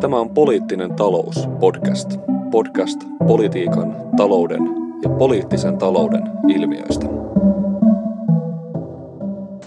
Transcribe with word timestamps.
Tämä 0.00 0.16
on 0.16 0.30
Poliittinen 0.30 0.94
talous 0.94 1.48
podcast. 1.60 2.10
Podcast 2.50 3.00
politiikan, 3.26 3.96
talouden 4.16 4.60
ja 5.02 5.08
poliittisen 5.08 5.78
talouden 5.78 6.22
ilmiöistä. 6.48 7.06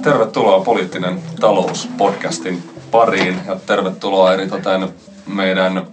Tervetuloa 0.04 0.64
Poliittinen 0.64 1.20
talous 1.40 1.90
podcastin 1.98 2.64
pariin 2.92 3.36
ja 3.48 3.56
tervetuloa 3.66 4.34
eritoten 4.34 4.90
meidän 5.34 5.88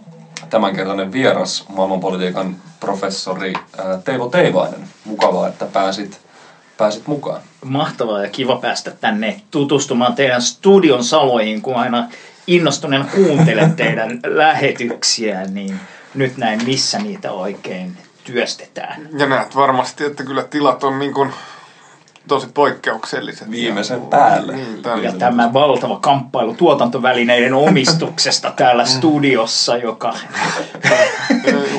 tämänkertainen 0.50 1.12
vieras, 1.12 1.64
maailmanpolitiikan 1.68 2.56
professori 2.80 3.52
Teivo 4.05 4.28
Teivainen. 4.28 4.80
Mukavaa, 5.05 5.48
että 5.48 5.66
pääsit, 5.66 6.20
pääsit 6.77 7.06
mukaan. 7.06 7.41
Mahtavaa 7.64 8.23
ja 8.23 8.30
kiva 8.30 8.56
päästä 8.56 8.91
tänne 8.91 9.41
tutustumaan 9.50 10.14
teidän 10.14 10.42
studion 10.42 11.05
saloihin, 11.05 11.62
kun 11.62 11.77
aina 11.77 12.09
innostuneena 12.48 13.05
kuuntelen 13.15 13.73
teidän 13.77 14.20
lähetyksiä, 14.27 15.45
niin 15.45 15.80
nyt 16.15 16.37
näin 16.37 16.65
missä 16.65 16.98
niitä 16.98 17.33
oikein 17.33 17.97
työstetään. 18.24 19.09
Ja 19.19 19.27
näet 19.27 19.57
varmasti, 19.57 20.05
että 20.05 20.24
kyllä 20.24 20.43
tilat 20.43 20.84
on 20.84 20.98
niin 20.98 21.15
kuin 21.15 21.33
tosi 22.29 22.48
poikkeukselliset. 22.55 23.51
Viimeisen 23.51 24.01
päälle. 24.01 24.57
Niin, 24.57 24.83
ja 25.02 25.12
tämä 25.12 25.52
valtava 25.52 25.98
kamppailu 26.01 26.55
tuotantovälineiden 26.55 27.55
omistuksesta 27.55 28.51
täällä 28.51 28.85
studiossa, 28.85 29.77
joka... 29.77 30.15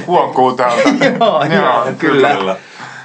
Huokuu 0.08 0.56
täältä. 0.56 0.90
joo, 1.20 1.44
joo, 1.44 1.86
kyllä. 1.98 2.36
kyllä. 2.36 2.56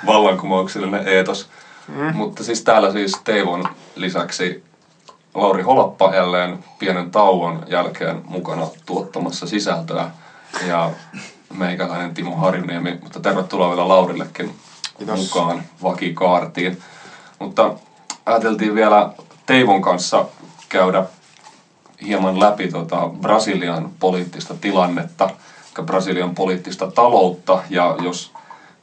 Vallankumouksellinen 0.07 1.09
eetos. 1.09 1.49
Mm. 1.89 2.17
Mutta 2.17 2.45
siis 2.45 2.65
täällä 2.65 2.93
siis 2.93 3.21
Teivon 3.25 3.69
lisäksi 3.97 4.65
Lauri 5.34 5.62
Holappa 5.62 6.15
jälleen 6.15 6.59
pienen 6.79 7.11
tauon 7.11 7.62
jälkeen 7.67 8.20
mukana 8.27 8.67
tuottamassa 8.86 9.47
sisältöä 9.47 10.11
ja 10.67 10.91
meikäläinen 11.55 12.12
Timo 12.12 12.36
Harjuniemi, 12.36 12.97
mutta 13.00 13.20
tervetuloa 13.20 13.69
vielä 13.69 13.89
Laurillekin 13.89 14.55
Kiitos. 14.98 15.19
mukaan 15.19 15.62
vakikaartiin. 15.83 16.77
Mutta 17.39 17.72
ajateltiin 18.27 18.75
vielä 18.75 19.09
Teivon 19.47 19.81
kanssa 19.81 20.25
käydä 20.69 21.03
hieman 22.06 22.41
läpi 22.41 22.69
tota 22.69 23.09
Brasilian 23.20 23.91
poliittista 24.00 24.55
tilannetta, 24.61 25.28
Brasilian 25.83 26.33
poliittista 26.33 26.87
taloutta 26.87 27.59
ja 27.70 27.94
jos, 28.03 28.33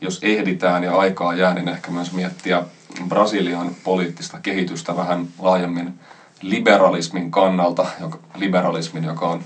jos 0.01 0.19
ehditään 0.21 0.83
ja 0.83 0.97
aikaa 0.97 1.33
jää, 1.33 1.53
niin 1.53 1.67
ehkä 1.67 1.91
myös 1.91 2.11
miettiä 2.11 2.61
Brasilian 3.07 3.71
poliittista 3.83 4.39
kehitystä 4.43 4.95
vähän 4.95 5.25
laajemmin 5.39 5.93
liberalismin 6.41 7.31
kannalta, 7.31 7.85
joka, 8.01 8.19
liberalismin, 8.35 9.03
joka 9.03 9.29
on 9.29 9.43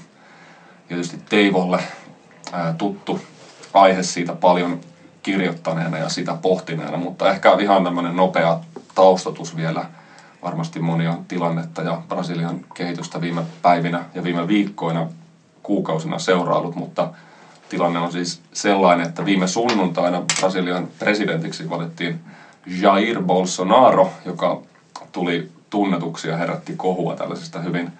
tietysti 0.88 1.19
Teivolle 1.29 1.79
ää, 2.52 2.73
tuttu 2.73 3.19
aihe 3.73 4.03
siitä 4.03 4.33
paljon 4.33 4.79
kirjoittaneena 5.23 5.97
ja 5.97 6.09
sitä 6.09 6.35
pohtineena, 6.41 6.97
mutta 6.97 7.29
ehkä 7.29 7.57
ihan 7.61 7.83
tämmöinen 7.83 8.15
nopea 8.15 8.59
taustatus 8.95 9.55
vielä. 9.55 9.85
Varmasti 10.43 10.79
moni 10.79 11.07
on 11.07 11.23
tilannetta 11.27 11.81
ja 11.81 12.02
Brasilian 12.07 12.59
kehitystä 12.73 13.21
viime 13.21 13.43
päivinä 13.61 14.03
ja 14.13 14.23
viime 14.23 14.47
viikkoina, 14.47 15.07
kuukausina 15.63 16.19
seuraillut, 16.19 16.75
mutta 16.75 17.09
tilanne 17.69 17.99
on 17.99 18.11
siis 18.11 18.41
sellainen, 18.53 19.07
että 19.07 19.25
viime 19.25 19.47
sunnuntaina 19.47 20.21
Brasilian 20.39 20.87
presidentiksi 20.99 21.69
valittiin 21.69 22.19
Jair 22.65 23.21
Bolsonaro, 23.21 24.09
joka 24.25 24.61
tuli 25.11 25.49
tunnetuksi 25.69 26.27
ja 26.27 26.38
herätti 26.38 26.73
kohua 26.77 27.16
tällaisista 27.16 27.59
hyvin 27.59 27.91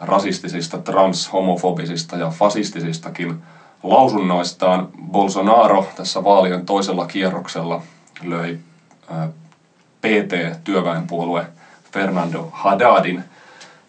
rasistisista, 0.00 0.78
transhomofobisista 0.78 2.16
ja 2.16 2.30
fasistisistakin 2.30 3.42
lausunnoistaan. 3.82 4.88
Bolsonaro 5.12 5.86
tässä 5.96 6.24
vaalien 6.24 6.66
toisella 6.66 7.06
kierroksella 7.06 7.82
löi 8.22 8.58
PT-työväenpuolue 10.00 11.46
Fernando 11.92 12.48
Haddadin. 12.52 13.22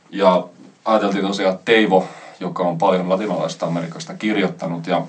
Ja 0.09 0.43
ajateltiin 0.85 1.23
tosiaan, 1.23 1.55
Teivo, 1.65 2.05
joka 2.39 2.63
on 2.63 2.77
paljon 2.77 3.09
latinalaista 3.09 3.65
Amerikasta 3.65 4.13
kirjoittanut 4.13 4.87
ja 4.87 5.01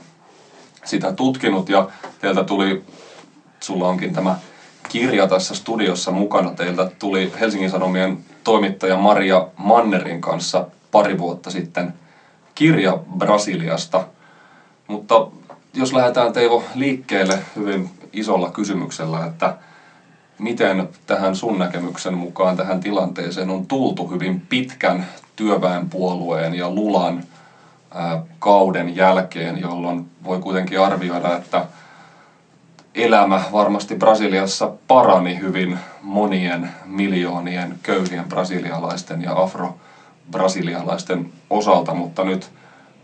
sitä 0.85 1.13
tutkinut, 1.13 1.69
ja 1.69 1.89
teiltä 2.21 2.43
tuli, 2.43 2.83
sulla 3.61 3.89
onkin 3.89 4.13
tämä 4.13 4.37
kirja 4.89 5.27
tässä 5.27 5.55
studiossa 5.55 6.11
mukana. 6.11 6.51
Teiltä 6.51 6.91
tuli 6.99 7.33
Helsingin 7.41 7.71
Sanomien 7.71 8.19
toimittaja 8.45 8.97
Maria 8.97 9.47
Mannerin 9.57 10.21
kanssa 10.21 10.67
pari 10.93 11.19
vuotta 11.19 11.51
sitten 11.51 11.93
kirja 12.55 12.99
Brasiliasta. 13.19 14.07
Mutta 14.87 15.27
jos 15.75 15.93
lähdetään 15.93 16.33
Teivo 16.33 16.65
liikkeelle 16.75 17.39
hyvin 17.57 17.91
isolla 18.13 18.51
kysymyksellä, 18.51 19.25
että 19.25 19.57
miten 20.39 20.89
tähän 21.07 21.37
sun 21.37 21.59
näkemyksen 21.59 22.15
mukaan 22.15 22.57
tähän 22.57 22.81
tilanteeseen 22.81 23.51
on 23.51 23.67
tultu 23.67 24.11
hyvin 24.11 24.43
pitkän 24.49 25.07
työväenpuolueen 25.37 26.55
ja 26.55 26.71
Lulan 26.71 27.25
kauden 28.39 28.97
jälkeen, 28.97 29.61
jolloin 29.61 30.07
voi 30.25 30.39
kuitenkin 30.39 30.81
arvioida, 30.81 31.37
että 31.37 31.65
elämä 32.95 33.41
varmasti 33.53 33.95
Brasiliassa 33.95 34.71
parani 34.89 35.41
hyvin 35.41 35.79
monien 36.03 36.71
miljoonien 36.85 37.79
köyhien 37.83 38.29
brasilialaisten 38.29 39.23
ja 39.23 39.33
afro-brasilialaisten 39.33 41.33
osalta, 41.51 41.95
mutta 41.95 42.25
nyt 42.25 42.53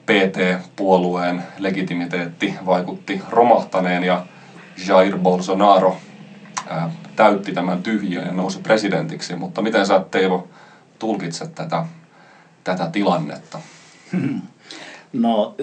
PT-puolueen 0.06 1.42
legitimiteetti 1.58 2.54
vaikutti 2.66 3.22
romahtaneen 3.30 4.04
ja 4.04 4.26
Jair 4.86 5.18
Bolsonaro 5.18 5.96
ää, 6.68 6.90
täytti 7.16 7.52
tämän 7.52 7.82
tyhjön 7.82 8.26
ja 8.26 8.32
nousi 8.32 8.58
presidentiksi. 8.58 9.34
Mutta 9.34 9.62
miten 9.62 9.86
sä 9.86 10.04
Teivo 10.10 10.48
tulkitset 10.98 11.54
tätä, 11.54 11.84
tätä 12.64 12.90
tilannetta? 12.90 13.58
Hmm. 14.12 14.42
No, 15.12 15.54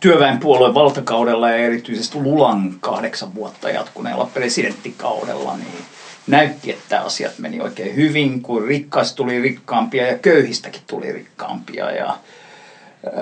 työväenpuolueen 0.00 0.74
valtakaudella 0.74 1.50
ja 1.50 1.56
erityisesti 1.56 2.18
Lulan 2.18 2.74
kahdeksan 2.80 3.34
vuotta 3.34 3.70
jatkuneella 3.70 4.30
presidenttikaudella, 4.34 5.56
niin 5.56 5.84
näytti, 6.26 6.70
että 6.70 7.00
asiat 7.00 7.38
meni 7.38 7.60
oikein 7.60 7.96
hyvin, 7.96 8.42
kun 8.42 8.64
rikkaista 8.64 9.16
tuli 9.16 9.40
rikkaampia 9.40 10.06
ja 10.06 10.18
köyhistäkin 10.18 10.82
tuli 10.86 11.12
rikkaampia. 11.12 11.90
Ja 11.90 12.18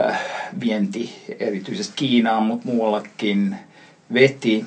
äh, 0.06 0.20
vienti 0.60 1.24
erityisesti 1.40 1.92
Kiinaan, 1.96 2.42
mutta 2.42 2.68
muuallakin 2.68 3.56
veti. 4.12 4.64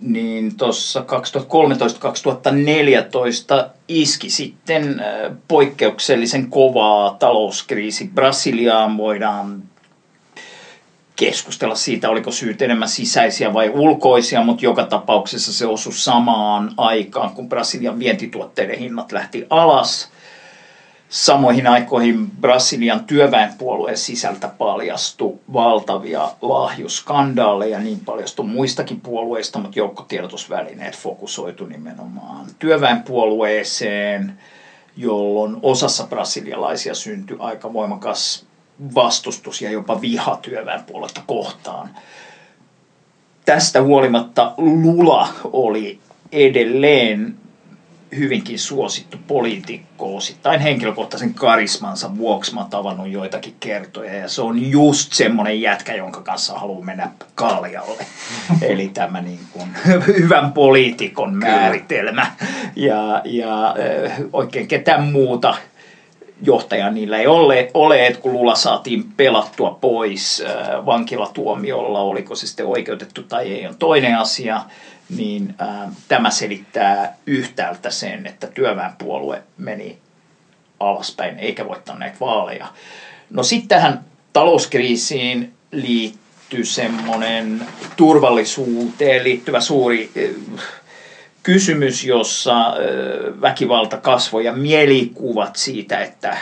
Niin 0.00 0.56
tuossa 0.56 1.04
2013-2014 3.64 3.70
iski 3.88 4.30
sitten 4.30 5.02
poikkeuksellisen 5.48 6.50
kovaa 6.50 7.16
talouskriisi 7.18 8.10
Brasiliaan. 8.14 8.96
Voidaan 8.96 9.62
keskustella 11.18 11.74
siitä, 11.74 12.10
oliko 12.10 12.30
syyt 12.30 12.62
enemmän 12.62 12.88
sisäisiä 12.88 13.54
vai 13.54 13.68
ulkoisia, 13.68 14.42
mutta 14.42 14.64
joka 14.64 14.84
tapauksessa 14.84 15.52
se 15.52 15.66
osui 15.66 15.92
samaan 15.92 16.70
aikaan, 16.76 17.30
kun 17.30 17.48
Brasilian 17.48 17.98
vientituotteiden 17.98 18.78
hinnat 18.78 19.12
lähti 19.12 19.46
alas. 19.50 20.10
Samoihin 21.08 21.66
aikoihin 21.66 22.30
Brasilian 22.40 23.04
työväenpuolueen 23.04 23.96
sisältä 23.96 24.48
paljastui 24.48 25.38
valtavia 25.52 26.28
lahjuskandaaleja, 26.42 27.78
niin 27.78 28.00
paljastui 28.00 28.46
muistakin 28.46 29.00
puolueista, 29.00 29.58
mutta 29.58 29.78
joukkotiedotusvälineet 29.78 30.96
fokusoitu 30.96 31.66
nimenomaan 31.66 32.46
työväenpuolueeseen, 32.58 34.38
jolloin 34.96 35.56
osassa 35.62 36.06
brasilialaisia 36.06 36.94
syntyi 36.94 37.36
aika 37.40 37.72
voimakas 37.72 38.47
vastustus 38.94 39.62
ja 39.62 39.70
jopa 39.70 40.00
viha 40.00 40.38
työväenpuoletta 40.42 41.20
kohtaan. 41.26 41.90
Tästä 43.44 43.82
huolimatta 43.82 44.54
Lula 44.56 45.28
oli 45.44 45.98
edelleen 46.32 47.36
hyvinkin 48.16 48.58
suosittu 48.58 49.16
poliitikko 49.26 50.16
osittain 50.16 50.60
henkilökohtaisen 50.60 51.34
karismansa 51.34 52.16
vuoksi. 52.16 52.54
Mä 52.54 52.60
oon 52.60 52.70
tavannut 52.70 53.08
joitakin 53.08 53.54
kertoja 53.60 54.14
ja 54.14 54.28
se 54.28 54.42
on 54.42 54.70
just 54.70 55.12
semmonen 55.12 55.60
jätkä, 55.60 55.94
jonka 55.94 56.22
kanssa 56.22 56.58
haluaa 56.58 56.84
mennä 56.84 57.10
kaljalle. 57.34 58.06
Eli 58.62 58.88
tämä 58.88 59.20
niin 59.20 59.40
kuin, 59.52 59.68
hyvän 60.06 60.52
poliitikon 60.52 61.34
määritelmä. 61.34 62.32
Ja, 62.76 63.22
ja 63.24 63.74
oikein 64.32 64.68
ketään 64.68 65.02
muuta 65.02 65.54
johtaja 66.42 66.90
niillä 66.90 67.18
ei 67.18 67.26
ole, 67.26 67.70
ole 67.74 68.06
että 68.06 68.20
kun 68.20 68.32
Lula 68.32 68.54
saatiin 68.54 69.04
pelattua 69.16 69.78
pois 69.80 70.42
äh, 70.46 70.86
vankilatuomiolla, 70.86 72.00
oliko 72.00 72.34
se 72.34 72.46
sitten 72.46 72.66
oikeutettu 72.66 73.22
tai 73.22 73.52
ei 73.52 73.66
on 73.66 73.76
toinen 73.76 74.18
asia, 74.18 74.62
niin 75.16 75.54
äh, 75.62 75.90
tämä 76.08 76.30
selittää 76.30 77.16
yhtäältä 77.26 77.90
sen, 77.90 78.26
että 78.26 78.46
työväenpuolue 78.46 79.42
meni 79.58 79.98
alaspäin 80.80 81.38
eikä 81.38 81.68
voittaneet 81.68 82.20
vaaleja. 82.20 82.66
No 83.30 83.42
sitten 83.42 83.68
tähän 83.68 84.04
talouskriisiin 84.32 85.52
liittyy 85.72 86.64
semmoinen 86.64 87.66
turvallisuuteen 87.96 89.24
liittyvä 89.24 89.60
suuri 89.60 90.10
eh, 90.16 90.30
kysymys, 91.48 92.04
jossa 92.04 92.74
väkivalta 93.40 93.96
kasvoi 93.96 94.44
ja 94.44 94.52
mielikuvat 94.52 95.56
siitä, 95.56 95.98
että 95.98 96.36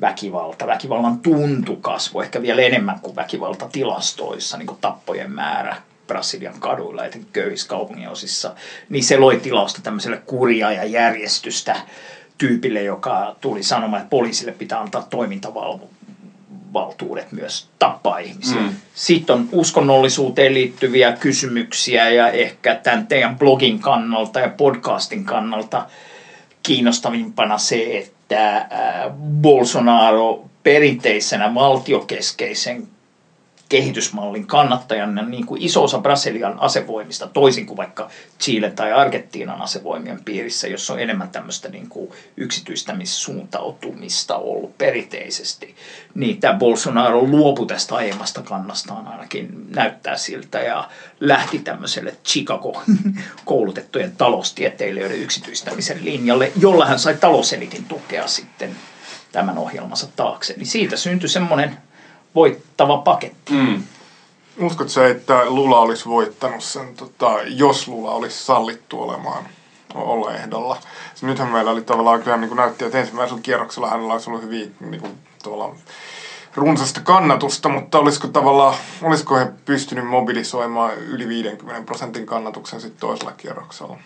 väkivalta, 0.00 0.66
väkivallan 0.66 1.18
tuntu 1.18 1.76
kasvoi 1.76 2.24
ehkä 2.24 2.42
vielä 2.42 2.62
enemmän 2.62 3.00
kuin 3.00 3.16
väkivalta 3.16 3.68
tilastoissa, 3.72 4.56
niin 4.58 4.66
kuin 4.66 4.78
tappojen 4.80 5.30
määrä 5.30 5.76
Brasilian 6.06 6.60
kaduilla, 6.60 7.04
etenkin 7.04 7.32
köyhissä 7.32 7.68
kaupunginosissa, 7.68 8.54
niin 8.88 9.04
se 9.04 9.16
loi 9.16 9.36
tilausta 9.36 9.80
tämmöiselle 9.82 10.22
kuria 10.26 10.72
ja 10.72 10.84
järjestystä 10.84 11.76
tyypille, 12.38 12.82
joka 12.82 13.36
tuli 13.40 13.62
sanomaan, 13.62 14.02
että 14.02 14.10
poliisille 14.10 14.52
pitää 14.52 14.80
antaa 14.80 15.06
toimintavaltuudet 16.72 17.32
myös 17.32 17.68
tappaa 17.78 18.18
ihmisiä. 18.18 18.60
Mm. 18.60 18.74
Sitten 18.94 19.36
on 19.36 19.48
uskonnollisuuteen 19.52 20.54
liittyviä 20.54 21.12
kysymyksiä 21.12 22.10
ja 22.10 22.28
ehkä 22.28 22.74
tämän 22.74 23.06
teidän 23.06 23.38
blogin 23.38 23.78
kannalta 23.78 24.40
ja 24.40 24.48
podcastin 24.48 25.24
kannalta 25.24 25.86
kiinnostavimpana 26.62 27.58
se, 27.58 27.98
että 27.98 28.66
Bolsonaro 29.40 30.44
perinteisenä 30.62 31.54
valtiokeskeisen 31.54 32.88
kehitysmallin 33.72 34.46
kannattajana 34.46 35.22
niin 35.22 35.46
kuin 35.46 35.62
iso 35.62 35.84
osa 35.84 35.98
Brasilian 35.98 36.60
asevoimista, 36.60 37.26
toisin 37.26 37.66
kuin 37.66 37.76
vaikka 37.76 38.10
Chile 38.40 38.70
tai 38.70 38.92
Argentiinan 38.92 39.62
asevoimien 39.62 40.24
piirissä, 40.24 40.68
jossa 40.68 40.92
on 40.92 41.00
enemmän 41.00 41.28
tämmöistä 41.28 41.68
niin 41.68 41.88
kuin 41.88 42.10
yksityistämissuuntautumista 42.36 44.36
ollut 44.36 44.78
perinteisesti, 44.78 45.74
niin 46.14 46.40
tämä 46.40 46.58
Bolsonaro 46.58 47.22
luopui 47.22 47.66
tästä 47.66 47.94
aiemmasta 47.94 48.42
kannastaan 48.42 49.08
ainakin 49.08 49.48
näyttää 49.74 50.16
siltä 50.16 50.60
ja 50.60 50.88
lähti 51.20 51.58
tämmöiselle 51.58 52.16
Chicago 52.24 52.82
koulutettujen 53.44 54.16
taloustieteilijöiden 54.16 55.18
yksityistämisen 55.18 56.04
linjalle, 56.04 56.52
jolla 56.56 56.86
hän 56.86 56.98
sai 56.98 57.14
talouselitin 57.14 57.84
tukea 57.84 58.26
sitten 58.26 58.76
tämän 59.32 59.58
ohjelmansa 59.58 60.06
taakse. 60.16 60.54
Niin 60.56 60.66
siitä 60.66 60.96
syntyi 60.96 61.28
semmoinen 61.28 61.78
voittava 62.34 62.98
paketti. 62.98 63.52
Mm. 63.52 63.82
Uskotko 64.58 64.90
sä, 64.90 65.08
että 65.08 65.44
Lula 65.44 65.80
olisi 65.80 66.08
voittanut 66.08 66.62
sen, 66.62 66.94
tota, 66.96 67.32
jos 67.46 67.88
Lula 67.88 68.10
olisi 68.10 68.44
sallittu 68.44 69.02
olemaan 69.02 69.44
olla 69.94 70.34
ehdolla? 70.34 70.76
Se 71.14 71.26
nythän 71.26 71.48
meillä 71.48 71.70
oli 71.70 71.82
tavallaan 71.82 72.22
kyllä 72.22 72.36
niin 72.36 72.48
kuin 72.48 72.56
näytti, 72.56 72.84
että 72.84 72.98
ensimmäisellä 72.98 73.42
kierroksella 73.42 73.90
hänellä 73.90 74.12
olisi 74.12 74.30
ollut 74.30 74.42
hyvin 74.42 74.74
niin 74.80 75.00
kuin, 75.00 75.12
tavallaan 75.42 75.76
runsasta 76.54 77.00
kannatusta, 77.00 77.68
mutta 77.68 77.98
olisiko 77.98 78.28
tavallaan, 78.28 78.74
olisiko 79.02 79.36
he 79.36 79.52
pystynyt 79.64 80.06
mobilisoimaan 80.06 80.94
yli 80.94 81.28
50 81.28 81.86
prosentin 81.86 82.26
kannatuksen 82.26 82.80
sitten 82.80 83.00
toisella 83.00 83.32
kierroksella? 83.32 83.98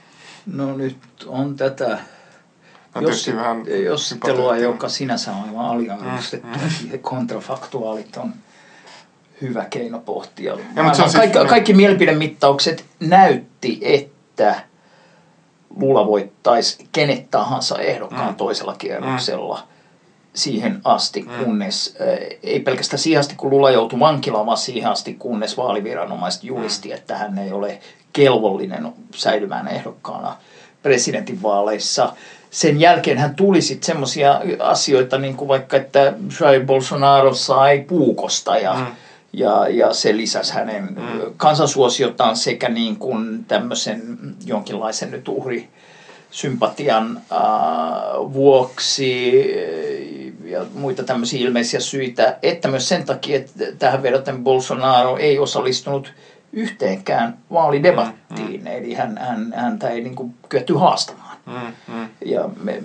No 0.46 0.76
nyt 0.76 0.96
on 1.26 1.56
tätä 1.56 1.99
jos, 3.01 3.31
vähän 3.37 3.65
jossittelua, 3.85 4.57
joka 4.57 4.89
sinänsä 4.89 5.33
on 5.33 5.49
aivan 5.49 5.67
aliarvostettu. 5.67 6.49
Mm, 6.49 6.99
Kontrafaktuaalit 6.99 8.17
on 8.17 8.35
hyvä 9.41 9.65
keino 9.65 9.99
pohtia. 9.99 10.57
Ja, 10.77 10.83
mutta 10.83 11.03
siis, 11.03 11.15
kaikki, 11.15 11.39
niin. 11.39 11.49
kaikki 11.49 11.75
mielipidemittaukset 11.75 12.85
näytti, 13.01 13.79
että 13.83 14.61
Lula 15.77 16.07
voittaisi 16.07 16.89
kenet 16.93 17.31
tahansa 17.31 17.79
ehdokkaan 17.79 18.29
mm. 18.31 18.37
toisella 18.37 18.75
kierroksella. 18.79 19.63
Mm 19.71 19.77
siihen 20.37 20.81
asti, 20.85 21.23
mm. 21.23 21.45
kunnes, 21.45 21.97
äh, 22.01 22.39
ei 22.43 22.61
pelkästään 22.61 22.99
siihen 22.99 23.21
asti, 23.21 23.35
kun 23.37 23.51
Lula 23.51 23.71
joutui 23.71 24.01
vankilaan, 24.01 24.47
vaan 24.47 24.59
siihen 24.59 24.91
asti, 24.91 25.15
kunnes 25.15 25.57
vaaliviranomaiset 25.57 26.45
julisti, 26.45 26.89
mm. 26.89 26.95
että 26.95 27.17
hän 27.17 27.39
ei 27.39 27.53
ole 27.53 27.81
kelvollinen 28.13 28.93
säilymään 29.15 29.69
ehdokkaana 29.69 30.37
presidentinvaaleissa 30.82 32.12
sen 32.50 32.81
jälkeen 32.81 33.19
hän 33.19 33.34
tuli 33.34 33.62
sitten 33.62 33.87
semmoisia 33.87 34.40
asioita, 34.58 35.19
niin 35.19 35.37
kuin 35.37 35.49
vaikka, 35.49 35.76
että 35.76 36.12
Jair 36.40 36.64
Bolsonaro 36.64 37.34
sai 37.34 37.84
puukosta 37.88 38.58
ja, 38.58 38.75
mm. 38.75 38.87
ja, 39.32 39.69
ja 39.69 39.94
se 39.94 40.17
lisäsi 40.17 40.55
hänen 40.55 40.84
mm. 40.84 41.20
kansansuosiotaan 41.37 42.37
sekä 42.37 42.69
niin 42.69 42.96
kuin 42.96 43.44
tämmöisen 43.44 44.19
jonkinlaisen 44.44 45.11
nyt 45.11 45.28
uhri 45.28 45.69
sympatian 46.31 47.20
äh, 47.32 47.40
vuoksi 48.32 49.32
ja 50.44 50.67
muita 50.75 51.02
tämmöisiä 51.02 51.40
ilmeisiä 51.40 51.81
syitä, 51.81 52.38
että 52.43 52.69
myös 52.69 52.88
sen 52.88 53.05
takia, 53.05 53.37
että 53.37 53.64
tähän 53.78 54.02
vedoten 54.02 54.44
Bolsonaro 54.44 55.17
ei 55.17 55.38
osallistunut 55.38 56.12
yhteenkään 56.53 57.39
vaalidebattiin, 57.53 58.61
mm, 58.61 58.69
mm. 58.69 58.77
eli 58.77 58.95
hän, 58.95 59.19
hän, 59.19 59.53
häntä 59.57 59.89
ei 59.89 60.01
niin 60.01 60.15
kuin 60.15 60.35
kyetty 60.49 60.75
haastamaan. 60.75 61.37
Mm, 61.47 61.95
mm. 61.95 62.09
Ja 62.25 62.49
me, 62.63 62.83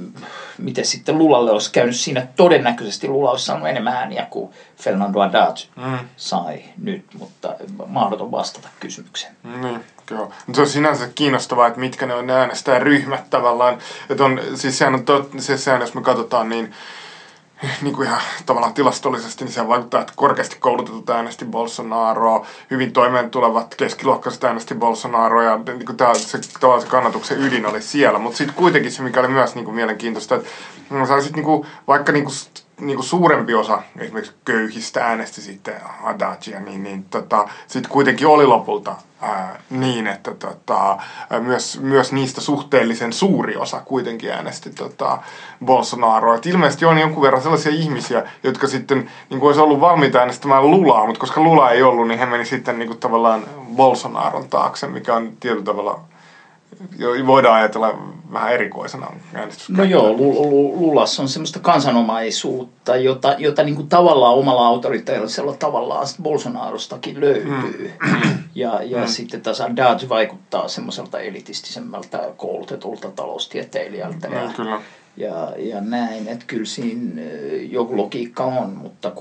miten 0.57 0.85
sitten 0.85 1.17
Lulalle 1.17 1.51
olisi 1.51 1.71
käynyt 1.71 1.95
siinä, 1.95 2.27
todennäköisesti 2.35 3.07
Lula 3.07 3.31
olisi 3.31 3.45
saanut 3.45 3.67
enemmän 3.67 3.93
ääniä 3.93 4.27
kuin 4.29 4.51
Fernando 4.77 5.19
Haddad 5.19 5.57
mm. 5.75 5.99
sai 6.15 6.63
nyt, 6.77 7.05
mutta 7.19 7.55
mahdoton 7.87 8.31
vastata 8.31 8.67
kysymykseen. 8.79 9.35
Mm, 9.43 9.79
kyllä. 10.05 10.27
Se 10.53 10.61
on 10.61 10.67
sinänsä 10.67 11.09
kiinnostavaa, 11.15 11.67
että 11.67 11.79
mitkä 11.79 12.05
ne 12.05 12.13
on 12.13 12.27
ne 12.27 12.33
äänestäjäryhmät 12.33 13.29
tavallaan. 13.29 13.77
Että 14.09 14.23
on, 14.23 14.41
siis 14.55 14.77
sehän 14.77 14.93
on 14.93 15.05
tot, 15.05 15.29
se, 15.37 15.57
sehän, 15.57 15.81
jos 15.81 15.93
me 15.93 16.01
katsotaan, 16.01 16.49
niin 16.49 16.73
niin 17.81 17.95
kuin 17.95 18.07
ihan 18.07 18.21
tavallaan 18.45 18.73
tilastollisesti, 18.73 19.45
niin 19.45 19.53
se 19.53 19.67
vaikuttaa, 19.67 20.01
että 20.01 20.13
korkeasti 20.15 20.55
koulutetut 20.59 21.09
äänesti 21.09 21.45
Bolsonaroa, 21.45 22.45
hyvin 22.71 22.93
toimeen 22.93 23.29
tulevat 23.29 23.75
keskiluokkaiset 23.75 24.43
äänesti 24.43 24.75
Bolsonaroa 24.75 25.43
ja 25.43 25.57
niin 25.57 25.85
kuin 25.85 25.97
tämä, 25.97 26.13
se, 26.15 26.39
tavallaan 26.59 26.81
se 26.81 26.87
kannatuksen 26.87 27.41
ydin 27.41 27.65
oli 27.65 27.81
siellä. 27.81 28.19
Mutta 28.19 28.37
sitten 28.37 28.55
kuitenkin 28.55 28.91
se, 28.91 29.01
mikä 29.01 29.19
oli 29.19 29.27
myös 29.27 29.55
niin 29.55 29.65
kuin 29.65 29.75
mielenkiintoista, 29.75 30.35
että 30.35 30.49
saisit 31.07 31.35
niin 31.35 31.45
kuin, 31.45 31.67
vaikka 31.87 32.11
niin 32.11 32.25
kuin 32.25 32.35
niin 32.81 32.95
kuin 32.95 33.05
suurempi 33.05 33.53
osa 33.53 33.81
esimerkiksi 33.99 34.35
köyhistä 34.45 35.05
äänesti 35.05 35.41
sitten 35.41 35.75
Haddadsia, 35.83 36.59
niin, 36.59 36.83
niin 36.83 37.03
tota, 37.03 37.47
sitten 37.67 37.91
kuitenkin 37.91 38.27
oli 38.27 38.45
lopulta 38.45 38.95
ää, 39.21 39.59
niin, 39.69 40.07
että 40.07 40.31
tota, 40.33 40.97
myös, 41.39 41.79
myös 41.81 42.13
niistä 42.13 42.41
suhteellisen 42.41 43.13
suuri 43.13 43.55
osa 43.55 43.81
kuitenkin 43.85 44.31
äänesti 44.31 44.69
tota, 44.69 45.17
Bolsonaroa. 45.65 46.35
Et 46.35 46.45
ilmeisesti 46.45 46.85
on 46.85 46.97
jonkun 46.97 47.23
verran 47.23 47.41
sellaisia 47.41 47.71
ihmisiä, 47.71 48.23
jotka 48.43 48.67
sitten 48.67 49.09
niin 49.29 49.39
kuin 49.39 49.47
olisi 49.47 49.61
ollut 49.61 49.79
valmiita 49.79 50.19
äänestämään 50.19 50.71
Lulaa, 50.71 51.05
mutta 51.05 51.19
koska 51.19 51.41
Lula 51.41 51.71
ei 51.71 51.83
ollut, 51.83 52.07
niin 52.07 52.19
he 52.19 52.25
meni 52.25 52.45
sitten 52.45 52.79
niin 52.79 52.87
kuin, 52.87 52.99
tavallaan 52.99 53.43
Bolsonaron 53.75 54.49
taakse, 54.49 54.87
mikä 54.87 55.15
on 55.15 55.31
tietyllä 55.39 55.65
tavalla 55.65 55.99
voidaan 57.27 57.55
ajatella 57.55 57.99
vähän 58.33 58.53
erikoisena 58.53 59.07
No 59.69 59.83
joo, 59.83 60.13
Lulassa 60.75 61.21
on 61.21 61.29
semmoista 61.29 61.59
kansanomaisuutta, 61.59 62.95
jota, 62.95 63.35
jota 63.37 63.63
niin 63.63 63.75
kuin 63.75 63.89
tavallaan 63.89 64.35
omalla 64.35 64.67
autoritarisella 64.67 65.53
tavallaan 65.53 66.07
Bolsonarostakin 66.21 67.19
löytyy. 67.21 67.51
Mm. 67.51 67.91
Ja, 68.55 68.83
ja 68.83 69.01
mm. 69.01 69.07
sitten 69.07 69.41
taas 69.41 69.59
Haddad 69.59 70.09
vaikuttaa 70.09 70.67
semmoiselta 70.67 71.19
elitistisemmältä 71.19 72.29
koulutetulta 72.37 73.11
taloustieteilijältä. 73.11 74.27
Ja, 74.27 74.47
mm, 74.47 74.53
kyllä. 74.53 74.81
Ja, 75.17 75.53
ja 75.57 75.81
näin, 75.81 76.27
että 76.27 76.45
kyllä 76.47 76.65
siinä 76.65 77.21
joku 77.69 77.97
logiikka 77.97 78.43
on, 78.43 78.69
mutta 78.69 79.11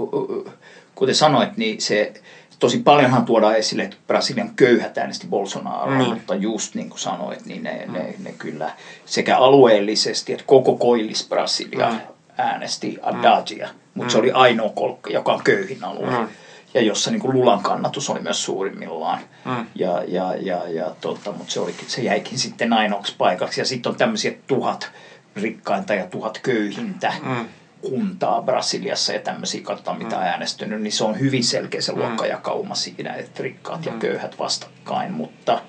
kuten 0.95 1.15
sanoit, 1.15 1.57
niin 1.57 1.81
se 1.81 2.13
tosi 2.61 2.79
paljonhan 2.79 3.25
tuodaan 3.25 3.57
esille, 3.57 3.83
että 3.83 3.97
Brasilian 4.07 4.51
köyhät 4.57 4.99
äänesti 4.99 5.27
Bolsonaro, 5.27 5.91
mm. 5.91 5.97
mutta 5.97 6.35
just 6.35 6.75
niin 6.75 6.89
kuin 6.89 7.01
sanoit, 7.01 7.47
niin 7.47 7.63
ne, 7.63 7.85
mm. 7.87 7.93
ne, 7.93 8.15
ne 8.19 8.33
kyllä 8.39 8.71
sekä 9.05 9.39
alueellisesti 9.39 10.33
että 10.33 10.45
koko 10.47 10.77
koillis 10.77 11.29
Brasilia 11.29 11.91
mm. 11.91 11.99
äänesti 12.39 12.99
mm. 13.07 13.69
mutta 13.95 14.05
mm. 14.05 14.11
se 14.11 14.19
oli 14.19 14.33
ainoa 14.33 14.71
kolkka, 14.75 15.11
joka 15.11 15.33
on 15.33 15.43
köyhin 15.45 15.85
alue. 15.85 16.11
Mm. 16.11 16.29
Ja 16.75 16.81
jossa 16.83 17.11
niin 17.11 17.21
kuin 17.21 17.33
Lulan 17.33 17.63
kannatus 17.63 18.11
oli 18.11 18.21
myös 18.21 18.45
suurimmillaan. 18.45 19.19
Mm. 19.45 19.67
Ja, 19.75 20.03
ja, 20.09 20.35
ja, 20.35 20.69
ja 20.69 20.91
tota, 21.01 21.33
mutta 21.33 21.53
se, 21.53 21.61
olikin, 21.61 21.91
se 21.91 22.03
jäikin 22.03 22.39
sitten 22.39 22.73
ainoaksi 22.73 23.15
paikaksi. 23.19 23.61
Ja 23.61 23.65
sitten 23.65 23.91
on 23.93 23.99
tämmöisiä 23.99 24.33
tuhat 24.47 24.91
rikkainta 25.37 25.95
ja 25.95 26.07
tuhat 26.07 26.39
köyhintä. 26.39 27.13
Mm 27.23 27.49
kuntaa 27.83 28.43
Brasiliassa 28.43 29.13
ja 29.13 29.21
tämmöisiä, 29.21 29.61
katsotaan 29.63 29.99
mitä 29.99 30.17
mm. 30.17 30.23
äänestynyt, 30.23 30.83
niin 30.83 30.93
se 30.93 31.05
on 31.05 31.21
hyvin 31.21 31.45
selkeä 31.45 31.81
se 31.81 31.93
mm. 31.93 31.99
luokkajakauma 31.99 32.75
siinä, 32.75 33.15
että 33.15 33.43
rikkaat 33.43 33.87
ja 33.87 33.93
mm. 33.93 33.99
köyhät 33.99 34.39
vastakkain, 34.39 35.13
mutta 35.13 35.61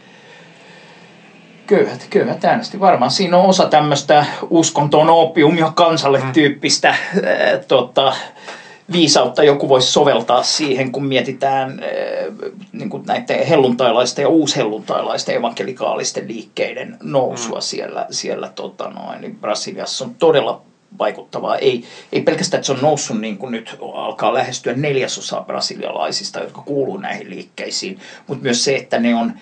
köyhät, 1.68 2.08
köyhät 2.10 2.46
äänesti. 2.46 2.80
Varmaan 2.80 3.12
siinä 3.12 3.38
on 3.38 3.46
osa 3.46 3.68
tämmöistä 3.68 4.26
uskontoon 4.50 5.10
opium 5.10 5.58
ja 5.58 5.72
kansalle 5.76 6.22
tyyppistä 6.34 6.90
äh, 6.90 6.98
tota, 7.68 8.14
viisautta 8.92 9.44
joku 9.44 9.70
voisi 9.70 9.92
soveltaa 9.92 10.44
siihen, 10.44 10.92
kun 10.92 11.06
mietitään 11.06 11.70
äh, 11.70 12.52
niin 12.72 12.90
kuin 12.90 13.04
näiden 13.08 13.48
helluntailaisten 13.48 14.24
ja 14.24 14.30
uushelluntailaisten 14.30 15.36
evankelikaalisten 15.36 16.28
liikkeiden 16.28 16.98
nousua 17.04 17.58
mm. 17.58 17.62
siellä, 17.62 18.06
siellä 18.10 18.50
tota 18.56 18.90
noin, 18.90 19.22
niin 19.22 19.36
Brasiliassa 19.36 20.06
on 20.06 20.16
todella 20.16 20.62
vaikuttavaa. 21.00 21.58
Ei, 21.58 21.84
ei 22.12 22.22
pelkästään, 22.22 22.60
että 22.60 22.66
se 22.66 22.72
on 22.72 22.82
noussut 22.82 23.22
niin 23.22 23.38
kuin 23.38 23.52
nyt 23.52 23.78
alkaa 23.94 24.34
lähestyä 24.34 24.74
neljäsosaa 24.74 25.42
brasilialaisista, 25.42 26.40
jotka 26.40 26.62
kuuluu 26.62 26.98
näihin 26.98 27.30
liikkeisiin, 27.30 28.00
mutta 28.28 28.44
myös 28.44 28.64
se, 28.64 28.76
että 28.76 29.00
ne 29.00 29.16
on 29.16 29.34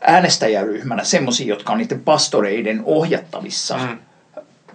äänestäjäryhmänä 0.00 1.04
semmoisia, 1.04 1.46
jotka 1.46 1.72
on 1.72 1.78
niiden 1.78 2.00
pastoreiden 2.00 2.82
ohjattavissa. 2.84 3.76
Mm 3.78 3.98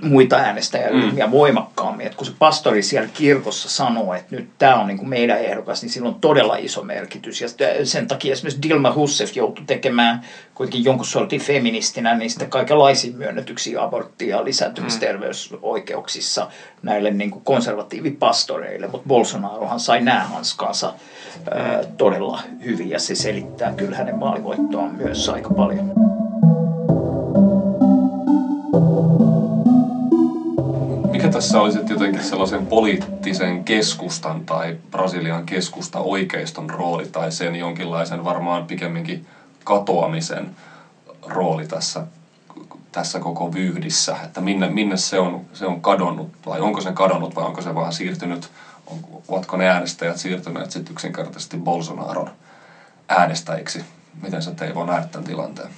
muita 0.01 0.35
äänestäjäryhmiä 0.35 1.25
mm. 1.25 1.31
voimakkaammin. 1.31 2.07
Et 2.07 2.15
kun 2.15 2.25
se 2.25 2.31
pastori 2.39 2.83
siellä 2.83 3.09
kirkossa 3.13 3.69
sanoo, 3.69 4.13
että 4.13 4.35
nyt 4.35 4.49
tämä 4.57 4.75
on 4.75 4.87
niinku 4.87 5.05
meidän 5.05 5.39
ehdokas, 5.39 5.81
niin 5.81 5.89
sillä 5.89 6.07
on 6.07 6.15
todella 6.15 6.55
iso 6.55 6.83
merkitys. 6.83 7.41
Ja 7.41 7.47
sen 7.83 8.07
takia 8.07 8.33
esimerkiksi 8.33 8.61
Dilma 8.61 8.93
Rousseff 8.95 9.35
joutui 9.35 9.65
tekemään 9.65 10.21
kuitenkin 10.55 10.83
jonkun 10.83 11.05
sortin 11.05 11.41
feministinä 11.41 12.15
niistä 12.15 12.45
kaikenlaisiin 12.45 13.15
myönnetyksiä 13.15 13.79
abortti- 13.79 14.27
ja 14.27 14.43
lisääntymisterveysoikeuksissa 14.43 16.47
näille 16.83 17.11
niinku 17.11 17.39
konservatiivipastoreille. 17.39 18.87
Mutta 18.87 19.07
Bolsonarohan 19.07 19.79
sai 19.79 20.01
nämä 20.01 20.23
hanskansa 20.23 20.93
ää, 21.51 21.83
todella 21.97 22.41
hyvin 22.65 22.89
ja 22.89 22.99
se 22.99 23.15
selittää 23.15 23.73
kyllä 23.73 23.97
hänen 23.97 24.15
maalivoittoaan 24.15 24.95
myös 24.95 25.29
aika 25.29 25.53
paljon. 25.53 26.12
Tässä 31.33 31.61
olisi 31.61 31.79
jotenkin 31.89 32.23
sellaisen 32.23 32.65
poliittisen 32.65 33.63
keskustan 33.63 34.43
tai 34.43 34.77
Brasilian 34.91 35.45
keskusta 35.45 35.99
oikeiston 35.99 36.69
rooli 36.69 37.05
tai 37.05 37.31
sen 37.31 37.55
jonkinlaisen 37.55 38.23
varmaan 38.23 38.65
pikemminkin 38.65 39.25
katoamisen 39.63 40.51
rooli 41.21 41.65
tässä, 41.65 42.03
tässä 42.91 43.19
koko 43.19 43.53
vyhdissä, 43.53 44.15
että 44.23 44.41
minne, 44.41 44.67
minne 44.67 44.97
se, 44.97 45.19
on, 45.19 45.41
se 45.53 45.65
on 45.65 45.81
kadonnut 45.81 46.29
vai 46.45 46.59
onko 46.59 46.81
se 46.81 46.91
kadonnut 46.91 47.35
vai 47.35 47.45
onko 47.45 47.61
se 47.61 47.75
vaan 47.75 47.93
siirtynyt, 47.93 48.49
on, 48.87 48.97
ovatko 49.27 49.57
ne 49.57 49.67
äänestäjät 49.67 50.17
siirtyneet 50.17 50.71
sitten 50.71 50.93
yksinkertaisesti 50.93 51.57
Bolsonaron 51.57 52.29
äänestäjiksi? 53.09 53.83
Miten 54.21 54.41
sä 54.41 54.51
Teivo 54.51 54.83
näet 54.83 55.11
tämän 55.11 55.25
tilanteen? 55.25 55.69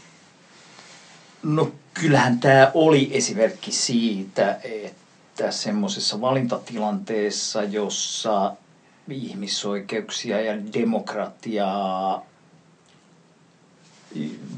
No 1.43 1.69
kyllähän 1.93 2.39
tämä 2.39 2.71
oli 2.73 3.09
esimerkki 3.11 3.71
siitä, 3.71 4.57
että 4.63 5.04
että 5.39 5.51
semmoisessa 5.51 6.21
valintatilanteessa, 6.21 7.63
jossa 7.63 8.55
ihmisoikeuksia 9.09 10.41
ja 10.41 10.53
demokratiaa 10.73 12.25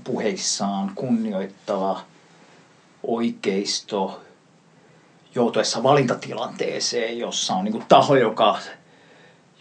puheissaan 0.04 0.92
kunnioittava 0.96 2.02
oikeisto 3.04 4.24
joutuessa 5.36 5.84
valintatilanteeseen, 5.84 7.18
jossa 7.18 7.54
on 7.54 7.64
niin 7.64 7.86
taho, 7.88 8.16
joka, 8.16 8.60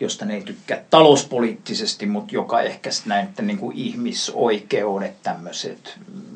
josta 0.01 0.25
ne 0.25 0.35
ei 0.35 0.43
tykkää 0.43 0.85
talouspoliittisesti, 0.91 2.07
mutta 2.07 2.35
joka 2.35 2.61
ehkä 2.61 2.91
näiden 3.07 3.47
niin 3.47 3.73
ihmisoikeudet, 3.75 5.23
tämmöiset 5.23 5.99
mm, 6.15 6.36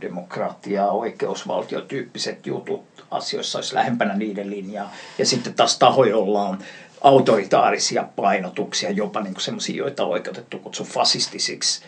demokratia, 0.00 0.86
oikeusvaltiotyyppiset 0.86 2.46
jutut 2.46 3.04
asioissa 3.10 3.58
olisi 3.58 3.74
lähempänä 3.74 4.14
niiden 4.14 4.50
linjaa. 4.50 4.92
Ja 5.18 5.26
sitten 5.26 5.54
taas 5.54 5.78
taho, 5.78 6.04
jolla 6.04 6.42
on 6.42 6.58
autoritaarisia 7.00 8.04
painotuksia, 8.16 8.90
jopa 8.90 9.20
niin 9.20 9.34
semmoisia, 9.38 9.76
joita 9.76 10.04
on 10.04 10.10
oikeutettu 10.10 10.58
kutsua 10.58 10.86
fasistisiksi, 10.86 11.82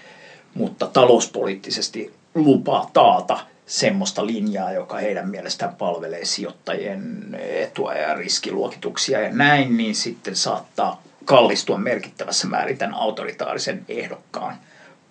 mutta 0.54 0.86
talouspoliittisesti 0.86 2.12
lupaa 2.34 2.90
taata 2.92 3.38
semmoista 3.66 4.26
linjaa, 4.26 4.72
joka 4.72 4.96
heidän 4.96 5.28
mielestään 5.28 5.76
palvelee 5.76 6.25
sijoittajien 6.25 7.36
etua 7.38 7.94
ja 7.94 8.14
riskiluokituksia 8.14 9.20
ja 9.20 9.32
näin, 9.32 9.76
niin 9.76 9.94
sitten 9.94 10.36
saattaa 10.36 11.02
kallistua 11.25 11.78
merkittävässä 11.78 12.46
määrin 12.46 12.78
tämän 12.78 12.94
autoritaarisen 12.94 13.84
ehdokkaan 13.88 14.56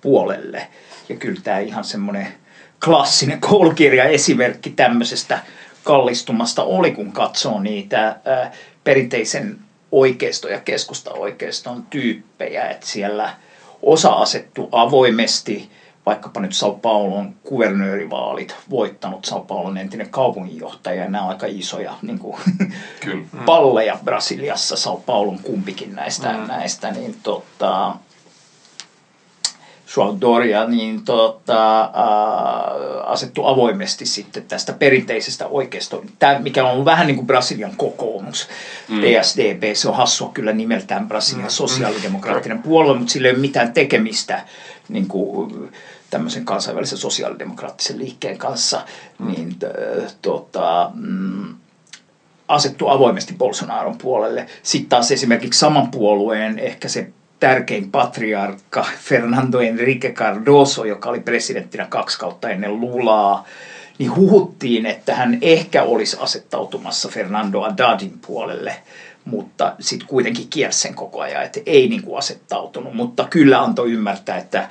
puolelle. 0.02 0.68
Ja 1.10 1.16
kyllä 1.16 1.42
tämä 1.44 1.60
ihan 1.60 1.84
semmoinen 1.84 2.28
klassinen 2.86 3.42
koulukirja 3.42 4.04
esimerkki 4.04 4.70
tämmöisestä 4.70 5.40
kallistumasta 5.84 6.64
oli, 6.64 6.92
kun 6.92 7.12
katsoo 7.12 7.60
niitä 7.60 8.20
perinteisen 8.84 9.60
oikeisto- 9.92 10.50
ja 10.50 10.60
keskusta-oikeiston 10.60 11.86
tyyppejä, 11.90 12.70
että 12.70 12.88
siellä 12.88 13.30
osa 13.82 14.10
asettu 14.14 14.70
avoimesti, 14.72 15.70
vaikkapa 16.06 16.40
nyt 16.40 16.54
Sao 16.54 16.72
Paulon 16.72 17.36
kuvernöörivaalit, 17.44 18.56
voittanut 18.70 19.26
Sao 19.26 19.40
Paulon 19.40 19.78
entinen 19.78 20.10
kaupunginjohtaja, 20.10 21.04
ja 21.04 21.10
nämä 21.10 21.24
on 21.24 21.30
aika 21.30 21.46
isoja 21.50 21.94
niin 22.02 22.20
kuin, 22.20 22.38
Kyllä. 23.00 23.26
palleja 23.46 24.00
Brasiliassa, 24.04 24.78
Sao 24.78 25.04
Paulon 25.06 25.40
kumpikin 25.40 25.96
näistä, 25.96 26.34
mm. 26.34 26.48
näistä 26.48 26.92
niin 26.92 27.16
tota, 27.24 27.96
Suaudoria 29.96 30.66
niin 30.68 31.06
tota, 31.06 31.82
äh, 31.82 31.90
asettu 33.06 33.46
avoimesti 33.46 34.06
sitten 34.06 34.44
tästä 34.44 34.74
perinteisestä 34.74 35.48
oikeisto, 35.48 36.04
Tämä, 36.20 36.40
mikä 36.40 36.68
on 36.68 36.86
vähän 36.86 37.08
niin 37.08 37.16
kuin 37.16 37.28
Brasilian 37.28 37.76
kokoomus, 37.78 38.48
mm. 38.90 39.02
PSDB, 39.02 39.64
se 39.74 39.90
on 39.90 39.96
hassua 39.96 40.32
kyllä 40.34 40.54
nimeltään 40.54 41.08
Brasilian 41.08 41.46
mm. 41.46 41.50
sosiaalidemokraattinen 41.50 42.58
mm. 42.58 42.64
puolue, 42.64 42.98
mutta 42.98 43.12
sillä 43.12 43.28
ei 43.28 43.34
ole 43.34 43.42
mitään 43.42 43.74
tekemistä 43.74 44.46
niin 44.90 45.08
kuin, 45.08 45.72
tämmöisen 46.10 46.46
kansainvälisen 46.46 46.98
sosiaalidemokraattisen 46.98 47.98
liikkeen 47.98 48.38
kanssa, 48.38 48.82
mm. 49.20 49.28
niin 49.28 49.56
tota, 50.22 50.92
mm, 50.94 51.56
asettu 52.48 52.88
avoimesti 52.88 53.34
Bolsonaron 53.38 53.98
puolelle. 53.98 54.48
Sitten 54.64 54.90
taas 54.90 55.12
esimerkiksi 55.12 55.60
saman 55.60 55.92
puolueen 55.92 56.60
ehkä 56.60 56.88
se 56.88 57.10
tärkein 57.46 57.92
patriarkka 57.92 58.86
Fernando 59.00 59.60
Enrique 59.60 60.12
Cardoso, 60.12 60.86
joka 60.86 61.10
oli 61.10 61.20
presidenttinä 61.20 61.86
kaksi 61.86 62.20
kautta 62.20 62.50
ennen 62.50 62.80
Lulaa, 62.80 63.46
niin 63.98 64.16
huhuttiin, 64.16 64.86
että 64.86 65.16
hän 65.16 65.38
ehkä 65.42 65.84
olisi 65.84 66.18
asettautumassa 66.20 67.10
Fernando 67.10 67.62
Haddadin 67.62 68.20
puolelle, 68.28 68.76
mutta 69.26 69.76
sitten 69.80 70.08
kuitenkin 70.08 70.48
kiersi 70.50 70.80
sen 70.80 70.94
koko 70.94 71.22
ajan, 71.22 71.44
että 71.44 71.60
ei 71.66 71.88
niin 71.88 72.04
kuin 72.04 72.18
asettautunut, 72.18 72.94
mutta 72.94 73.28
kyllä 73.30 73.62
antoi 73.62 73.92
ymmärtää, 73.92 74.38
että 74.38 74.70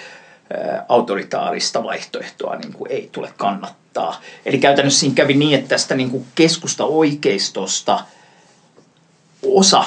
autoritaarista 0.88 1.84
vaihtoehtoa 1.84 2.56
niin 2.56 2.72
kuin 2.72 2.90
ei 2.90 3.08
tule 3.12 3.32
kannattaa. 3.36 4.20
Eli 4.46 4.58
käytännössä 4.58 5.00
siinä 5.00 5.14
kävi 5.14 5.34
niin, 5.34 5.58
että 5.58 5.68
tästä 5.68 5.94
niin 5.94 6.10
kuin 6.10 6.26
keskusta 6.34 6.84
oikeistosta 6.84 8.00
osa 9.42 9.84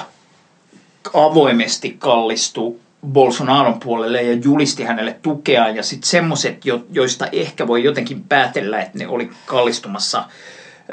avoimesti 1.14 1.96
kallistui 2.00 2.76
Bolsonaron 3.08 3.80
puolelle 3.80 4.22
ja 4.22 4.34
julisti 4.34 4.84
hänelle 4.84 5.16
tukea 5.22 5.70
ja 5.70 5.84
sitten 5.84 6.10
semmoiset, 6.10 6.58
joista 6.90 7.28
ehkä 7.32 7.68
voi 7.68 7.84
jotenkin 7.84 8.24
päätellä, 8.24 8.82
että 8.82 8.98
ne 8.98 9.08
oli 9.08 9.30
kallistumassa 9.46 10.24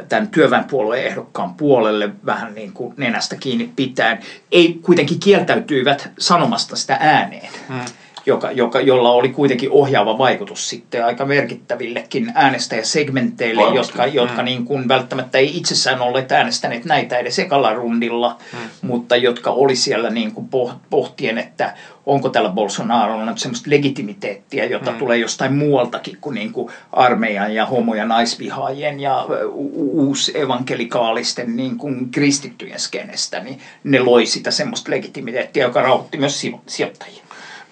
tämän 0.08 0.28
työväenpuolueen 0.28 1.06
ehdokkaan 1.06 1.54
puolelle 1.54 2.10
vähän 2.26 2.54
niin 2.54 2.72
kuin 2.72 2.94
nenästä 2.96 3.36
kiinni 3.36 3.72
pitäen, 3.76 4.18
ei 4.52 4.78
kuitenkin 4.82 5.20
kieltäytyivät 5.20 6.10
sanomasta 6.18 6.76
sitä 6.76 6.96
ääneen. 7.00 7.48
Hmm 7.68 7.84
joka, 8.26 8.50
joka, 8.50 8.80
jolla 8.80 9.10
oli 9.10 9.28
kuitenkin 9.28 9.70
ohjaava 9.70 10.18
vaikutus 10.18 10.68
sitten 10.68 11.04
aika 11.04 11.24
merkittävillekin 11.24 12.32
äänestäjäsegmenteille, 12.34 13.62
Varmasti. 13.62 13.92
jotka, 13.92 14.06
jotka 14.06 14.42
mm. 14.42 14.44
niin 14.44 14.64
kuin 14.64 14.88
välttämättä 14.88 15.38
ei 15.38 15.56
itsessään 15.56 16.00
olleet 16.00 16.32
äänestäneet 16.32 16.84
näitä 16.84 17.18
edes 17.18 17.38
ekalla 17.38 17.74
rundilla, 17.74 18.36
mm. 18.52 18.58
mutta 18.82 19.16
jotka 19.16 19.50
oli 19.50 19.76
siellä 19.76 20.10
niin 20.10 20.32
kuin 20.32 20.48
pohtien, 20.90 21.38
että 21.38 21.74
onko 22.06 22.28
tällä 22.28 22.48
Bolsonarolla 22.48 23.24
nyt 23.24 23.38
semmoista 23.38 23.70
legitimiteettiä, 23.70 24.64
jota 24.64 24.90
mm. 24.90 24.98
tulee 24.98 25.18
jostain 25.18 25.54
muualtakin 25.54 26.18
kuin, 26.20 26.34
niin 26.34 26.52
kuin 26.52 26.72
armeijan 26.92 27.54
ja 27.54 27.66
homo- 27.66 27.94
ja 27.94 28.04
naisvihaajien 28.04 29.00
ja 29.00 29.26
uusevankelikaalisten 29.74 31.56
niin 31.56 31.78
kuin 31.78 32.10
kristittyjen 32.10 32.80
skenestä, 32.80 33.40
niin 33.40 33.58
ne 33.84 34.00
loi 34.00 34.26
sitä 34.26 34.50
semmoista 34.50 34.90
legitimiteettiä, 34.90 35.64
joka 35.64 35.82
rauhoitti 35.82 36.18
myös 36.18 36.46
sijoittajia 36.66 37.23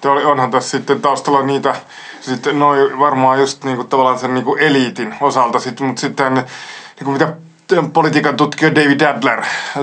onhan 0.04 0.50
tässä 0.50 0.70
sitten 0.70 1.00
taustalla 1.00 1.42
niitä, 1.42 1.74
sitten 2.20 2.58
noin 2.58 2.98
varmaan 2.98 3.40
just 3.40 3.64
niinku 3.64 3.84
tavallaan 3.84 4.18
sen 4.18 4.34
niinku 4.34 4.56
eliitin 4.56 5.14
osalta, 5.20 5.60
sitten, 5.60 5.86
mutta 5.86 6.00
sitten 6.00 6.34
niinku 6.34 7.10
mitä 7.10 7.32
politiikan 7.92 8.36
tutkija 8.36 8.74
David 8.74 9.00
Adler 9.00 9.42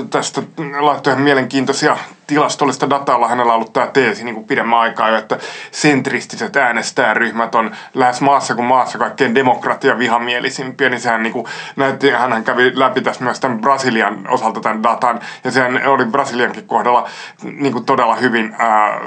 tästä 0.10 0.42
laittoi 0.80 1.14
ihan 1.14 1.24
mielenkiintoisia 1.24 1.98
tilastollista 2.28 2.90
dataa, 2.90 3.28
hänellä 3.28 3.54
on 3.54 3.56
ollut 3.56 3.74
tämä 3.74 3.88
teesi 3.88 4.24
niin 4.24 4.36
kuin 4.36 4.48
pidemmän 4.48 4.80
aikaa 4.80 5.10
jo, 5.10 5.18
että 5.18 5.38
sentristiset 5.72 6.56
äänestäjäryhmät 6.56 7.56
on 7.56 7.72
lähes 7.94 8.22
maassa 8.22 8.56
kuin 8.56 8.66
maassa 8.66 8.98
kaikkein 8.98 9.36
demokratia 9.36 9.98
vihamielisimpiä, 9.98 10.90
niin 10.90 11.02
sehän 11.02 11.24
niin 11.24 11.34
kuin 11.34 11.46
näytti, 11.76 12.10
hän 12.10 12.44
kävi 12.44 12.72
läpi 12.80 13.02
tässä 13.02 13.24
myös 13.24 13.40
tämän 13.40 13.62
Brasilian 13.62 14.28
osalta 14.28 14.60
tämän 14.60 14.84
datan, 14.84 15.20
ja 15.44 15.52
sehän 15.52 15.88
oli 15.88 16.06
Brasiliankin 16.06 16.68
kohdalla 16.68 17.10
niin 17.44 17.74
kuin 17.74 17.86
todella 17.86 18.16
hyvin 18.16 18.56
ää, 18.60 19.02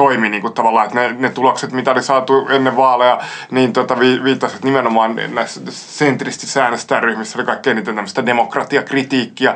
toimi 0.00 0.28
niin 0.28 0.42
kuin 0.42 0.52
tavallaan, 0.52 0.86
että 0.86 1.00
ne, 1.00 1.12
ne 1.18 1.30
tulokset, 1.30 1.72
mitä 1.72 1.90
oli 1.90 2.02
saatu 2.02 2.48
ennen 2.50 2.76
vaaleja, 2.76 3.18
niin 3.50 3.72
tota, 3.72 4.00
vi, 4.00 4.24
viittasivat 4.24 4.64
nimenomaan 4.64 5.20
näissä 5.28 5.60
sentristisissä 5.70 6.64
äänestäjäryhmissä 6.64 7.38
oli 7.38 7.46
kaikkein 7.46 7.76
eniten 7.76 7.94
tämmöistä 7.94 8.26
demokratiakritiikkiä. 8.26 9.54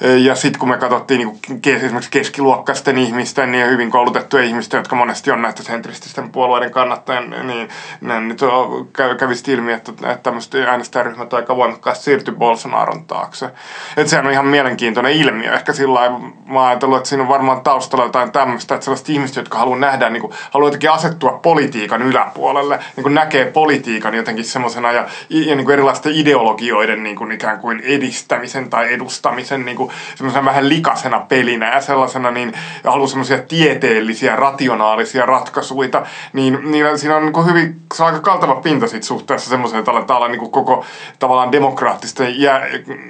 Ja 0.00 0.34
sitten 0.34 0.60
kun 0.60 0.68
me 0.68 0.76
katsottiin 0.76 1.18
niin 1.18 1.40
kuin 1.62 1.76
esimerkiksi 1.76 2.10
keskiluokkaisten 2.10 2.98
ihmisten 2.98 3.52
niin 3.52 3.66
hyvin 3.66 3.90
koulutettuja 3.90 4.44
ihmisten, 4.44 4.78
jotka 4.78 4.96
monesti 4.96 5.30
on 5.30 5.42
näitä 5.42 5.62
sentrististen 5.62 6.30
puolueiden 6.30 6.70
kannattajia, 6.70 7.20
niin 7.20 7.68
ne 8.00 8.20
nyt 8.20 8.40
kävi 9.18 9.34
ilmi, 9.48 9.72
että, 9.72 9.92
että 9.92 10.16
tämmöiset 10.22 10.54
äänestäjäryhmät 10.54 11.34
aika 11.34 11.56
voimakkaasti 11.56 12.04
siirtyi 12.04 12.34
Bolsonaron 12.34 13.04
taakse. 13.04 13.46
Että 13.96 14.10
sehän 14.10 14.26
on 14.26 14.32
ihan 14.32 14.46
mielenkiintoinen 14.46 15.12
ilmiö. 15.12 15.52
Ehkä 15.52 15.72
sillä 15.72 16.00
mä 16.46 16.66
ajatellut, 16.66 16.96
että 16.96 17.08
siinä 17.08 17.22
on 17.22 17.28
varmaan 17.28 17.60
taustalla 17.60 18.04
jotain 18.04 18.32
tämmöistä, 18.32 18.74
että 18.74 18.84
sellaiset 18.84 19.10
ihmiset, 19.10 19.36
jotka 19.36 19.58
haluaa 19.58 19.83
nähdä, 19.84 20.10
niin 20.10 20.20
kuin, 20.20 20.32
haluaa 20.50 20.68
jotenkin 20.68 20.90
asettua 20.90 21.38
politiikan 21.42 22.02
yläpuolelle, 22.02 22.78
niin 22.96 23.02
kuin 23.02 23.14
näkee 23.14 23.44
politiikan 23.44 24.14
jotenkin 24.14 24.44
semmoisena 24.44 24.92
ja, 24.92 25.06
ja 25.28 25.56
niin 25.56 25.64
kuin 25.64 25.72
erilaisten 25.72 26.12
ideologioiden 26.14 27.02
niin 27.02 27.16
kuin 27.16 27.32
ikään 27.32 27.60
kuin 27.60 27.80
edistämisen 27.84 28.70
tai 28.70 28.92
edustamisen 28.92 29.64
niin 29.64 29.76
kuin 29.76 29.90
semmoisena 30.14 30.44
vähän 30.44 30.68
likasena 30.68 31.20
pelinä 31.20 31.74
ja 31.74 31.80
sellaisena, 31.80 32.30
niin 32.30 32.52
haluaa 32.84 33.08
semmoisia 33.08 33.38
tieteellisiä, 33.38 34.36
rationaalisia 34.36 35.26
ratkaisuja, 35.26 35.74
niin, 36.32 36.58
niin 36.70 36.98
siinä 36.98 37.16
on 37.16 37.22
niin 37.22 37.32
kuin 37.32 37.46
hyvin, 37.46 37.80
se 37.94 38.02
on 38.02 38.06
aika 38.06 38.20
kaltava 38.20 38.54
pinta 38.54 38.86
sit 38.86 39.02
suhteessa 39.02 39.50
semmoiseen, 39.50 39.78
että 39.78 39.90
aletaan 39.90 40.16
olla 40.16 40.28
niin 40.28 40.38
kuin 40.38 40.50
koko 40.50 40.84
tavallaan 41.18 41.52
demokraattisten 41.52 42.34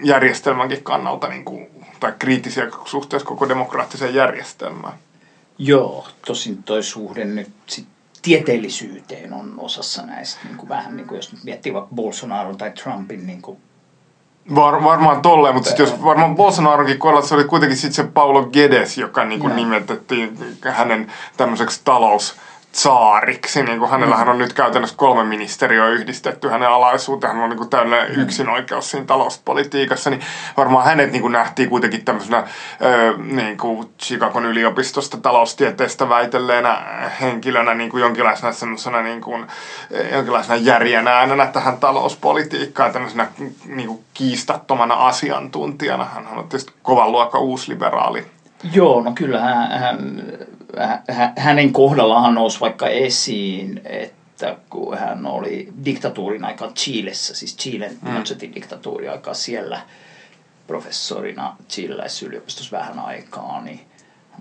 järjestelmänkin 0.02 0.82
kannalta 0.82 1.28
niin 1.28 1.44
kuin 1.44 1.66
tai 2.00 2.12
kriittisiä 2.18 2.66
suhteessa 2.84 3.28
koko 3.28 3.48
demokraattiseen 3.48 4.14
järjestelmään. 4.14 4.94
Joo, 5.58 6.08
tosin 6.26 6.62
toi 6.62 6.82
suhde 6.82 7.24
nyt 7.24 7.50
sit 7.66 7.86
tieteellisyyteen 8.22 9.32
on 9.32 9.54
osassa 9.58 10.06
näistä 10.06 10.40
niin 10.44 10.56
kuin 10.56 10.68
vähän, 10.68 10.96
niin 10.96 11.06
kuin 11.06 11.16
jos 11.16 11.32
nyt 11.32 11.44
miettii 11.44 11.74
vaikka 11.74 11.94
Bolsonaro 11.94 12.54
tai 12.54 12.70
Trumpin 12.70 13.26
niin 13.26 13.42
kuin 13.42 13.58
Var, 14.54 14.84
varmaan 14.84 15.22
tolleen, 15.22 15.54
mutta 15.54 15.68
sitten 15.68 15.84
jos 15.84 16.02
varmaan 16.02 16.36
Bolsonarokin 16.36 16.98
kohdalla 16.98 17.26
se 17.26 17.34
oli 17.34 17.44
kuitenkin 17.44 17.78
sitten 17.78 18.06
se 18.06 18.12
Paulo 18.12 18.46
Guedes, 18.46 18.98
joka 18.98 19.24
niin 19.24 19.40
kuin 19.40 19.56
nimetettiin 19.56 20.38
hänen 20.70 21.12
tämmöiseksi 21.36 21.80
talous 21.84 22.34
saariksi. 22.74 23.62
Niin 23.62 23.78
kuin 23.78 23.90
hänellähän 23.90 24.28
on 24.28 24.38
nyt 24.38 24.52
käytännössä 24.52 24.96
kolme 24.96 25.24
ministeriöä 25.24 25.88
yhdistetty 25.88 26.48
hänen 26.48 26.68
alaisuuteen. 26.68 27.32
Hän 27.32 27.42
on 27.42 27.50
niin 27.50 27.58
kuin 27.58 27.70
täydellinen 27.70 28.16
mm. 28.16 28.22
yksinoikeus 28.22 28.90
siinä 28.90 29.06
talouspolitiikassa. 29.06 30.10
Niin 30.10 30.22
varmaan 30.56 30.84
hänet 30.84 31.12
niin 31.12 31.22
kuin 31.22 31.32
nähtiin 31.32 31.70
kuitenkin 31.70 32.04
tämmöisenä 32.04 32.44
niin 33.18 33.56
kuin 33.56 33.88
Chicagon 34.02 34.46
yliopistosta 34.46 35.16
taloustieteestä 35.16 36.08
väitelleenä 36.08 36.82
henkilönä 37.20 37.74
niin 37.74 37.90
kuin 37.90 38.00
jonkinlaisena 38.00 38.52
semmoisena 38.52 39.02
niin 39.02 39.20
kuin, 39.20 39.46
jonkinlaisena 40.12 40.56
järjen 40.56 41.08
äänenä 41.08 41.46
tähän 41.46 41.78
talouspolitiikkaan. 41.78 42.92
Tämmöisenä 42.92 43.26
niin 43.66 43.88
kuin 43.88 44.04
kiistattomana 44.14 44.94
asiantuntijana. 44.94 46.04
Hän 46.04 46.26
on 46.26 46.48
tietysti 46.48 46.72
kovan 46.82 47.12
luokan 47.12 47.40
uusliberaali. 47.40 48.26
Joo, 48.72 49.02
no 49.02 49.12
kyllä 49.14 49.40
hän, 49.40 49.80
hän 49.80 50.22
hänen 51.36 51.72
kohdallaan 51.72 52.34
nousi 52.34 52.60
vaikka 52.60 52.88
esiin, 52.88 53.80
että 53.84 54.56
kun 54.70 54.98
hän 54.98 55.26
oli 55.26 55.68
diktatuurin 55.84 56.44
aikaan 56.44 56.74
Chilessä, 56.74 57.34
siis 57.34 57.56
Chilen 57.56 57.98
mm. 58.02 58.54
diktatuurin 58.54 59.10
aikaa 59.10 59.34
siellä 59.34 59.80
professorina 60.66 61.56
Chileläisessä 61.68 62.26
yliopistossa 62.26 62.76
vähän 62.76 62.98
aikaa, 62.98 63.60
niin 63.62 63.80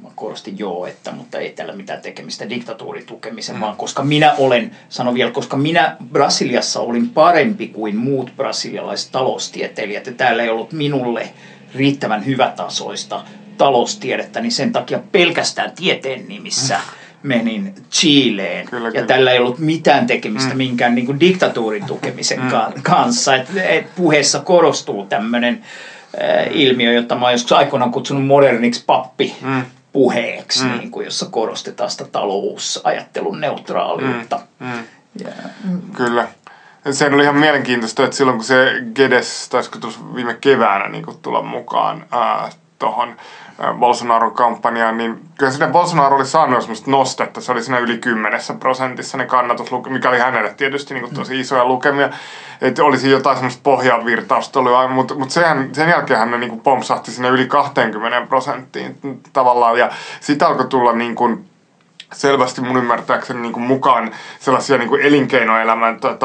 Mä 0.02 0.10
korostin 0.16 0.60
joo, 0.60 0.86
että, 0.86 1.12
mutta 1.12 1.40
ei 1.40 1.50
tällä 1.50 1.74
mitään 1.74 2.02
tekemistä 2.02 2.50
diktatuurin 2.50 3.06
tukemisen, 3.06 3.56
mm. 3.56 3.62
vaan 3.62 3.75
koska 3.75 4.04
minä 4.04 4.34
olen, 4.34 4.75
sano 4.90 5.13
vielä, 5.13 5.32
koska 5.32 5.58
minä 5.58 5.96
Brasiliassa 6.12 6.80
olin 6.80 7.10
parempi 7.10 7.68
kuin 7.68 7.96
muut 7.96 8.34
brasilialaiset 8.38 9.12
taloustieteilijät, 9.12 10.06
ja 10.06 10.13
täällä 10.13 10.44
ei 10.44 10.50
ollut 10.50 10.72
minulle 10.72 11.34
riittävän 11.75 12.25
hyvätasoista 12.25 13.24
taloustiedettä, 13.57 14.41
niin 14.41 14.51
sen 14.51 14.72
takia 14.72 15.00
pelkästään 15.12 15.72
tieteen 15.72 16.27
nimissä 16.27 16.79
menin 17.24 17.75
Chileen. 17.92 18.66
Kyllä, 18.66 18.87
ja 18.87 18.92
kyllä. 18.92 19.07
tällä 19.07 19.31
ei 19.31 19.39
ollut 19.39 19.59
mitään 19.59 20.07
tekemistä 20.07 20.51
mm. 20.51 20.57
minkään 20.57 20.96
niin 20.96 21.05
kuin 21.05 21.20
diktatuurin 21.20 21.85
tukemisen 21.85 22.39
mm. 22.39 22.50
kanssa. 22.83 23.35
Et, 23.35 23.48
et 23.55 23.96
puheessa 23.96 24.39
korostuu 24.39 25.05
tämmöinen 25.05 25.63
äh, 26.22 26.48
ilmiö, 26.51 26.94
jota 26.94 27.16
mä 27.16 27.25
oon 27.25 27.31
joskus 27.31 27.51
aikoinaan 27.51 27.92
kutsunut 27.92 28.25
moderniksi 28.25 28.83
pappi. 28.85 29.35
Mm 29.42 29.63
puheeksi, 29.94 30.66
mm. 30.66 30.77
niin 30.77 30.92
kuin, 30.92 31.05
jossa 31.05 31.25
korostetaan 31.25 31.92
sitä 31.92 32.05
talousajattelun 32.05 33.42
neutraaliutta. 33.42 34.39
Mm. 34.59 34.68
Mm. 34.68 34.83
Yeah. 35.22 35.35
Kyllä. 35.96 36.27
Se 36.92 37.05
oli 37.05 37.24
ihan 37.24 37.35
mielenkiintoista, 37.35 38.03
että 38.03 38.16
silloin 38.16 38.37
kun 38.37 38.46
se 38.46 38.74
Gedes, 38.96 39.50
taisiko 39.50 39.77
viime 40.16 40.37
keväänä 40.42 40.89
niin 40.89 41.05
tulla 41.22 41.42
mukaan 41.42 42.05
tuohon 42.83 43.15
Bolsonaron 43.79 44.31
kampanjaan, 44.31 44.98
niin 44.98 45.22
kyllä 45.37 45.51
sinne 45.51 45.67
Bolsonaro 45.67 46.15
oli 46.15 46.25
saanut 46.25 46.61
semmoista 46.61 46.91
nostetta. 46.91 47.41
Se 47.41 47.51
oli 47.51 47.63
siinä 47.63 47.79
yli 47.79 47.98
kymmenessä 47.98 48.53
prosentissa 48.53 49.17
ne 49.17 49.25
kannatuslukemia, 49.25 49.98
mikä 49.98 50.09
oli 50.09 50.19
hänelle 50.19 50.53
tietysti 50.53 50.93
niin 50.93 51.03
kuin 51.03 51.15
tosi 51.15 51.39
isoja 51.39 51.65
lukemia. 51.65 52.09
Että 52.61 52.83
olisi 52.83 53.11
jotain 53.11 53.37
semmoista 53.37 53.61
pohjavirtausta 53.63 54.59
ollut, 54.59 54.91
mutta 54.91 55.15
mut 55.15 55.31
sen, 55.31 55.75
sen 55.75 55.89
jälkeen 55.89 56.19
hän 56.19 56.39
niin 56.39 56.50
kuin 56.50 56.61
pompsahti 56.61 57.11
sinne 57.11 57.29
yli 57.29 57.48
20 57.48 58.27
prosenttiin 58.27 58.98
tavallaan. 59.33 59.77
Ja 59.77 59.89
sitten 60.19 60.48
alkoi 60.48 60.67
tulla 60.67 60.93
niin 60.93 61.15
kuin, 61.15 61.46
selvästi 62.14 62.62
mun 62.62 62.78
ymmärtääkseni 62.78 63.42
niin 63.42 63.54
kuin 63.54 63.64
mukaan 63.64 64.12
sellaisia 64.40 64.78
niin 64.78 64.90
kuin 64.90 65.02
elinkeinoelämän 65.02 66.00
tai 66.00 66.18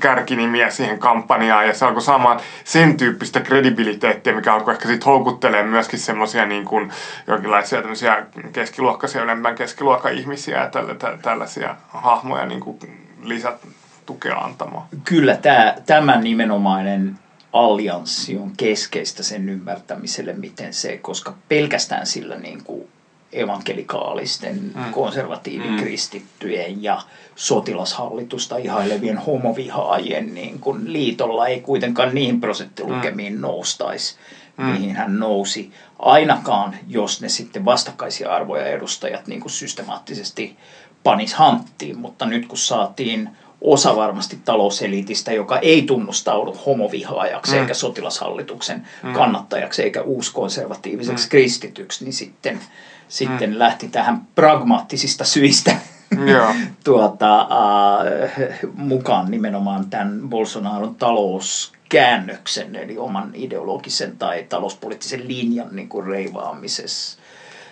kärkinimiä 0.00 0.70
siihen 0.70 0.98
kampanjaan 0.98 1.66
ja 1.66 1.74
se 1.74 1.84
alkoi 1.84 2.02
saamaan 2.02 2.40
sen 2.64 2.96
tyyppistä 2.96 3.40
kredibiliteettiä, 3.40 4.34
mikä 4.34 4.54
alkoi 4.54 4.74
ehkä 4.74 4.88
sitten 4.88 5.06
houkuttelemaan 5.06 5.68
myöskin 5.68 5.98
semmoisia 5.98 6.46
niin 6.46 6.64
kuin 6.64 6.92
jonkinlaisia 7.26 7.80
tämmöisiä 7.80 8.26
keskiluokkaisia, 8.52 9.22
ylempään 9.22 9.54
keskiluokan 9.54 10.12
ihmisiä 10.12 10.60
ja 10.60 10.70
tällä, 10.70 10.94
tä, 10.94 11.18
tällaisia 11.22 11.76
hahmoja 11.88 12.46
niin 12.46 12.60
kuin 12.60 12.78
lisät 13.22 13.66
tukea 14.06 14.36
antamaan. 14.36 14.86
Kyllä 15.04 15.36
tämä, 15.36 15.74
tämä 15.86 16.20
nimenomainen 16.20 17.18
allianssi 17.52 18.36
on 18.36 18.52
keskeistä 18.56 19.22
sen 19.22 19.48
ymmärtämiselle, 19.48 20.32
miten 20.32 20.74
se, 20.74 20.98
koska 20.98 21.34
pelkästään 21.48 22.06
sillä 22.06 22.36
niin 22.36 22.64
kuin 22.64 22.88
evankelikaalisten, 23.34 24.60
mm. 24.74 24.92
konservatiivikristittyjen 24.92 26.82
ja 26.82 27.02
sotilashallitusta 27.36 28.56
ihailevien 28.56 29.18
homovihaajien 29.18 30.34
niin 30.34 30.58
kun 30.58 30.92
liitolla 30.92 31.46
ei 31.46 31.60
kuitenkaan 31.60 32.14
niihin 32.14 32.40
prosenttilukemiin 32.40 33.34
mm. 33.34 33.40
noustaisi, 33.40 34.16
mm. 34.56 34.64
mihin 34.64 34.96
hän 34.96 35.18
nousi. 35.18 35.72
Ainakaan, 35.98 36.76
jos 36.88 37.20
ne 37.20 37.28
sitten 37.28 37.64
vastakkaisia 37.64 38.32
arvoja 38.32 38.66
edustajat 38.66 39.26
niin 39.26 39.40
kuin 39.40 39.52
systemaattisesti 39.52 40.56
panis 41.02 41.34
hanttiin, 41.34 41.98
mutta 41.98 42.26
nyt 42.26 42.46
kun 42.46 42.58
saatiin 42.58 43.30
osa 43.64 43.96
varmasti 43.96 44.38
talouselitistä, 44.44 45.32
joka 45.32 45.58
ei 45.58 45.82
tunnustaudu 45.82 46.56
homovihaajaksi 46.66 47.52
mm. 47.52 47.60
eikä 47.60 47.74
sotilashallituksen 47.74 48.88
mm. 49.02 49.12
kannattajaksi 49.12 49.82
eikä 49.82 50.02
uuskonservatiiviseksi 50.02 51.26
mm. 51.26 51.30
kristityksi, 51.30 52.04
niin 52.04 52.12
sitten– 52.12 52.60
sitten 53.08 53.50
mm. 53.50 53.58
lähti 53.58 53.88
tähän 53.88 54.26
pragmaattisista 54.34 55.24
syistä 55.24 55.76
tuota, 56.84 57.40
äh, 57.40 58.58
mukaan 58.74 59.30
nimenomaan 59.30 59.90
tämän 59.90 60.20
Bolsonaron 60.28 60.94
talouskäännöksen, 60.94 62.76
eli 62.76 62.98
oman 62.98 63.30
ideologisen 63.34 64.18
tai 64.18 64.46
talouspoliittisen 64.48 65.28
linjan 65.28 65.68
niin 65.76 65.88
kuin 65.88 66.06
reivaamisessa 66.06 67.18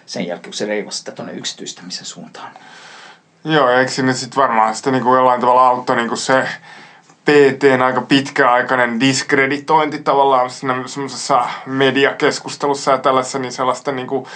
sen 0.07 0.27
jälkeen, 0.27 0.51
kun 0.51 0.55
se 0.55 0.67
reivasi 0.67 0.99
sitä 0.99 1.13
tuonne 1.13 1.33
yksityistämisen 1.33 2.07
suuntaan. 2.07 2.53
Joo, 3.45 3.69
eikö 3.69 3.91
sinne 3.91 4.15
sitten 4.15 4.43
varmaan 4.43 4.75
sitten 4.75 4.93
niin 4.93 5.03
kuin 5.03 5.17
jollain 5.17 5.41
tavalla 5.41 5.69
auttoi 5.69 5.97
niin 5.97 6.09
kuin 6.09 6.19
se 6.19 6.49
PTn 7.25 7.83
aika 7.83 8.01
pitkäaikainen 8.01 9.01
diskreditointi 9.01 9.99
tavallaan 9.99 10.51
siinä 10.51 10.83
semmoisessa 10.87 11.49
mediakeskustelussa 11.67 12.91
ja 12.91 12.99
tällaisessa, 12.99 13.39
niin 13.39 13.53
sellaista 13.53 13.93
niin 13.93 14.07
kuin, 14.07 14.27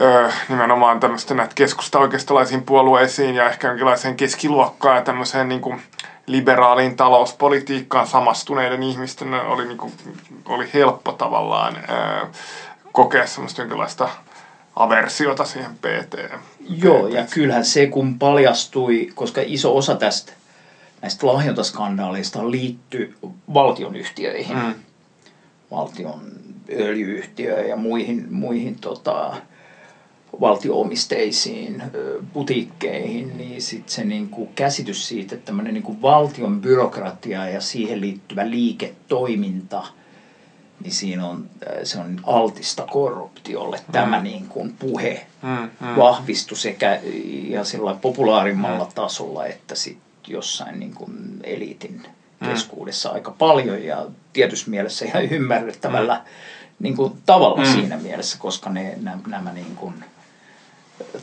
öö, 0.00 0.30
nimenomaan 0.48 1.00
tämmöistä 1.00 1.34
näitä 1.34 1.54
keskusta-oikeistolaisiin 1.54 2.62
puolueisiin 2.62 3.34
ja 3.34 3.48
ehkä 3.48 3.68
jonkinlaiseen 3.68 4.16
keskiluokkaan 4.16 4.96
ja 4.96 5.02
tämmöiseen 5.02 5.48
niin 5.48 5.60
kuin 5.60 5.82
liberaaliin 6.26 6.96
talouspolitiikkaan 6.96 8.06
samastuneiden 8.06 8.82
ihmisten 8.82 9.34
oli, 9.34 9.64
niin 9.64 9.78
kuin, 9.78 9.92
oli 10.46 10.70
helppo 10.74 11.12
tavallaan 11.12 11.76
öö, 11.76 12.26
kokea 12.92 13.26
semmoista 13.26 13.60
jonkinlaista 13.60 14.08
aversiota 14.76 15.44
siihen 15.44 15.70
PT. 15.74 16.14
Joo, 16.82 17.08
PT. 17.08 17.14
ja 17.14 17.26
kyllähän 17.34 17.64
se 17.64 17.86
kun 17.86 18.18
paljastui, 18.18 19.10
koska 19.14 19.40
iso 19.44 19.76
osa 19.76 19.94
tästä 19.94 20.32
näistä 21.02 21.26
lahjontaskandaaleista 21.26 22.50
liittyy 22.50 23.14
valtionyhtiöihin, 23.54 24.56
mm. 24.56 24.74
valtion 25.70 26.20
öljyyhtiöihin 26.72 27.70
ja 27.70 27.76
muihin, 27.76 28.26
muihin 28.30 28.78
tota, 28.80 29.36
valtioomisteisiin 30.40 31.82
butiikkeihin, 32.32 33.38
niin 33.38 33.62
sit 33.62 33.88
se 33.88 34.04
niin 34.04 34.28
kuin 34.28 34.48
käsitys 34.54 35.08
siitä, 35.08 35.34
että 35.34 35.46
tämmöinen 35.46 35.74
niin 35.74 35.82
kuin 35.82 36.02
valtion 36.02 36.60
byrokratia 36.60 37.48
ja 37.48 37.60
siihen 37.60 38.00
liittyvä 38.00 38.50
liiketoiminta, 38.50 39.86
niin 40.80 40.92
siinä 40.92 41.26
on, 41.26 41.46
se 41.82 41.98
on 41.98 42.20
altista 42.22 42.86
korruptiolle 42.86 43.76
mm. 43.76 43.92
tämä 43.92 44.22
niin 44.22 44.48
kuin 44.48 44.74
puhe 44.78 45.26
mm, 45.42 45.48
mm. 45.48 45.96
vahvistui 45.96 46.58
sekä 46.58 47.00
ja 47.48 47.64
sillä 47.64 47.94
populaarimmalla 47.94 48.84
mm. 48.84 48.92
tasolla 48.94 49.46
että 49.46 49.74
sit 49.74 49.98
jossain 50.26 50.80
niin 50.80 50.94
kuin 50.94 51.40
eliitin 51.44 52.06
mm. 52.40 52.48
keskuudessa 52.48 53.08
mm. 53.08 53.14
aika 53.14 53.30
paljon 53.30 53.84
ja 53.84 54.06
tietyssä 54.32 54.70
mielessä 54.70 55.04
ihan 55.04 55.24
ymmärrettävällä 55.24 56.14
mm. 56.14 56.20
niin 56.78 56.96
kuin 56.96 57.12
tavalla 57.26 57.64
mm. 57.64 57.72
siinä 57.72 57.96
mielessä, 57.96 58.38
koska 58.38 58.70
ne, 58.70 58.94
nämä, 59.00 59.18
nämä 59.26 59.52
niin 59.52 59.76
kuin, 59.76 59.94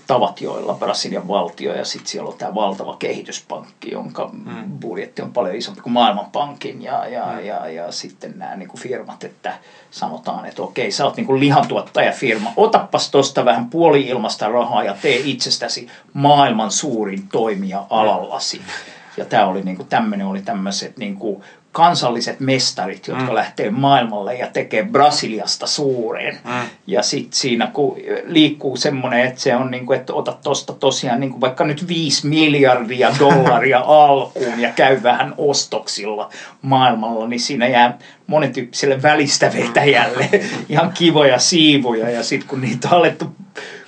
tavat, 0.08 0.42
joilla 0.42 0.74
Brasilian 0.74 1.28
valtio 1.28 1.76
ja 1.76 1.86
sitten 1.86 2.08
siellä 2.08 2.30
on 2.30 2.38
tämä 2.38 2.56
valtava 2.56 2.96
kehityspankki, 3.00 3.92
jonka 3.92 4.30
mm. 4.34 4.80
budjetti 4.80 5.22
on 5.22 5.34
paljon 5.34 5.56
isompi 5.56 5.82
kuin 5.82 5.94
Maailmanpankin 5.94 6.82
ja, 6.82 7.08
ja, 7.08 7.26
mm. 7.26 7.46
ja, 7.46 7.70
ja 7.70 7.92
sitten 7.92 8.34
nämä 8.40 8.56
niin 8.56 8.70
kuin 8.70 8.82
firmat, 8.82 9.24
että 9.24 9.54
sanotaan, 9.92 10.46
että 10.46 10.62
okei, 10.62 10.92
sä 10.92 11.06
oot 11.06 11.18
niin 11.18 11.28
kuin 11.28 11.40
lihantuottajafirma, 11.40 12.54
otappas 12.56 13.12
tuosta 13.12 13.46
vähän 13.46 13.70
puoli-ilmasta 13.70 14.48
rahaa 14.48 14.84
ja 14.84 14.96
tee 15.02 15.22
itsestäsi 15.24 15.88
maailman 16.14 16.72
suurin 16.72 17.28
toimija 17.28 17.86
alallasi. 17.90 18.62
Ja 19.18 19.26
tämä 19.26 19.46
oli 19.46 19.62
niin 19.62 19.78
kuin, 19.78 19.88
tämmöinen 19.88 20.28
oli 20.28 20.42
tämmöiset 20.42 20.98
niin 20.98 21.16
kuin 21.16 21.44
kansalliset 21.78 22.40
mestarit, 22.40 23.08
jotka 23.08 23.24
mm. 23.24 23.36
lähtee 23.36 23.70
maailmalle 23.70 24.36
ja 24.36 24.48
tekee 24.48 24.84
Brasiliasta 24.84 25.68
suuren. 25.68 26.40
Mm. 26.46 26.70
Ja 26.88 27.04
sitten 27.04 27.34
siinä 27.40 27.68
kun 27.74 27.98
liikkuu 28.26 28.78
semmoinen, 28.78 29.26
että 29.26 29.42
se 29.42 29.56
on 29.56 29.72
niin 29.72 29.86
kuin, 29.86 30.00
että 30.00 30.14
otat 30.14 30.42
tuosta 30.42 30.74
tosiaan 30.74 31.20
niin 31.20 31.30
kuin 31.30 31.42
vaikka 31.42 31.66
nyt 31.66 31.88
5 31.88 32.28
miljardia 32.28 33.12
dollaria 33.20 33.80
alkuun 34.08 34.60
ja 34.60 34.72
käy 34.72 35.04
vähän 35.04 35.34
ostoksilla 35.38 36.30
maailmalla, 36.62 37.28
niin 37.28 37.40
siinä 37.40 37.68
jää 37.68 37.98
monetyyppiselle 38.28 39.02
välistä 39.02 39.52
vetäjälle 39.54 40.30
ihan 40.70 40.92
kivoja 40.94 41.40
siivuja. 41.40 42.10
Ja 42.10 42.24
sitten 42.24 42.50
kun 42.50 42.62
niitä 42.62 42.88
on 42.88 42.98
alettu 42.98 43.36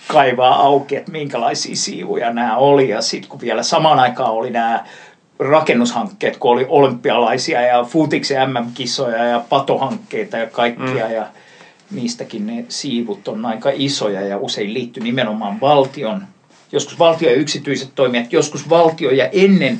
kaivaa 0.08 0.56
auki, 0.56 0.96
että 0.96 1.12
minkälaisia 1.12 1.76
siivuja 1.76 2.34
nämä 2.34 2.58
oli. 2.58 2.90
Ja 2.90 3.02
sitten 3.02 3.30
kun 3.30 3.42
vielä 3.42 3.64
samaan 3.64 4.00
aikaan 4.00 4.32
oli 4.32 4.50
nämä 4.50 4.86
rakennushankkeet, 5.40 6.38
kun 6.38 6.52
oli 6.52 6.66
olympialaisia 6.70 7.62
ja 7.62 7.84
futiksen 7.84 8.50
MM-kisoja 8.50 9.24
ja 9.24 9.44
patohankkeita 9.50 10.38
ja 10.38 10.48
kaikkia 10.48 11.08
mm. 11.08 11.14
ja 11.14 11.28
niistäkin 11.92 12.48
ne 12.48 12.66
siivut 12.70 13.28
on 13.28 13.46
aika 13.46 13.70
isoja 13.74 14.22
ja 14.22 14.38
usein 14.38 14.74
liittyy 14.74 15.04
nimenomaan 15.04 15.62
valtion, 15.62 16.24
joskus 16.72 17.00
valtio 17.00 17.30
ja 17.30 17.36
yksityiset 17.36 17.90
toimijat, 17.96 18.34
joskus 18.34 18.70
valtio 18.70 19.12
ja 19.12 19.30
ennen 19.32 19.80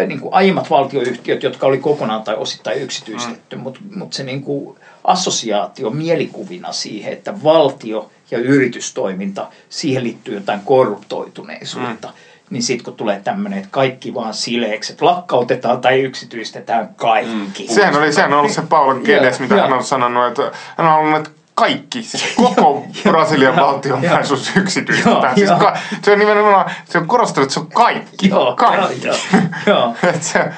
äh, 0.00 0.06
niin 0.06 0.20
kuin 0.20 0.34
aiemmat 0.34 0.70
valtioyhtiöt, 0.70 1.42
jotka 1.42 1.66
oli 1.66 1.78
kokonaan 1.78 2.22
tai 2.22 2.34
osittain 2.34 2.82
yksityistetty, 2.82 3.56
mm. 3.56 3.62
mutta 3.62 3.80
mut 3.96 4.12
se 4.12 4.24
niin 4.24 4.42
kuin 4.42 4.78
assosiaatio 5.04 5.90
mielikuvina 5.90 6.72
siihen, 6.72 7.12
että 7.12 7.42
valtio 7.44 8.10
ja 8.30 8.38
yritystoiminta, 8.38 9.48
siihen 9.68 10.04
liittyy 10.04 10.34
jotain 10.34 10.60
korruptoituneisuutta. 10.60 12.08
Mm 12.08 12.33
niin 12.50 12.62
sitten 12.62 12.84
kun 12.84 12.94
tulee 12.94 13.20
tämmöinen, 13.24 13.58
että 13.58 13.70
kaikki 13.70 14.14
vaan 14.14 14.34
sileeksi, 14.34 14.92
että 14.92 15.04
lakkautetaan 15.04 15.80
tai 15.80 16.00
yksityistetään 16.00 16.94
kaikki. 16.96 17.66
Mm. 17.68 17.74
Sehän, 17.74 17.96
oli, 17.96 18.12
sehän 18.12 18.32
on 18.32 18.38
ollut 18.38 18.52
se 18.52 18.62
Paula 18.62 18.94
Gedes, 18.94 19.40
mitä 19.40 19.54
hän 19.54 19.72
on 19.72 19.84
sanonut, 19.84 20.26
että 20.26 20.52
hän 20.76 20.86
on 20.86 20.98
ollut, 20.98 21.16
että 21.16 21.30
kaikki, 21.54 22.02
siis 22.02 22.34
koko 22.36 22.86
Brasilian 23.02 23.56
valtion 23.56 24.04
omaisuus 24.04 24.56
yksityistetään. 24.56 25.34
Siis 25.34 25.50
ka- 25.50 25.76
se 26.02 26.12
on 26.12 26.18
nimenomaan, 26.18 26.70
se 26.84 26.98
on 26.98 27.06
korostanut, 27.06 27.42
että 27.42 27.54
se 27.54 27.60
on 27.60 27.66
kaikki. 27.66 28.28
Joo, 28.28 28.56
kaikki. 28.56 29.06
Joo, 29.06 29.16
joo. 29.66 29.94
se, 30.20 30.52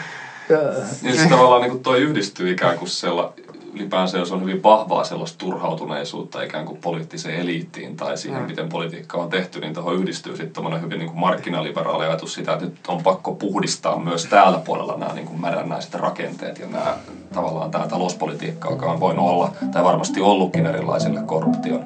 niin 1.03 1.17
se 1.17 1.29
tavallaan 1.29 1.63
niin 1.63 1.83
toi 1.83 2.01
yhdistyy 2.01 2.51
ikään 2.51 2.79
kuin 2.79 2.89
sella, 2.89 3.33
ylipäänsä, 3.77 4.19
jos 4.19 4.33
on 4.33 4.41
hyvin 4.41 4.63
vahvaa 4.63 5.05
sellaista 5.05 5.39
turhautuneisuutta 5.39 6.43
ikään 6.43 6.65
kuin 6.65 6.79
poliittiseen 6.81 7.41
eliittiin 7.41 7.97
tai 7.97 8.19
siihen, 8.19 8.41
mm. 8.41 8.47
miten 8.47 8.69
politiikka 8.69 9.19
on 9.19 9.31
tehty, 9.31 9.61
niin 9.61 9.75
tuohon 9.75 9.95
yhdistyy 9.95 10.37
sitten 10.37 10.83
hyvin 10.83 10.99
niin 10.99 11.09
kuin 11.09 11.21
markkinaliberaali 11.21 12.05
ajatus 12.05 12.35
sitä, 12.35 12.53
että 12.53 12.65
nyt 12.65 12.77
on 12.89 13.03
pakko 13.03 13.35
puhdistaa 13.35 13.99
myös 13.99 14.27
täällä 14.27 14.59
puolella 14.59 14.97
nämä 14.97 15.13
niin 15.13 15.27
kuin 15.27 15.41
mädännäiset 15.41 15.95
rakenteet 15.95 16.59
ja 16.59 16.67
nämä 16.67 16.97
tavallaan 17.35 17.71
tämä 17.71 17.87
talouspolitiikka, 17.87 18.71
joka 18.71 18.87
on 18.87 19.01
voinut 19.01 19.29
olla 19.29 19.51
tai 19.73 19.85
varmasti 19.85 20.21
ollutkin 20.21 20.67
erilaisille 20.67 21.21
korruption 21.27 21.85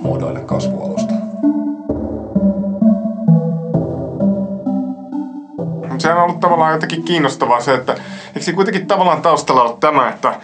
muodoille 0.00 0.40
kasvualusta. 0.40 1.14
Sehän 5.98 6.18
on 6.18 6.24
ollut 6.24 6.40
tavallaan 6.40 6.72
jotenkin 6.72 7.02
kiinnostavaa 7.02 7.60
se, 7.60 7.74
että 7.74 7.92
eikö 8.26 8.42
se 8.42 8.52
kuitenkin 8.52 8.86
tavallaan 8.86 9.22
taustalla 9.22 9.62
ole 9.62 9.76
tämä, 9.80 10.08
että 10.08 10.34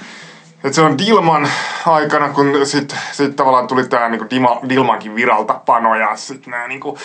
et 0.68 0.74
se 0.74 0.82
on 0.82 0.98
Dilman 0.98 1.48
aikana, 1.86 2.28
kun 2.28 2.66
sitten 2.66 2.98
sit 3.12 3.36
tavallaan 3.36 3.66
tuli 3.66 3.88
tämä 3.88 4.08
niinku 4.08 4.26
Dilmankin 4.68 5.14
viralta 5.14 5.60
pano 5.66 5.94
ja 5.94 6.16
sitten 6.16 6.50
nämä 6.50 6.68
niinku, 6.68 6.98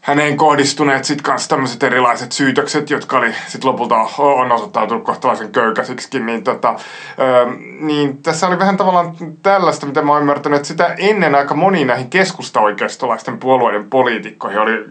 häneen 0.00 0.36
kohdistuneet 0.36 1.04
sitten 1.04 1.24
kanssa 1.24 1.48
tämmöiset 1.48 1.82
erilaiset 1.82 2.32
syytökset, 2.32 2.90
jotka 2.90 3.18
oli 3.18 3.34
sitten 3.46 3.70
lopulta 3.70 3.96
on 4.18 4.52
osoittautunut 4.52 5.04
kohtalaisen 5.04 5.52
köykäisiksikin, 5.52 6.26
niin, 6.26 6.44
tota, 6.44 6.74
ö, 7.18 7.46
niin 7.80 8.22
tässä 8.22 8.46
oli 8.46 8.58
vähän 8.58 8.76
tavallaan 8.76 9.16
tällaista, 9.42 9.86
mitä 9.86 10.02
mä 10.02 10.12
oon 10.12 10.20
ymmärtänyt, 10.20 10.56
että 10.56 10.68
sitä 10.68 10.94
ennen 10.98 11.34
aika 11.34 11.54
moni 11.54 11.84
näihin 11.84 12.10
keskusta-oikeistolaisten 12.10 13.38
puolueiden 13.38 13.90
poliitikkoihin 13.90 14.60
oli 14.60 14.84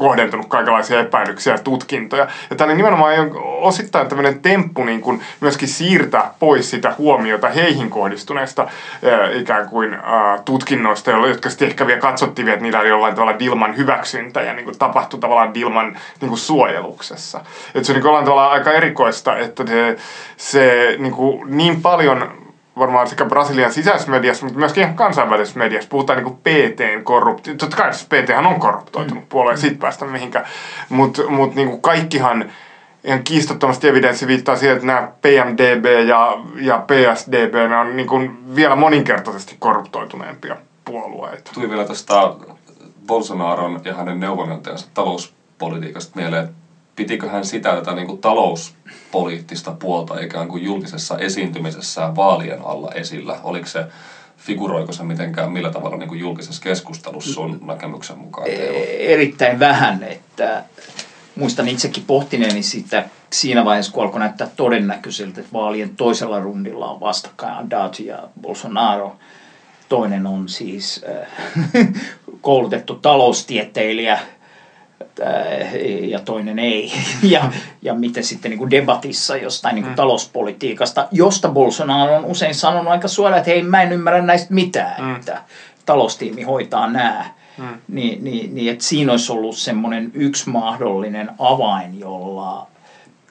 kohdentunut 0.00 0.46
kaikenlaisia 0.46 1.00
epäilyksiä 1.00 1.52
ja 1.52 1.58
tutkintoja. 1.58 2.26
Ja 2.50 2.56
tämä 2.56 2.66
oli 2.66 2.76
nimenomaan 2.76 3.14
osittain 3.60 4.08
tämmöinen 4.08 4.40
temppu 4.40 4.84
niin 4.84 5.00
kuin 5.00 5.22
myöskin 5.40 5.68
siirtää 5.68 6.34
pois 6.38 6.70
sitä 6.70 6.94
huomiota 6.98 7.48
heihin 7.48 7.90
kohdistuneista 7.90 8.62
ää, 8.62 9.30
ikään 9.30 9.68
kuin 9.68 9.98
tutkinnoista, 10.44 11.10
jotka 11.10 11.50
sitten 11.50 11.68
ehkä 11.68 11.86
vielä 11.86 12.00
katsottiin, 12.00 12.48
että 12.48 12.62
niillä 12.62 12.80
oli 12.80 12.88
jollain 12.88 13.14
tavalla 13.14 13.38
Dilman 13.38 13.76
hyväksyntä 13.76 14.42
ja 14.42 14.52
niin 14.52 14.64
kuin 14.64 14.78
tapahtui 14.78 15.20
tavallaan 15.20 15.54
Dilman 15.54 15.98
niin 16.20 16.28
kuin 16.28 16.38
suojeluksessa. 16.38 17.40
Et 17.74 17.84
se 17.84 17.92
on 17.92 17.94
niin 17.94 18.02
kuin 18.02 18.24
tavalla 18.24 18.46
aika 18.46 18.72
erikoista, 18.72 19.36
että 19.36 19.66
se, 19.66 19.96
se 20.36 20.96
niin, 20.98 21.12
kuin 21.12 21.56
niin 21.56 21.82
paljon 21.82 22.49
varmaan 22.80 23.06
sekä 23.06 23.24
Brasilian 23.24 23.72
sisäisessä 23.72 24.10
mediassa, 24.10 24.44
mutta 24.44 24.58
myöskin 24.58 24.82
ihan 24.82 24.96
kansainvälisessä 24.96 25.58
mediassa 25.58 25.88
puhutaan 25.88 26.24
niin 26.24 26.36
PTn 26.36 27.04
korruptio. 27.04 27.54
Totta 27.54 27.76
kai 27.76 27.94
siis 27.94 28.06
PT 28.06 28.30
on 28.46 28.60
korruptoitunut 28.60 29.24
mm. 29.24 29.28
puolue, 29.28 29.52
mm. 29.52 29.58
siitä 29.58 29.80
päästä 29.80 30.04
mihinkään. 30.04 30.46
Mutta 30.88 31.22
mut 31.28 31.54
niin 31.54 31.80
kaikkihan 31.80 32.52
ihan 33.04 33.22
kiistattomasti 33.22 33.88
evidenssi 33.88 34.26
viittaa 34.26 34.56
siihen, 34.56 34.76
että 34.76 34.86
nämä 34.86 35.08
PMDB 35.22 35.84
ja, 36.08 36.38
ja 36.60 36.84
PSDB 36.86 37.54
ne 37.54 37.76
on 37.76 37.96
niin 37.96 38.08
kuin 38.08 38.54
vielä 38.56 38.76
moninkertaisesti 38.76 39.56
korruptoituneempia 39.58 40.56
puolueita. 40.84 41.50
Tuli 41.54 41.70
vielä 41.70 41.84
tästä 41.84 42.14
Bolsonaron 43.06 43.80
ja 43.84 43.94
hänen 43.94 44.20
neuvonantajansa 44.20 44.88
talouspolitiikasta 44.94 46.20
mieleen, 46.20 46.44
että 46.44 46.54
pitikö 47.00 47.28
hän 47.28 47.44
sitä 47.44 47.74
tätä 47.74 47.92
niin 47.94 48.06
kuin 48.06 48.20
talouspoliittista 48.20 49.72
puolta 49.72 50.20
ikään 50.20 50.48
kuin 50.48 50.64
julkisessa 50.64 51.18
esiintymisessä 51.18 52.16
vaalien 52.16 52.62
alla 52.62 52.90
esillä? 52.94 53.38
Oliko 53.42 53.66
se, 53.66 53.84
figuroiko 54.36 54.92
se 54.92 55.02
mitenkään, 55.02 55.52
millä 55.52 55.70
tavalla 55.70 55.96
niin 55.96 56.08
kuin 56.08 56.20
julkisessa 56.20 56.62
keskustelussa 56.62 57.32
sun 57.32 57.60
näkemyksen 57.66 58.18
mukaan? 58.18 58.50
Teillä? 58.50 58.86
Erittäin 58.98 59.58
vähän, 59.58 60.02
että 60.02 60.64
muistan 61.36 61.68
itsekin 61.68 62.04
pohtineeni 62.06 62.62
sitä 62.62 63.04
siinä 63.32 63.64
vaiheessa, 63.64 63.92
kun 63.92 64.02
alkoi 64.02 64.20
näyttää 64.20 64.48
todennäköiseltä, 64.56 65.40
että 65.40 65.52
vaalien 65.52 65.96
toisella 65.96 66.40
rundilla 66.40 66.90
on 66.90 67.00
vastakkain 67.00 67.54
Haddad 67.54 67.94
ja 68.04 68.28
Bolsonaro. 68.40 69.16
Toinen 69.88 70.26
on 70.26 70.48
siis 70.48 71.04
äh, 71.08 71.28
koulutettu 72.40 72.94
taloustieteilijä, 72.94 74.18
ja 76.08 76.20
toinen 76.20 76.58
ei. 76.58 76.92
Ja, 77.22 77.52
ja 77.82 77.94
miten 77.94 78.24
sitten 78.24 78.50
niin 78.50 78.58
kuin 78.58 78.70
debatissa 78.70 79.36
jostain 79.36 79.74
niin 79.74 79.82
kuin 79.82 79.92
mm. 79.92 79.96
talouspolitiikasta, 79.96 81.08
josta 81.12 81.48
Bolsonaro 81.48 82.16
on 82.16 82.24
usein 82.24 82.54
sanonut 82.54 82.92
aika 82.92 83.08
suoraan, 83.08 83.38
että 83.38 83.50
hei 83.50 83.62
mä 83.62 83.82
en 83.82 83.92
ymmärrä 83.92 84.22
näistä 84.22 84.54
mitään, 84.54 85.04
mm. 85.04 85.16
että 85.16 85.42
taloustiimi 85.86 86.42
hoitaa 86.42 86.90
nämä. 86.90 87.24
Mm. 87.58 87.78
Niin, 87.88 88.24
niin, 88.24 88.54
niin 88.54 88.72
että 88.72 88.84
siinä 88.84 89.12
olisi 89.12 89.32
ollut 89.32 89.56
semmoinen 89.56 90.10
yksi 90.14 90.50
mahdollinen 90.50 91.30
avain, 91.38 92.00
jolla 92.00 92.66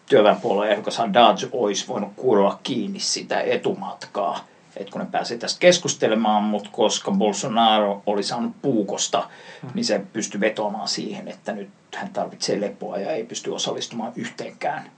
työväenpuolueen 0.05 0.71
ehdokas 0.71 0.97
Haddad 0.97 1.37
olisi 1.51 1.87
voinut 1.87 2.11
kuroa 2.15 2.59
kiinni 2.63 2.99
sitä 2.99 3.41
etumatkaa 3.41 4.39
että 4.79 4.91
kun 4.91 5.01
ne 5.01 5.07
pääsee 5.11 5.37
tästä 5.37 5.59
keskustelemaan, 5.59 6.43
mutta 6.43 6.69
koska 6.71 7.11
Bolsonaro 7.11 8.03
oli 8.05 8.23
saanut 8.23 8.51
puukosta, 8.61 9.29
mm. 9.63 9.69
niin 9.73 9.85
se 9.85 10.01
pystyi 10.13 10.41
vetoamaan 10.41 10.87
siihen, 10.87 11.27
että 11.27 11.51
nyt 11.51 11.69
hän 11.95 12.09
tarvitsee 12.09 12.61
lepoa 12.61 12.97
ja 12.97 13.11
ei 13.11 13.23
pysty 13.23 13.49
osallistumaan 13.49 14.11
yhteenkään 14.15 14.91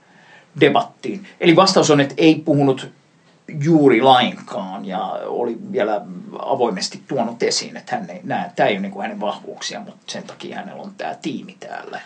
debattiin. 0.60 1.26
Eli 1.40 1.56
vastaus 1.56 1.90
on, 1.90 2.00
että 2.00 2.14
ei 2.18 2.34
puhunut 2.34 2.90
juuri 3.48 4.00
lainkaan 4.00 4.84
ja 4.84 5.00
oli 5.26 5.56
vielä 5.72 6.00
avoimesti 6.38 7.02
tuonut 7.08 7.42
esiin, 7.42 7.76
että 7.76 7.96
hän 7.96 8.10
ei, 8.10 8.20
nää, 8.24 8.52
tämä 8.56 8.68
ei 8.68 8.74
ole 8.74 8.80
niin 8.80 8.92
kuin 8.92 9.02
hänen 9.02 9.20
vahvuuksia, 9.20 9.80
mutta 9.80 10.12
sen 10.12 10.22
takia 10.22 10.56
hänellä 10.56 10.82
on 10.82 10.94
tämä 10.94 11.14
tiimi 11.22 11.56
täällä. 11.60 12.00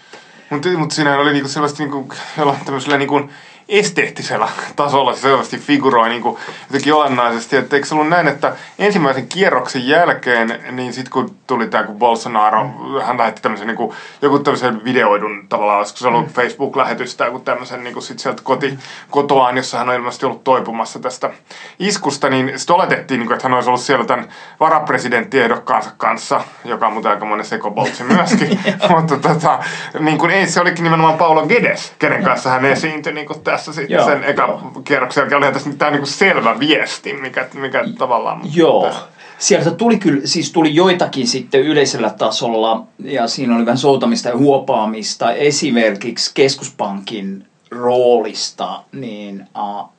Mutta 0.51 0.69
mut 0.69 0.91
siinä 0.91 1.19
oli 1.19 1.33
niinku 1.33 1.49
sellaista 1.49 1.83
niinku, 1.83 2.09
jollain 2.39 2.65
tämmöisellä 2.65 2.99
niinku 2.99 3.21
esteettisellä 3.69 4.49
tasolla 4.77 5.15
se 5.15 5.21
selvästi 5.21 5.59
figuroi 5.59 6.09
niin 6.09 6.23
kuin 6.23 6.37
jotenkin 6.69 6.95
olennaisesti. 6.95 7.57
Että 7.57 7.77
eikö 7.77 7.89
se 7.89 7.95
ollut 7.95 8.09
näin, 8.09 8.29
että 8.29 8.57
ensimmäisen 8.79 9.29
kierroksen 9.29 9.89
jälkeen, 9.89 10.61
niin 10.71 10.93
sitten 10.93 11.13
kun 11.13 11.37
tuli 11.47 11.67
tämä, 11.67 11.85
kun 11.85 11.99
Bolsonaro, 11.99 12.65
mm. 12.65 13.01
hän 13.07 13.19
lähetti 13.19 13.43
tämmöisen 13.43 13.67
niin 13.67 13.77
kuin, 13.77 13.97
joku 14.23 14.39
tämmöisen 14.39 14.85
videoidun 14.85 15.47
tavallaan, 15.49 15.79
olisiko 15.79 15.99
se 15.99 16.09
ollut 16.09 16.27
mm. 16.27 16.33
Facebook-lähetys 16.33 17.17
tai 17.17 17.29
joku 17.29 17.39
tämmöisen 17.39 17.85
niin 17.85 17.93
kuin 17.93 18.03
sit 18.03 18.19
sieltä 18.19 18.43
koti, 18.45 18.79
kotoaan, 19.11 19.57
jossa 19.57 19.79
hän 19.79 19.89
on 19.89 19.95
ilmeisesti 19.95 20.27
ollut 20.27 20.45
toipumassa 20.45 20.99
tästä 20.99 21.31
iskusta, 21.79 22.29
niin 22.29 22.59
sitten 22.59 22.77
oletettiin, 22.77 23.19
niin 23.19 23.27
kuin, 23.27 23.35
että 23.35 23.49
hän 23.49 23.55
olisi 23.55 23.71
ollut 23.71 23.81
siellä 23.81 24.05
tämän 24.05 24.29
varapresidenttiehdokkaansa 24.61 25.91
kanssa, 25.97 26.41
joka 26.65 26.87
on 26.87 26.93
muuten 26.93 27.11
aika 27.11 27.25
monen 27.25 27.47
sekoboltsi 27.47 28.05
myöskin. 28.05 28.61
Mutta 28.97 29.17
tota, 29.17 29.59
niin 30.01 30.19
kuin, 30.19 30.31
ei, 30.31 30.47
se 30.47 30.61
olikin 30.61 30.85
nimenomaan 30.85 31.19
Paulo 31.19 31.47
Gedes, 31.47 31.93
kenen 31.99 32.25
kanssa 32.25 32.51
hän 32.51 32.65
esiintyi 32.65 33.13
niin 33.13 33.27
kuin 33.27 33.41
tässä 33.57 33.73
sitten 33.73 33.95
joo, 33.95 34.07
sen 34.07 34.25
eka 34.25 34.61
kierroksen 34.85 35.21
jälkeen. 35.23 35.43
Oli 35.43 35.53
tässä 35.53 35.71
tämä 35.79 35.91
niin 35.91 36.07
selvä 36.07 36.59
viesti, 36.59 37.13
mikä, 37.13 37.49
mikä 37.55 37.85
tavallaan... 37.99 38.41
Joo. 38.55 38.93
Sieltä 39.39 39.71
tuli 39.71 39.99
kyllä, 39.99 40.21
siis 40.25 40.53
tuli 40.53 40.75
joitakin 40.75 41.27
sitten 41.27 41.61
yleisellä 41.61 42.11
tasolla, 42.11 42.85
ja 43.05 43.29
siinä 43.29 43.57
oli 43.57 43.67
vähän 43.67 43.79
soutamista 43.79 44.29
ja 44.29 44.37
huopaamista. 44.37 45.33
Esimerkiksi 45.33 46.31
keskuspankin 46.35 47.47
roolista, 47.71 48.83
niin 48.93 49.47
uh, 49.59 49.91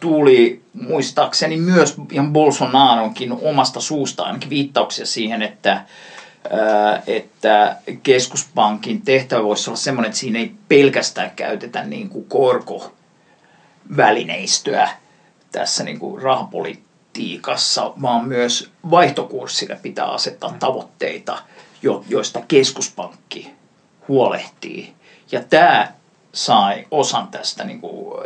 tuli 0.00 0.62
muistaakseni 0.72 1.56
myös 1.56 1.94
ihan 2.12 2.32
Bolsonaronkin 2.32 3.32
omasta 3.42 3.80
suusta 3.80 4.22
ainakin 4.22 4.50
viittauksia 4.50 5.06
siihen, 5.06 5.42
että 5.42 5.80
että 7.06 7.76
keskuspankin 8.02 9.02
tehtävä 9.02 9.44
voisi 9.44 9.70
olla 9.70 9.76
sellainen, 9.76 10.08
että 10.08 10.20
siinä 10.20 10.38
ei 10.38 10.52
pelkästään 10.68 11.30
käytetä 11.30 11.84
niin 11.84 12.08
kuin 12.08 12.24
korkovälineistöä 12.24 14.88
tässä 15.52 15.84
niin 15.84 15.98
kuin 15.98 16.22
rahapolitiikassa, 16.22 17.92
vaan 18.02 18.28
myös 18.28 18.70
vaihtokurssille 18.90 19.78
pitää 19.82 20.06
asettaa 20.06 20.56
tavoitteita, 20.58 21.38
joista 22.08 22.42
keskuspankki 22.48 23.52
huolehtii. 24.08 24.94
Ja 25.32 25.44
tämä 25.50 25.92
sai 26.32 26.86
osan 26.90 27.28
tästä 27.28 27.64
niin 27.64 27.80
kuin, 27.80 28.24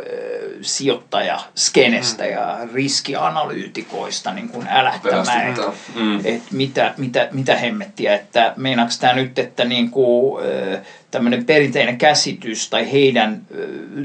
sijoittajaskenestä 0.61 2.23
mm. 2.23 2.29
ja 2.29 2.57
riskianalyytikoista 2.73 4.33
niin 4.33 4.49
kuin 4.49 4.67
älähtämään, 4.67 5.49
että 5.49 5.61
mm. 5.95 6.19
et 6.23 6.41
mitä, 6.51 6.93
mitä, 6.97 7.27
mitä 7.31 7.55
hemmettiä, 7.55 8.15
että 8.15 8.53
meinaako 8.55 8.91
tämä 8.99 9.13
nyt, 9.13 9.39
että 9.39 9.65
niin 9.65 9.91
kuin, 9.91 10.43
tämmöinen 11.11 11.45
perinteinen 11.45 11.97
käsitys 11.97 12.69
tai 12.69 12.91
heidän 12.91 13.41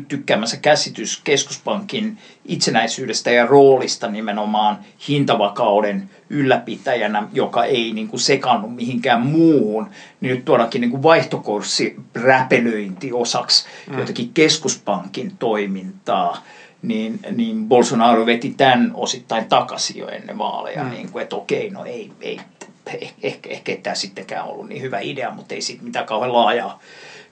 tykkäämänsä 0.08 0.56
käsitys 0.56 1.20
keskuspankin 1.24 2.18
itsenäisyydestä 2.44 3.30
ja 3.30 3.46
roolista 3.46 4.08
nimenomaan 4.08 4.78
hintavakauden 5.08 6.10
ylläpitäjänä, 6.30 7.28
joka 7.32 7.64
ei 7.64 7.92
niin 7.92 8.08
kuin 8.08 8.20
sekannu 8.20 8.68
mihinkään 8.68 9.26
muuhun, 9.26 9.90
niin 10.20 10.34
nyt 10.34 10.44
tuodaankin 10.44 10.80
niin 10.80 10.90
kuin 10.90 11.02
vaihtokurssi 11.02 11.96
räpelöinti 12.14 13.12
osaksi 13.12 13.66
mm. 13.90 13.98
jotenkin 13.98 14.30
keskuspankin 14.34 15.32
toimintaa 15.38 16.42
niin, 16.82 17.20
niin 17.30 17.68
Bolsonaro 17.68 18.26
veti 18.26 18.54
tämän 18.56 18.90
osittain 18.94 19.44
takaisin 19.44 19.98
jo 19.98 20.08
ennen 20.08 20.38
vaaleja, 20.38 20.84
mm. 20.84 20.90
niin 20.90 21.12
kuin, 21.12 21.22
että 21.22 21.36
okei, 21.36 21.70
no 21.70 21.84
ei, 21.84 22.12
ei 22.20 22.40
ehkä, 22.86 23.14
ehkä, 23.22 23.50
ehkä 23.50 23.76
tämä 23.82 23.94
sittenkään 23.94 24.46
ollut 24.46 24.68
niin 24.68 24.82
hyvä 24.82 25.00
idea, 25.00 25.30
mutta 25.30 25.54
ei 25.54 25.62
siitä 25.62 25.82
mitään 25.82 26.06
kauhean 26.06 26.32
laajaa 26.32 26.80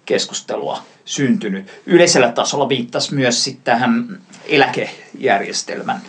keskustelua 0.07 0.83
syntynyt. 1.05 1.83
Yleisellä 1.87 2.33
tasolla 2.33 2.69
viittasi 2.69 3.15
myös 3.15 3.45
sitten 3.45 3.65
tähän 3.65 4.21
eläkejärjestelmän 4.47 6.01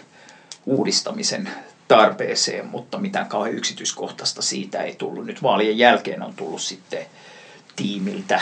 uudistamisen 0.65 1.49
tarpeeseen, 1.87 2.67
mutta 2.67 2.97
mitään 2.97 3.27
kauhean 3.27 3.55
yksityiskohtaista 3.55 4.41
siitä 4.41 4.81
ei 4.81 4.95
tullut. 4.95 5.25
Nyt 5.25 5.43
vaalien 5.43 5.77
jälkeen 5.77 6.23
on 6.23 6.33
tullut 6.33 6.61
sitten 6.61 7.05
tiimiltä 7.75 8.41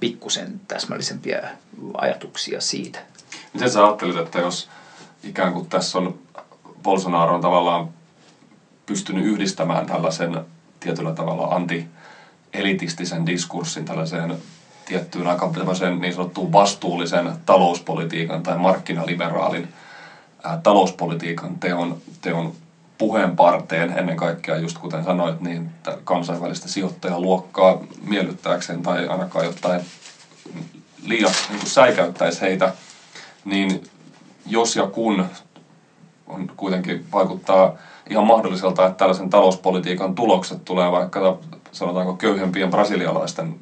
pikkusen 0.00 0.60
täsmällisempiä 0.68 1.48
ajatuksia 1.94 2.60
siitä. 2.60 2.98
Miten 3.54 3.70
sä 3.70 3.84
ajattelit, 3.86 4.16
että 4.16 4.38
jos 4.38 4.68
ikään 5.24 5.52
kuin 5.52 5.66
tässä 5.66 5.98
on 5.98 6.18
Bolsonaro 6.82 7.34
on 7.34 7.40
tavallaan 7.40 7.88
pystynyt 8.88 9.26
yhdistämään 9.26 9.86
tällaisen 9.86 10.40
tietyllä 10.80 11.12
tavalla 11.12 11.44
anti-elitistisen 11.44 13.26
diskurssin 13.26 13.84
tällaiseen 13.84 14.38
tiettyyn 14.84 15.26
aika 15.26 15.52
niin 16.00 16.12
sanottuun 16.12 16.52
vastuullisen 16.52 17.30
talouspolitiikan 17.46 18.42
tai 18.42 18.56
markkinaliberaalin 18.56 19.68
ää, 20.44 20.56
talouspolitiikan 20.62 21.56
teon, 21.56 21.96
teon 22.20 22.52
puheen 22.98 23.36
parteen 23.36 23.98
ennen 23.98 24.16
kaikkea, 24.16 24.56
just 24.56 24.78
kuten 24.78 25.04
sanoit, 25.04 25.40
niin 25.40 25.70
kansainvälistä 26.04 26.68
sijoittajaluokkaa 26.68 27.78
miellyttääkseen 28.02 28.82
tai 28.82 29.06
ainakaan 29.06 29.44
jotain 29.44 29.80
liian 31.02 31.32
niin 31.48 31.66
säikäyttäisi 31.66 32.40
heitä, 32.40 32.72
niin 33.44 33.82
jos 34.46 34.76
ja 34.76 34.86
kun 34.86 35.24
on 36.28 36.50
kuitenkin 36.56 37.06
vaikuttaa 37.12 37.72
ihan 38.10 38.26
mahdolliselta, 38.26 38.86
että 38.86 38.98
tällaisen 38.98 39.30
talouspolitiikan 39.30 40.14
tulokset 40.14 40.64
tulee 40.64 40.92
vaikka 40.92 41.36
sanotaanko 41.72 42.14
köyhempien 42.14 42.70
brasilialaisten 42.70 43.56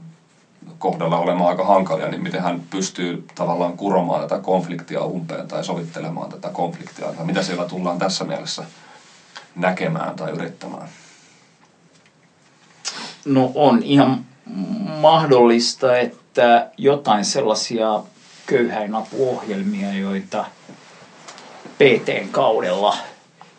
kohdalla 0.79 1.19
olemaan 1.19 1.49
aika 1.49 1.65
hankalia, 1.65 2.09
niin 2.09 2.23
miten 2.23 2.43
hän 2.43 2.63
pystyy 2.71 3.25
tavallaan 3.35 3.77
kuromaan 3.77 4.21
tätä 4.29 4.39
konfliktia 4.39 5.05
umpeen 5.05 5.49
tai 5.49 5.65
sovittelemaan 5.65 6.31
tätä 6.31 6.51
konfliktia, 6.51 7.07
ja 7.19 7.25
mitä 7.25 7.43
siellä 7.43 7.65
tullaan 7.65 7.99
tässä 7.99 8.25
mielessä 8.25 8.65
näkemään 9.55 10.17
tai 10.17 10.31
yrittämään? 10.31 10.89
No 13.25 13.53
on 13.55 13.83
ihan 13.83 14.25
mahdollista, 15.01 15.99
että 15.99 16.71
jotain 16.77 17.25
sellaisia 17.25 18.01
köyhäinapuohjelmia, 18.47 19.93
joita 19.93 20.45
PTn 21.79 22.29
kaudella 22.31 22.97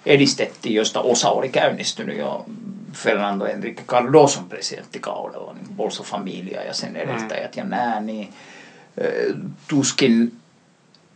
edistettiin, 0.06 0.76
josta 0.76 1.02
osa 1.02 1.30
oli 1.30 1.50
käynnistynyt 1.50 2.18
jo 2.18 2.46
Fernando 2.94 3.46
Enrique 3.46 3.86
Cardoson 3.86 4.50
presidenttikaudella, 4.50 5.54
niin 5.54 5.68
Bolsa 5.76 6.04
Familia 6.04 6.64
ja 6.64 6.74
sen 6.74 6.96
edeltäjät 6.96 7.56
mm. 7.56 7.60
ja 7.60 7.64
nämä, 7.64 8.00
niin 8.00 8.34
tuskin 9.68 10.34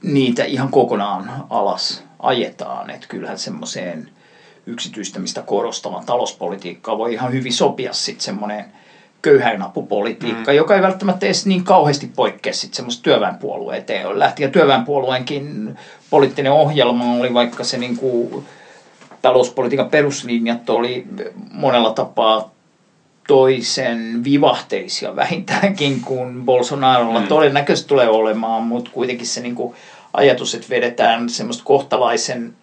niitä 0.03 0.43
ihan 0.43 0.69
kokonaan 0.69 1.45
alas 1.49 2.03
ajetaan. 2.19 2.89
Että 2.89 3.07
kyllähän 3.07 3.39
semmoiseen 3.39 4.09
yksityistämistä 4.65 5.41
korostavan 5.41 6.05
talouspolitiikkaan 6.05 6.97
voi 6.97 7.13
ihan 7.13 7.31
hyvin 7.33 7.53
sopia 7.53 7.93
sitten 7.93 8.23
semmoinen 8.23 8.65
köyhäinapupolitiikka, 9.21 10.51
mm. 10.51 10.57
joka 10.57 10.75
ei 10.75 10.81
välttämättä 10.81 11.25
edes 11.25 11.45
niin 11.45 11.63
kauheasti 11.63 12.11
poikkea 12.15 12.53
sitten 12.53 12.75
semmoista 12.75 13.03
työväenpuolueen 13.03 13.83
teon 13.83 14.19
lähti. 14.19 14.43
Ja 14.43 14.49
työväenpuolueenkin 14.49 15.75
poliittinen 16.09 16.51
ohjelma 16.51 17.13
oli 17.13 17.33
vaikka 17.33 17.63
se 17.63 17.77
niin 17.77 17.97
kuin 17.97 18.45
talouspolitiikan 19.21 19.89
peruslinjat 19.89 20.69
oli 20.69 21.07
monella 21.51 21.93
tapaa 21.93 22.51
toisen 23.27 24.23
vivahteisia 24.23 25.15
vähintäänkin 25.15 26.01
kuin 26.01 26.45
Bolsonarolla 26.45 27.19
mm. 27.19 27.27
todennäköisesti 27.27 27.89
tulee 27.89 28.09
olemaan, 28.09 28.63
mutta 28.63 28.91
kuitenkin 28.93 29.27
se 29.27 29.41
niin 29.41 29.55
kuin 29.55 29.75
ajatus, 30.13 30.55
että 30.55 30.69
vedetään 30.69 31.29
semmoista 31.29 31.63
kohtalaisen 31.63 32.53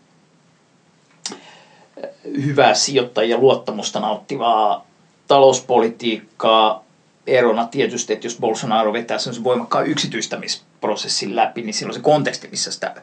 hyvää 2.24 2.74
sijoittajia 2.74 3.38
luottamusta 3.38 4.00
nauttivaa 4.00 4.87
talouspolitiikkaa 5.28 6.84
erona 7.26 7.66
tietysti, 7.66 8.12
että 8.12 8.26
jos 8.26 8.36
Bolsonaro 8.40 8.92
vetää 8.92 9.18
semmoisen 9.18 9.44
voimakkaan 9.44 9.86
yksityistämisprosessin 9.86 11.36
läpi, 11.36 11.62
niin 11.62 11.74
silloin 11.74 11.94
se 11.94 12.00
konteksti, 12.00 12.48
missä 12.48 12.72
sitä 12.72 12.94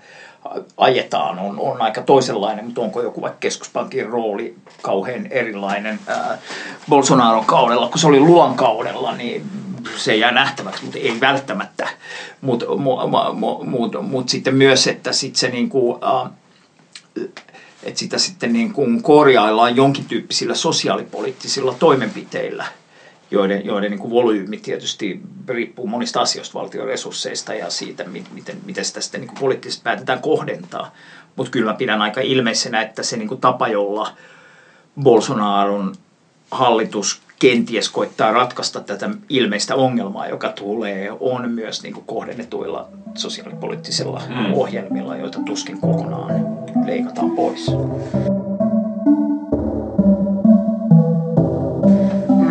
ajetaan, 0.77 1.39
on, 1.39 1.59
on 1.59 1.81
aika 1.81 2.01
toisenlainen, 2.01 2.65
mutta 2.65 2.81
onko 2.81 3.01
joku 3.01 3.21
vaikka 3.21 3.39
keskuspankin 3.39 4.09
rooli 4.09 4.55
kauhean 4.81 5.25
erilainen 5.25 5.99
ää, 6.07 6.37
Bolsonaron 6.89 7.45
kaudella, 7.45 7.87
kun 7.87 7.99
se 7.99 8.07
oli 8.07 8.19
Luon 8.19 8.55
kaudella, 8.55 9.15
niin 9.15 9.45
se 9.97 10.15
jää 10.15 10.31
nähtäväksi, 10.31 10.83
mutta 10.83 10.99
ei 10.99 11.19
välttämättä. 11.19 11.89
Mutta 12.41 12.65
mu, 12.75 13.07
mu, 13.07 13.63
mu, 13.63 14.01
mut 14.01 14.29
sitten 14.29 14.55
myös, 14.55 14.87
että 14.87 15.13
sit 15.13 15.35
se 15.35 15.49
niinku, 15.49 15.99
ää, 16.01 16.29
että 17.85 17.99
sitä 17.99 18.17
sitten 18.17 18.53
niin 18.53 18.73
kuin 18.73 19.03
korjaillaan 19.03 19.75
jonkin 19.75 20.05
tyyppisillä 20.05 20.55
sosiaalipoliittisilla 20.55 21.73
toimenpiteillä– 21.73 22.65
joiden, 23.31 23.65
joiden 23.65 23.91
niin 23.91 23.99
kuin 23.99 24.11
volyymi 24.11 24.57
tietysti 24.57 25.21
riippuu 25.47 25.87
monista 25.87 26.21
asioista, 26.21 26.59
valtion 26.59 26.87
resursseista 26.87 27.53
ja 27.53 27.69
siitä, 27.69 28.03
miten, 28.31 28.57
miten 28.65 28.85
sitä 28.85 29.01
sitten 29.01 29.21
niin 29.21 29.27
kuin 29.27 29.39
poliittisesti 29.39 29.83
päätetään 29.83 30.21
kohdentaa. 30.21 30.93
Mutta 31.35 31.51
kyllä 31.51 31.71
mä 31.71 31.77
pidän 31.77 32.01
aika 32.01 32.21
ilmeisenä, 32.21 32.81
että 32.81 33.03
se 33.03 33.17
niin 33.17 33.27
kuin 33.27 33.41
tapa, 33.41 33.67
jolla 33.67 34.13
Bolsonaron 35.01 35.95
hallitus 36.51 37.21
kenties 37.39 37.89
koittaa 37.89 38.31
ratkaista 38.31 38.79
tätä 38.79 39.09
ilmeistä 39.29 39.75
ongelmaa, 39.75 40.27
joka 40.27 40.49
tulee, 40.49 41.11
on 41.19 41.51
myös 41.51 41.83
niin 41.83 41.93
kuin 41.93 42.05
kohdennetuilla 42.05 42.87
sosiaalipoliittisilla 43.15 44.21
mm. 44.29 44.53
ohjelmilla, 44.53 45.17
joita 45.17 45.39
tuskin 45.45 45.81
kokonaan 45.81 46.57
leikataan 46.85 47.31
pois. 47.31 47.71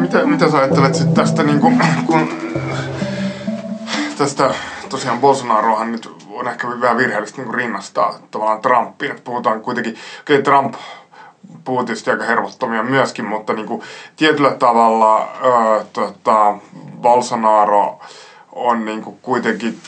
Mitä, 0.00 0.26
mitä 0.26 0.50
sä 0.50 0.58
ajattelet 0.58 0.94
sitten 0.94 1.14
tästä, 1.14 1.42
niin 1.42 1.60
kuin, 1.60 1.80
kun 2.06 2.28
tästä 4.18 4.54
tosiaan 4.88 5.20
Bolsonarohan 5.20 5.92
nyt 5.92 6.10
on 6.30 6.48
ehkä 6.48 6.68
vähän 6.80 6.96
virheellistä 6.96 7.42
niin 7.42 7.54
rinnastaa 7.54 8.18
tavallaan 8.30 8.60
Trumpiin. 8.60 9.10
Että 9.10 9.22
puhutaan 9.24 9.60
kuitenkin, 9.60 9.96
okei 10.20 10.38
okay, 10.38 10.42
Trump 10.42 10.74
puhuu 11.64 11.84
tietysti 11.84 12.10
aika 12.10 12.24
hervottomia 12.24 12.82
myöskin, 12.82 13.24
mutta 13.24 13.52
niin 13.52 13.66
kuin 13.66 13.82
tietyllä 14.16 14.50
tavalla 14.50 15.28
öö, 15.44 15.84
tota, 15.92 16.54
Bolsonaro 17.00 17.98
on 18.52 18.84
niin 18.84 19.02
kuin 19.02 19.18
kuitenkin, 19.22 19.78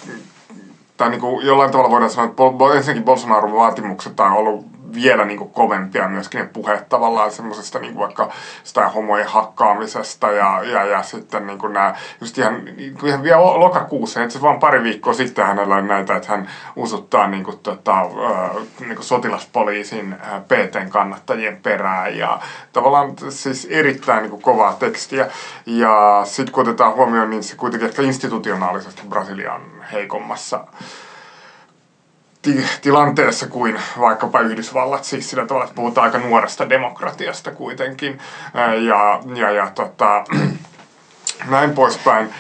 tai 0.97 1.11
niin 1.11 1.21
kuin 1.21 1.47
jollain 1.47 1.71
tavalla 1.71 1.91
voidaan 1.91 2.11
sanoa, 2.11 2.31
että 2.31 2.77
ensinnäkin 2.77 3.05
Bolsonaron 3.05 3.55
vaatimukset 3.55 4.21
on 4.21 4.33
ollut 4.33 4.76
vielä 4.95 5.25
niin 5.25 5.39
kuin 5.39 5.51
kovempia 5.51 6.09
myöskin 6.09 6.41
ne 6.41 6.47
puheet 6.53 6.89
tavallaan 6.89 7.31
semmoisesta 7.31 7.79
niin 7.79 7.99
vaikka 7.99 8.31
sitä 8.65 8.89
homojen 8.89 9.27
hakkaamisesta 9.27 10.31
ja, 10.31 10.63
ja, 10.63 10.85
ja 10.85 11.03
sitten 11.03 11.47
niin 11.47 11.59
kuin 11.59 11.73
nämä, 11.73 11.95
just 12.21 12.39
ihan, 12.39 12.65
niin 12.65 12.99
kuin 12.99 13.09
ihan 13.09 13.23
vielä 13.23 13.41
lokakuussa, 13.41 14.23
itse 14.23 14.43
vaan 14.43 14.59
pari 14.59 14.83
viikkoa 14.83 15.13
sitten 15.13 15.47
hänellä 15.47 15.75
on 15.75 15.89
näitä, 15.89 16.17
että 16.17 16.29
hän 16.29 16.49
usuttaa 16.77 17.27
niin 17.27 17.45
kuin, 17.45 17.59
tota, 17.59 17.97
niin 18.81 18.95
kuin 18.95 19.05
sotilaspoliisin 19.05 20.17
PTn 20.49 20.91
kannattajien 20.91 21.57
perään 21.63 22.19
ja 22.19 22.41
tavallaan 22.73 23.15
siis 23.29 23.67
erittäin 23.71 24.23
niin 24.23 24.31
kuin 24.31 24.43
kovaa 24.43 24.73
tekstiä. 24.73 25.27
Ja 25.67 26.23
sitten 26.25 26.53
kun 26.53 26.63
otetaan 26.63 26.95
huomioon, 26.95 27.31
niin 27.31 27.43
se 27.43 27.57
kuitenkin 27.57 27.89
ehkä 27.89 28.03
institutionaalisesti 28.03 29.03
Brasilian 29.09 29.63
heikommassa 29.93 30.65
tilanteessa 32.83 33.47
kuin 33.49 33.81
vaikkapa 34.01 34.41
Yhdysvallat, 34.41 35.05
siis 35.05 35.31
sillä 35.31 35.47
tavalla, 35.47 35.65
että 35.65 35.77
puhutaan 35.77 36.05
aika 36.05 36.19
nuoresta 36.19 36.69
demokratiasta 36.69 37.51
kuitenkin. 37.51 38.19
Ja, 38.89 39.21
ja, 39.35 39.51
ja 39.51 39.71
tota, 39.75 40.25
näin 41.51 41.73
poispäin. 41.73 42.35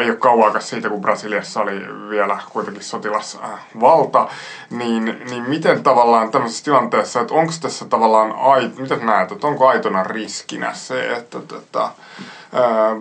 Ei 0.00 0.10
ole 0.10 0.16
kauan 0.16 0.62
siitä, 0.62 0.88
kun 0.88 1.00
Brasiliassa 1.00 1.60
oli 1.60 1.80
vielä 2.10 2.38
kuitenkin 2.52 2.84
sotilasvalta, 2.84 4.28
niin, 4.70 5.04
niin 5.30 5.48
miten 5.48 5.82
tavallaan 5.82 6.30
tämmöisessä 6.30 6.64
tilanteessa, 6.64 7.20
että 7.20 7.34
onko 7.34 7.52
tässä 7.60 7.84
tavallaan, 7.84 8.34
mitä 8.78 8.96
näet, 8.96 9.32
että 9.32 9.46
onko 9.46 9.68
aitona 9.68 10.02
riskinä 10.02 10.74
se, 10.74 11.12
että 11.12 11.40
tota, 11.40 11.90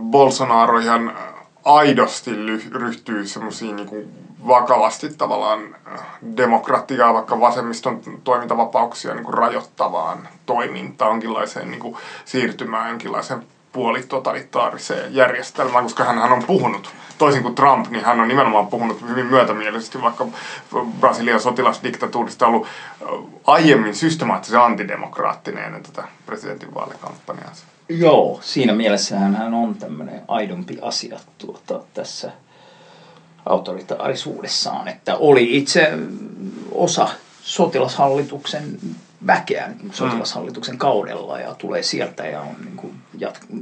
Bolsonaro 0.02 0.80
ihan 0.80 1.18
aidosti 1.66 2.32
ryhtyy 2.72 3.28
semmoisiin 3.28 3.76
niin 3.76 4.25
vakavasti 4.48 5.10
tavallaan 5.10 5.76
äh, 5.94 6.00
demokratiaa, 6.38 7.14
vaikka 7.14 7.40
vasemmiston 7.40 8.02
toimintavapauksia 8.24 9.14
niin 9.14 9.26
kuin 9.26 9.34
rajoittavaan 9.34 10.28
toimintaan, 10.46 11.12
jonkinlaiseen 11.12 11.72
niin 11.72 11.82
kuin 11.82 11.98
siirtymään 12.26 12.90
jonkinlaiseen 12.90 13.44
puolitotalitaariseen 13.72 15.16
järjestelmään, 15.16 15.84
koska 15.84 16.04
hän 16.04 16.32
on 16.32 16.44
puhunut, 16.44 16.90
toisin 17.18 17.42
kuin 17.42 17.56
Trump, 17.56 17.90
niin 17.90 18.06
hän 18.06 18.20
on 18.20 18.28
nimenomaan 18.28 18.68
puhunut 18.68 19.02
hyvin 19.02 19.26
myötämielisesti 19.26 20.02
vaikka 20.02 20.26
Brasilian 21.00 21.40
sotilasdiktatuurista 21.40 22.48
ollut 22.48 22.68
äh, 22.68 23.08
aiemmin 23.48 23.96
systemaattisen 23.96 24.62
antidemokraattinen 24.62 25.64
ennen 25.64 25.84
tätä 25.84 26.04
presidentinvaalikampanjaa. 26.26 27.52
Joo, 27.90 28.40
siinä 28.42 28.74
mielessä 28.74 29.20
hän 29.20 29.54
on 29.54 29.76
tämmöinen 29.76 30.22
aidompi 30.28 30.80
asia 30.82 31.20
tuota, 31.38 31.80
tässä 31.94 32.32
autoritaarisuudessaan, 33.46 34.88
että 34.88 35.16
oli 35.18 35.58
itse 35.58 35.92
osa 36.72 37.10
sotilashallituksen 37.42 38.80
väkeä 39.28 39.68
niin 39.68 39.94
sotilashallituksen 39.94 40.78
kaudella 40.78 41.40
ja 41.40 41.56
tulee 41.56 41.84
sieltä 41.84 42.28
ja 42.28 42.42
on 42.42 42.56
niin 42.66 42.78
kuin 42.78 42.94
jat- 43.20 43.62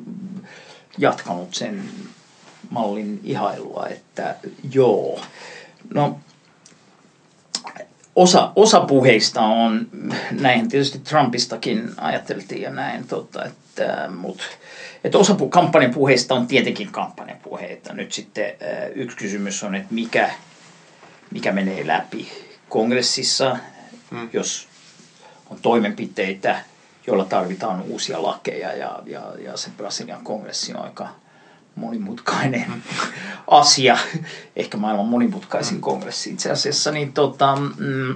jatkanut 0.98 1.54
sen 1.54 1.84
mallin 2.70 3.20
ihailua, 3.24 3.88
että 3.88 4.36
joo. 4.72 5.20
No, 5.94 6.20
osa, 8.16 8.52
osa 8.56 8.80
puheista 8.80 9.42
on, 9.42 9.88
näin 10.32 10.70
tietysti 10.70 11.00
Trumpistakin 11.00 11.92
ajateltiin 11.98 12.62
ja 12.62 12.70
näin, 12.70 13.08
tota, 13.08 13.46
että, 13.46 14.10
mutta 14.16 14.44
että 15.04 15.18
osa 15.18 15.36
kampanjan 15.50 15.94
puheista 15.94 16.36
on 16.36 16.48
tietenkin 16.48 16.92
kampanjan 16.92 17.40
puheita. 17.44 17.94
Nyt 17.94 18.12
sitten 18.14 18.46
äh, 18.46 18.92
yksi 18.96 19.18
kysymys 19.18 19.64
on, 19.64 19.76
että 19.76 19.94
mikä, 19.94 20.32
mikä 21.32 21.52
menee 21.52 21.88
läpi 21.88 22.32
kongressissa, 22.70 23.58
hmm. 24.12 24.30
jos 24.34 24.68
on 25.50 25.58
toimenpiteitä, 25.62 26.62
joilla 27.08 27.26
tarvitaan 27.26 27.82
uusia 27.82 28.24
lakeja 28.24 28.74
ja, 28.74 29.00
ja, 29.06 29.34
ja 29.40 29.58
se 29.58 29.70
Brasilian 29.78 30.24
kongressi 30.24 30.74
on 30.74 30.84
aika 30.84 31.08
monimutkainen 31.76 32.66
hmm. 32.66 32.82
asia, 33.48 33.98
ehkä 34.56 34.78
maailman 34.78 35.06
monimutkaisin 35.06 35.74
hmm. 35.74 35.82
kongressi 35.82 36.30
itse 36.30 36.52
asiassa, 36.52 36.92
niin 36.92 37.14
tota, 37.14 37.56
mm, 37.56 38.16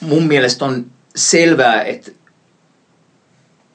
mun 0.00 0.22
mielestä 0.26 0.64
on 0.64 0.86
selvää, 1.16 1.82
että 1.82 2.10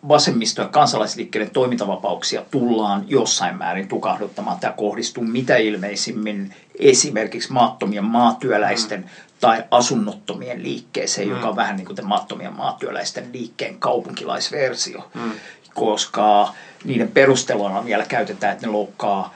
vasemmisto- 0.08 0.62
ja 0.62 0.68
kansalaisliikkeiden 0.68 1.50
toimintavapauksia 1.50 2.46
tullaan 2.52 3.06
jossain 3.08 3.58
määrin 3.58 3.88
tukahduttamaan. 3.88 4.60
Tämä 4.60 4.74
kohdistuu 4.74 5.24
mitä 5.24 5.58
ilmeisimmin 5.58 6.56
esimerkiksi 6.80 7.54
maattomien 7.54 8.04
maatyöläisten 8.04 9.00
mm. 9.02 9.10
tai 9.40 9.64
asunnottomien 9.72 10.64
liikkeeseen, 10.64 11.28
mm. 11.28 11.36
joka 11.36 11.50
on 11.50 11.56
vähän 11.56 11.76
niin 11.76 11.86
kuin 11.86 12.08
maattomien 12.08 12.54
maatyöläisten 12.54 13.30
liikkeen 13.34 13.80
kaupunkilaisversio, 13.80 15.10
mm. 15.14 15.32
koska 15.74 16.54
niiden 16.84 17.08
perusteluna 17.08 17.86
vielä 17.86 18.06
käytetään, 18.06 18.54
että 18.54 18.68
ne 18.68 18.72
loukkaa 18.72 19.34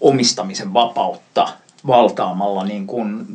omistamisen 0.00 0.74
vapautta 0.74 1.48
valtaamalla 1.86 2.64
niin 2.64 2.86
kuin 2.86 3.26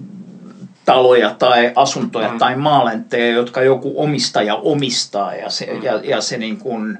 taloja 0.86 1.36
tai 1.40 1.72
asuntoja 1.76 2.32
mm. 2.32 2.38
tai 2.38 2.56
maalentteja, 2.56 3.32
jotka 3.32 3.62
joku 3.62 3.94
omistaja 4.04 4.56
omistaa 4.56 5.36
ja 5.36 5.50
se, 5.50 5.66
mm. 5.74 5.84
ja, 5.84 6.02
ja 6.04 6.22
se 6.22 6.38
niin 6.38 6.58
kuin, 6.58 6.98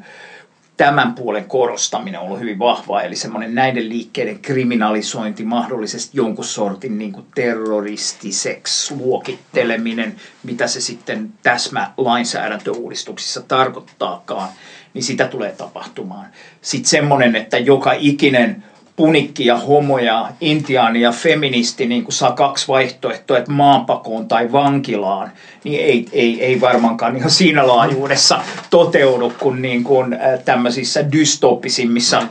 tämän 0.78 1.14
puolen 1.14 1.46
korostaminen 1.46 2.20
on 2.20 2.26
ollut 2.26 2.40
hyvin 2.40 2.60
vahvaa, 2.60 3.02
eli 3.02 3.16
semmoinen 3.16 3.56
näiden 3.56 3.90
liikkeiden 3.90 4.40
kriminalisointi, 4.40 5.44
mahdollisesti 5.44 6.18
jonkun 6.18 6.46
sortin 6.46 6.98
niin 6.98 7.12
kuin 7.12 7.26
terroristiseksi 7.36 8.96
luokitteleminen, 8.96 10.16
mitä 10.44 10.68
se 10.68 10.82
sitten 10.82 11.34
täsmä 11.44 11.92
lainsäädäntöuudistuksissa 11.98 13.42
tarkoittaakaan, 13.42 14.50
niin 14.94 15.04
sitä 15.04 15.28
tulee 15.28 15.52
tapahtumaan. 15.52 16.26
Sitten 16.62 16.90
semmoinen, 16.90 17.36
että 17.36 17.58
joka 17.58 17.92
ikinen 17.92 18.64
punikki 18.96 19.46
ja 19.46 19.58
homo 19.58 20.00
ja 20.00 20.30
intiaani 20.42 21.02
ja 21.02 21.12
feministi 21.12 21.86
niin 21.86 22.04
kun 22.04 22.14
saa 22.14 22.32
kaksi 22.32 22.68
vaihtoehtoa, 22.68 23.38
että 23.38 23.52
maanpakoon 23.52 24.28
tai 24.28 24.52
vankilaan, 24.52 25.32
niin 25.64 25.82
ei, 25.82 26.08
ei, 26.12 26.44
ei 26.44 26.62
varmaankaan 26.62 27.18
ihan 27.18 27.30
siinä 27.30 27.68
laajuudessa 27.68 28.42
toteudu 28.70 29.34
kuin, 29.40 29.62
niin 29.62 29.84
kuin 29.84 30.14
äh, 30.14 30.20
tämmöisissä 30.46 31.12
dystopisimmissa 31.12 32.24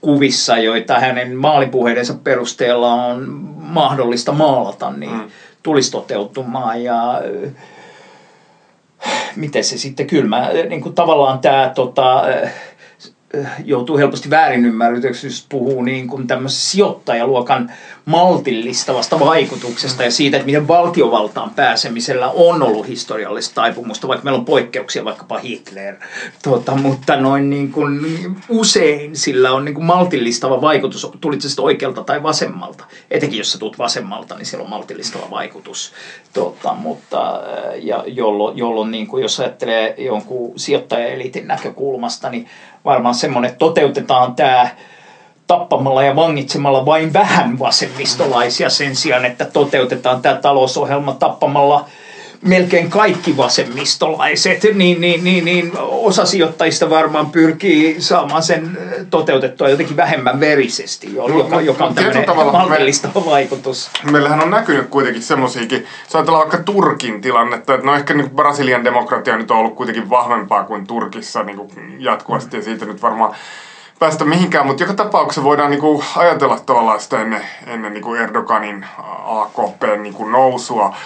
kuvissa, 0.00 0.58
joita 0.58 1.00
hänen 1.00 1.36
maalipuheidensa 1.36 2.14
perusteella 2.24 2.94
on 2.94 3.28
mahdollista 3.56 4.32
maalata, 4.32 4.90
niin 4.90 5.12
mm. 5.12 5.30
tulisi 5.62 5.90
toteutumaan. 5.90 6.84
Ja 6.84 7.14
äh, 7.14 7.52
miten 9.36 9.64
se 9.64 9.78
sitten 9.78 10.06
kylmä, 10.06 10.50
niin 10.68 10.80
kuin 10.80 10.94
tavallaan 10.94 11.38
tämä 11.38 11.72
tota, 11.74 12.24
äh, 12.24 12.52
joutuu 13.64 13.96
helposti 13.96 14.30
väärinymmärrytyksi, 14.30 15.26
jos 15.26 15.46
puhuu 15.48 15.82
niin 15.82 16.06
kuin 16.06 16.26
tämmöisen 16.26 16.60
sijoittajaluokan 16.60 17.70
maltillistavasta 18.08 19.20
vaikutuksesta 19.20 20.02
ja 20.02 20.10
siitä, 20.10 20.36
että 20.36 20.46
miten 20.46 20.68
valtiovaltaan 20.68 21.50
pääsemisellä 21.50 22.30
on 22.30 22.62
ollut 22.62 22.88
historiallista 22.88 23.54
taipumusta, 23.54 24.08
vaikka 24.08 24.24
meillä 24.24 24.38
on 24.38 24.44
poikkeuksia, 24.44 25.04
vaikkapa 25.04 25.38
Hitler. 25.38 25.96
Tota, 26.42 26.76
mutta 26.76 27.16
noin 27.16 27.50
niin 27.50 27.72
kuin, 27.72 28.00
usein 28.48 29.16
sillä 29.16 29.52
on 29.52 29.64
niin 29.64 29.74
kuin 29.74 29.84
maltillistava 29.84 30.60
vaikutus, 30.60 31.10
tulit 31.20 31.40
se 31.42 31.62
oikealta 31.62 32.04
tai 32.04 32.22
vasemmalta. 32.22 32.84
Etenkin 33.10 33.38
jos 33.38 33.52
sä 33.52 33.58
tulet 33.58 33.78
vasemmalta, 33.78 34.34
niin 34.34 34.46
sillä 34.46 34.64
on 34.64 34.70
maltillistava 34.70 35.30
vaikutus. 35.30 35.92
Tota, 36.32 36.74
mutta, 36.74 37.42
ja 37.76 38.04
jolloin, 38.06 38.58
jolloin 38.58 38.90
niin 38.90 39.06
kuin, 39.06 39.22
jos 39.22 39.40
ajattelee 39.40 39.94
jonkun 39.98 40.52
sijoittajaelitin 40.58 41.48
näkökulmasta, 41.48 42.30
niin 42.30 42.48
varmaan 42.84 43.14
semmoinen, 43.14 43.48
että 43.48 43.58
toteutetaan 43.58 44.34
tämä 44.34 44.68
tappamalla 45.48 46.02
ja 46.02 46.16
vangitsemalla 46.16 46.86
vain 46.86 47.12
vähän 47.12 47.58
vasemmistolaisia 47.58 48.70
sen 48.70 48.96
sijaan, 48.96 49.24
että 49.24 49.44
toteutetaan 49.44 50.22
tämä 50.22 50.34
talousohjelma 50.34 51.12
tappamalla 51.12 51.84
melkein 52.42 52.90
kaikki 52.90 53.36
vasemmistolaiset, 53.36 54.62
niin, 54.74 55.00
niin, 55.00 55.24
niin, 55.24 55.44
niin 55.44 55.72
osa 55.78 56.26
sijoittajista 56.26 56.90
varmaan 56.90 57.30
pyrkii 57.30 58.00
saamaan 58.00 58.42
sen 58.42 58.78
toteutettua 59.10 59.68
jotenkin 59.68 59.96
vähemmän 59.96 60.40
verisesti, 60.40 61.14
joka, 61.14 61.60
joka 61.60 61.84
on 61.84 61.94
tämmöinen 61.94 62.26
maltillistava 62.52 63.20
me, 63.20 63.26
vaikutus. 63.26 63.90
Meillähän 64.10 64.42
on 64.42 64.50
näkynyt 64.50 64.88
kuitenkin 64.88 65.22
semmoisiakin, 65.22 65.86
jos 66.04 66.14
ajatellaan 66.14 66.48
vaikka 66.50 66.72
Turkin 66.72 67.20
tilannetta, 67.20 67.74
että 67.74 67.86
no 67.86 67.94
ehkä 67.94 68.14
niin 68.14 68.30
Brasilian 68.30 68.84
demokratia 68.84 69.36
nyt 69.36 69.50
on 69.50 69.56
ollut 69.56 69.74
kuitenkin 69.74 70.10
vahvempaa 70.10 70.64
kuin 70.64 70.86
Turkissa 70.86 71.42
niin 71.42 71.56
kuin 71.56 71.70
jatkuvasti, 71.98 72.56
ja 72.56 72.62
siitä 72.62 72.84
nyt 72.84 73.02
varmaan 73.02 73.34
päästä 73.98 74.24
mihinkään, 74.24 74.66
mutta 74.66 74.82
joka 74.82 74.94
tapauksessa 74.94 75.44
voidaan 75.44 75.70
niinku 75.70 76.04
ajatella 76.16 76.60
tavallaan 76.66 77.00
sitä 77.00 77.20
ennen, 77.20 77.44
ennen 77.66 77.94
niinku 77.94 78.14
Erdoganin 78.14 78.86
AKP 79.24 79.82
niinku 80.02 80.24
nousua, 80.24 80.96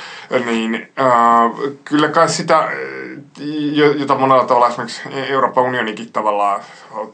niin 0.45 0.89
äh, 1.01 1.75
kyllä 1.85 2.09
kai 2.09 2.29
sitä, 2.29 2.69
jota 3.99 4.15
monella 4.15 4.45
tavalla 4.45 4.69
esimerkiksi 4.69 5.03
Euroopan 5.29 5.65
unionikin 5.65 6.13
tavallaan 6.13 6.61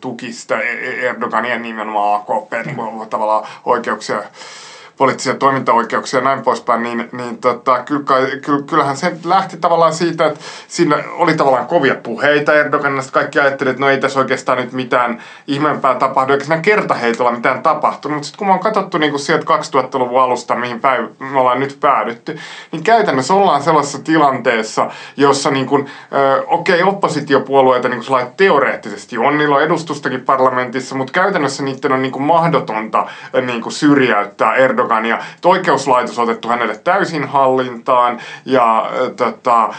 tuki 0.01 0.33
sitä 0.33 0.61
e-, 0.61 0.72
e-, 0.72 1.09
Erdogania 1.09 1.59
nimenomaan 1.59 2.20
AKP 2.20 2.66
niinku, 2.66 3.07
tavallaan 3.11 3.47
oikeuksia 3.64 4.22
poliittisia 4.99 5.35
toimintaoikeuksia 5.35 6.21
ja 6.21 6.25
näin 6.25 6.43
poispäin, 6.43 6.83
niin, 6.83 7.09
niin 7.13 7.39
tota, 7.39 7.85
kyllähän 8.67 8.97
se 8.97 9.17
lähti 9.25 9.57
tavallaan 9.57 9.95
siitä, 9.95 10.27
että 10.27 10.41
siinä 10.69 11.05
oli 11.11 11.35
tavallaan 11.35 11.67
kovia 11.67 11.95
puheita 11.95 12.55
Erdoganista. 12.55 13.13
Kaikki 13.13 13.41
ajattelivat, 13.41 13.75
että 13.75 13.81
no 13.85 13.91
ei 13.91 14.01
tässä 14.01 14.21
oikeastaan 14.21 14.59
nyt 14.59 14.73
mitään 14.73 15.23
ihmeempää 15.47 15.95
tapahdu, 15.95 16.33
eikä 16.33 16.45
siinä 16.45 16.61
kertaheitolla 16.61 17.33
mitään 17.33 17.63
tapahtunut. 17.63 18.17
Mutta 18.17 18.27
sitten 18.27 18.39
kun 18.39 18.47
me 18.47 18.53
on 18.53 18.59
katsottu 18.59 18.99
niin 18.99 19.11
kuin 19.11 19.21
sieltä 19.21 19.45
2000-luvun 19.45 20.23
alusta, 20.23 20.55
mihin 20.55 20.81
päiv- 20.81 21.25
me 21.33 21.41
ollaan 21.41 21.61
nyt 21.61 21.77
päädytty, 21.81 22.39
niin 22.73 22.85
käytännössä 22.85 23.35
ollaan 23.35 23.63
sellaisessa 23.63 24.03
tilanteessa, 24.05 24.91
jossa 25.17 25.51
niin 25.51 25.67
kuin, 25.67 25.91
okei, 26.47 26.83
oppositiopuolueita 26.83 27.89
niin 27.89 28.05
kuin 28.07 28.27
teoreettisesti 28.37 29.19
on, 29.19 29.39
niillä 29.39 29.57
on 29.57 29.63
edustustakin 29.63 30.21
parlamentissa, 30.21 30.95
mutta 30.95 31.13
käytännössä 31.13 31.63
niiden 31.63 31.93
on 31.93 32.03
niin 32.03 32.13
kuin 32.13 32.23
mahdotonta 32.23 33.07
niin 33.47 33.63
kuin 33.63 33.73
syrjäyttää 33.73 34.55
Erdogan 34.55 34.88
Erdogan 34.89 35.07
ja 35.07 35.18
oikeuslaitos 35.45 36.18
on 36.18 36.24
otettu 36.24 36.49
hänelle 36.49 36.78
täysin 36.84 37.28
hallintaan 37.28 38.20
ja 38.45 38.91
tota, 39.16 39.64
äh, 39.64 39.72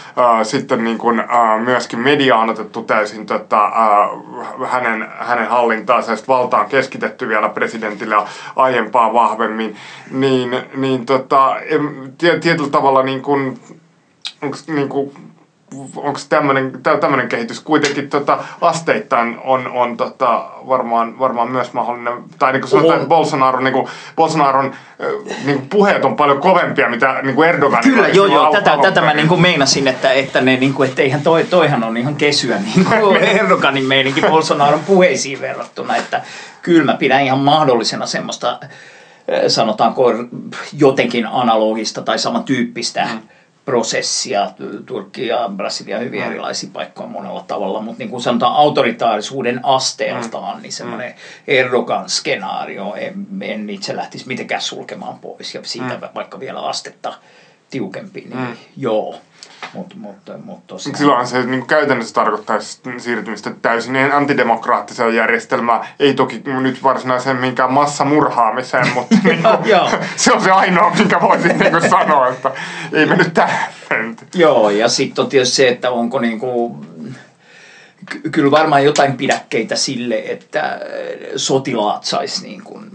sitten 0.44 0.84
niin 0.84 0.98
kuin, 0.98 1.20
äh, 1.20 1.62
myöskin 1.64 2.00
media 2.00 2.38
on 2.38 2.50
otettu 2.50 2.82
täysin 2.82 3.26
tota, 3.26 3.66
äh, 3.66 4.72
hänen, 4.72 5.08
hänen 5.20 5.50
hallintaansa 5.50 6.12
ja 6.12 6.18
valta 6.28 6.58
on 6.58 6.66
keskitetty 6.66 7.28
vielä 7.28 7.50
presidentille 7.50 8.16
aiempaa 8.56 9.14
vahvemmin, 9.14 9.76
niin, 10.12 10.58
niin 10.76 11.06
tota, 11.06 11.56
tietyllä 12.42 12.70
tavalla 12.70 13.04
niin 13.04 13.22
kuin, 13.22 13.60
niin 14.68 14.90
kuin, 14.90 15.12
onko 15.96 16.20
tämmöinen 17.00 17.30
kehitys? 17.30 17.60
Kuitenkin 17.60 18.10
tota, 18.10 18.38
asteittain 18.62 19.38
on, 19.44 19.72
on 19.72 19.98
tota, 19.98 20.46
varmaan, 20.68 21.20
varmaan 21.20 21.52
myös 21.52 21.74
mahdollinen, 21.74 22.14
tai 22.40 22.52
niin 22.52 22.62
kuin 22.62 22.70
sanotaan, 22.70 22.96
että 22.96 23.10
Bolsonaro, 23.10 23.60
niin 23.60 23.74
kuin, 23.74 23.88
Bolsonaron 24.16 24.76
niin 25.46 25.58
kuin 25.58 25.70
puheet 25.70 26.06
on 26.06 26.16
paljon 26.16 26.40
kovempia, 26.40 26.90
mitä 26.90 27.20
niin 27.24 27.36
kuin 27.36 27.50
Erdogan. 27.50 27.84
Kyllä, 27.84 28.08
joo, 28.08 28.26
joo, 28.26 28.52
tätä, 28.52 28.78
tätä 28.82 29.02
mä 29.02 29.14
niin 29.14 29.28
kuin 29.28 29.42
meinasin, 29.42 29.88
että, 29.88 30.12
että, 30.12 30.42
ne, 30.42 30.58
niin 30.58 30.74
kuin, 30.74 30.90
että 30.90 31.02
eihän 31.02 31.22
toi, 31.22 31.44
toihan 31.44 31.84
on 31.84 31.98
ihan 31.98 32.16
kesyä 32.16 32.60
niin 32.76 32.86
kuin 32.86 33.18
Erdoganin 33.18 33.86
meininki 33.86 34.22
Bolsonaron 34.22 34.80
puheisiin 34.80 35.42
verrattuna, 35.42 35.96
että 35.96 36.22
kyllä 36.62 36.86
mä 36.86 36.98
pidän 36.98 37.22
ihan 37.22 37.40
mahdollisena 37.40 38.06
semmoista, 38.06 38.60
sanotaanko 39.48 40.14
jotenkin 40.78 41.28
analogista 41.28 42.02
tai 42.02 42.20
samantyyppistä 42.20 43.08
mm 43.14 43.39
prosessia. 43.70 44.52
Turkki 44.86 45.28
ja 45.28 45.50
Brasilia 45.56 45.98
on 45.98 46.04
hyvin 46.04 46.22
mm. 46.22 46.28
erilaisia 46.28 46.70
paikkoja 46.74 47.10
monella 47.10 47.44
tavalla, 47.48 47.82
mutta 47.82 48.00
niin 48.00 48.10
kuin 48.10 48.22
sanotaan 48.22 48.56
autoritaarisuuden 48.56 49.60
asteeltaan, 49.64 50.56
mm. 50.58 50.62
niin 50.62 50.74
semmoinen 50.74 51.12
mm. 51.12 51.54
Erdogan-skenaario 51.54 52.96
en, 52.96 53.28
en 53.42 53.70
itse 53.70 53.96
lähtisi 53.96 54.28
mitenkään 54.28 54.62
sulkemaan 54.62 55.20
pois. 55.20 55.56
Ja 55.56 55.62
siitä 55.64 56.00
vaikka 56.16 56.40
vielä 56.40 56.60
astetta 56.60 57.14
tiukempi, 57.70 58.22
niin 58.22 58.40
mm. 58.40 58.58
joo. 58.78 59.16
Mut, 59.74 59.96
mut, 59.96 60.16
mut 60.44 60.68
tosiaan. 60.68 60.98
Silloin 60.98 61.28
se 61.28 61.44
niin 61.44 61.66
käytännössä 61.66 62.14
tarkoittaisi 62.14 62.82
siirtymistä 62.98 63.52
täysin 63.62 63.94
demokraattiseen 64.38 65.16
järjestelmään. 65.16 65.88
Ei 66.00 66.14
toki 66.14 66.42
nyt 66.46 66.84
varsinaiseen 66.84 67.38
minkään 67.38 67.74
massamurhaamiseen, 67.74 68.88
mutta 68.96 69.16
niin 69.24 69.44
kuin, 69.44 70.00
se 70.16 70.34
on 70.34 70.42
se 70.42 70.52
ainoa, 70.52 70.94
minkä 70.96 71.22
voisin 71.22 71.58
niin 71.58 71.90
sanoa, 71.90 72.28
että 72.28 72.52
ei 72.94 73.06
me 73.06 73.16
nyt 73.16 73.34
tähän. 73.34 73.70
Joo, 74.34 74.70
ja 74.70 74.90
sitten 74.90 75.24
on 75.24 75.30
tietysti 75.30 75.56
se, 75.56 75.68
että 75.68 75.92
onko 75.92 76.20
niin 76.20 76.40
kuin, 76.40 76.76
kyllä 78.32 78.52
varmaan 78.52 78.86
jotain 78.86 79.18
pidäkkeitä 79.18 79.76
sille, 79.76 80.24
että 80.26 80.80
sotilaat 81.36 82.04
sais 82.04 82.44
niin 82.44 82.64
kuin 82.64 82.86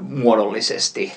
muodollisesti 0.00 1.12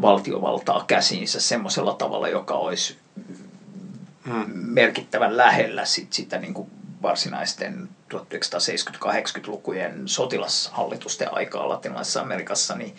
valtiovaltaa 0.00 0.84
käsiinsä 0.86 1.40
semmoisella 1.40 1.94
tavalla, 1.94 2.28
joka 2.28 2.54
olisi 2.54 3.01
hmm. 4.26 4.44
merkittävän 4.54 5.36
lähellä 5.36 5.84
sit 5.84 6.12
sitä 6.12 6.38
niin 6.38 6.54
kuin 6.54 6.70
varsinaisten 7.02 7.88
1970-80-lukujen 8.14 10.02
sotilashallitusten 10.08 11.34
aikaa 11.34 11.68
latinalaisessa 11.68 12.20
Amerikassa, 12.20 12.74
niin 12.76 12.94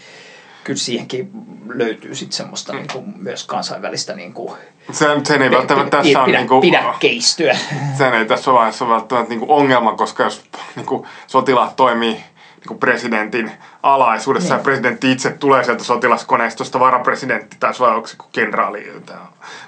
kyllä 0.64 0.80
siihenkin 0.80 1.32
löytyy 1.74 2.16
sitten 2.16 2.38
semmoista 2.38 2.74
mm. 2.74 2.78
niin 2.78 2.88
kuin, 2.94 3.14
myös 3.18 3.44
kansainvälistä 3.44 4.16
niin 4.16 4.34
kuin, 4.34 4.54
sen, 4.92 5.26
sen 5.26 5.42
ei 5.42 5.52
välttämättä 5.52 5.98
tässä 5.98 6.22
ole 6.22 6.38
niin 6.38 6.48
kuin, 6.48 6.62
pidäkkeistöä. 6.62 7.58
Sen 7.98 8.14
ei 8.14 8.26
tässä 8.26 8.54
vaiheessa 8.54 8.88
välttämättä 8.88 9.30
niin 9.30 9.40
kuin 9.40 9.52
ongelma, 9.52 9.96
koska 9.96 10.24
jos 10.24 10.44
niin 10.76 10.86
kuin, 10.86 11.08
sotilaat 11.28 11.76
toimii 11.76 12.24
niin 12.70 12.80
presidentin 12.80 13.52
alaisuudessa 13.84 14.54
niin. 14.54 14.60
ja 14.60 14.64
presidentti 14.64 15.12
itse 15.12 15.30
tulee 15.30 15.64
sieltä 15.64 15.84
sotilaskoneistosta, 15.84 16.80
varapresidentti 16.80 17.58
tai 17.60 17.74
onko 17.80 18.08
se 18.08 18.18
kenraali 18.32 18.94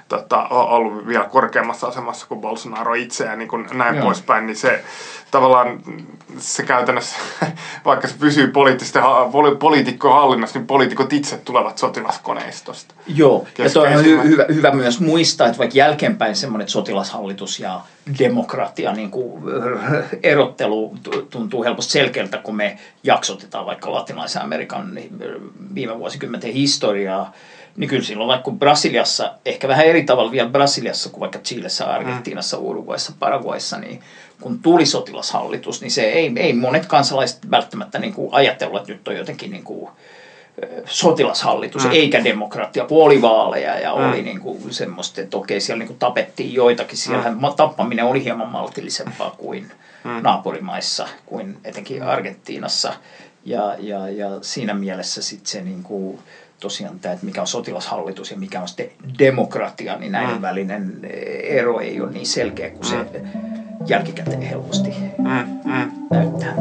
tota, 0.08 0.42
on 0.42 0.68
ollut 0.68 1.06
vielä 1.06 1.24
korkeammassa 1.24 1.86
asemassa 1.86 2.26
kuin 2.26 2.40
Bolsonaro 2.40 2.94
itse 2.94 3.24
ja 3.24 3.36
niin 3.36 3.48
kuin 3.48 3.66
näin 3.72 3.96
Joo. 3.96 4.04
poispäin, 4.04 4.46
niin 4.46 4.56
se 4.56 4.84
tavallaan 5.30 5.80
se 6.38 6.62
käytännössä, 6.62 7.16
vaikka 7.84 8.08
se 8.08 8.14
pysyy 8.18 8.46
poliittisten, 8.46 9.02
poli, 9.32 9.56
poliitikkojen 9.56 10.16
hallinnassa, 10.16 10.58
niin 10.58 10.66
poliitikot 10.66 11.12
itse 11.12 11.36
tulevat 11.36 11.78
sotilaskoneistosta. 11.78 12.94
Joo, 13.06 13.46
ja 13.58 13.70
toi 13.70 13.94
on 13.94 14.04
hy- 14.04 14.24
hyvä, 14.24 14.44
hyvä 14.54 14.70
myös 14.70 15.00
muistaa, 15.00 15.46
että 15.46 15.58
vaikka 15.58 15.78
jälkeenpäin 15.78 16.36
semmoinen 16.36 16.68
sotilashallitus 16.68 17.60
ja 17.60 17.80
demokratia 18.18 18.92
niin 18.92 19.10
kuin 19.10 19.42
erottelu 20.22 20.94
tuntuu 21.30 21.64
helposti 21.64 21.92
selkeältä, 21.92 22.38
kun 22.38 22.56
me 22.56 22.78
jaksotetaan 23.02 23.66
vaikka 23.66 23.92
latinalaisen 24.06 24.42
Amerikan 24.42 24.94
niin 24.94 25.18
viime 25.74 25.98
vuosikymmenten 25.98 26.52
historiaa, 26.52 27.32
niin 27.76 27.90
kyllä 27.90 28.02
silloin 28.02 28.28
vaikka 28.28 28.50
Brasiliassa, 28.50 29.32
ehkä 29.44 29.68
vähän 29.68 29.86
eri 29.86 30.04
tavalla 30.04 30.32
vielä 30.32 30.48
Brasiliassa 30.48 31.10
kuin 31.10 31.20
vaikka 31.20 31.38
Chilessä, 31.38 31.84
Argentiinassa, 31.86 32.58
Uruguayssa, 32.58 33.12
Paraguayssa, 33.18 33.78
niin 33.78 34.00
kun 34.40 34.58
tuli 34.58 34.86
sotilashallitus, 34.86 35.80
niin 35.80 35.90
se 35.90 36.02
ei, 36.02 36.32
ei 36.36 36.52
monet 36.52 36.86
kansalaiset 36.86 37.50
välttämättä 37.50 37.98
niin 37.98 38.14
kuin 38.14 38.34
ajatellut, 38.34 38.80
että 38.80 38.92
nyt 38.92 39.08
on 39.08 39.16
jotenkin 39.16 39.50
niin 39.50 39.64
kuin, 39.64 39.90
sotilashallitus 40.84 41.84
mm. 41.84 41.90
eikä 41.90 42.24
demokratia, 42.24 42.84
puolivaaleja 42.84 43.78
ja 43.78 43.96
mm. 43.96 44.08
oli 44.08 44.22
niin 44.22 44.40
kuin 44.40 44.74
semmoista, 44.74 45.20
että 45.20 45.36
okei 45.36 45.60
siellä 45.60 45.78
niin 45.78 45.88
kuin 45.88 45.98
tapettiin 45.98 46.54
joitakin, 46.54 46.98
siellä 46.98 47.30
mm. 47.30 47.38
tappaminen 47.56 48.04
oli 48.04 48.24
hieman 48.24 48.48
maltillisempaa 48.48 49.34
kuin 49.38 49.72
mm. 50.04 50.10
naapurimaissa, 50.22 51.08
kuin 51.26 51.58
etenkin 51.64 52.02
Argentiinassa 52.02 52.92
ja, 53.46 53.76
ja, 53.78 54.08
ja 54.08 54.28
siinä 54.42 54.74
mielessä 54.74 55.22
sitten 55.22 55.46
se 55.46 55.62
niin 55.62 55.82
kuin, 55.82 56.18
tosiaan 56.60 57.00
tämä, 57.00 57.12
että 57.12 57.26
mikä 57.26 57.40
on 57.40 57.46
sotilashallitus 57.46 58.30
ja 58.30 58.36
mikä 58.36 58.60
on 58.60 58.68
sitten 58.68 58.90
demokratia, 59.18 59.96
niin 59.96 60.12
näiden 60.12 60.36
mm. 60.36 60.42
välinen 60.42 61.00
ero 61.42 61.80
ei 61.80 62.00
ole 62.00 62.10
niin 62.10 62.26
selkeä 62.26 62.70
kuin 62.70 62.84
se 62.84 62.96
mm. 62.96 63.40
jälkikäteen 63.86 64.42
helposti 64.42 64.94
mm. 65.18 65.60
Mm. 65.64 65.90
näyttää. 66.10 66.56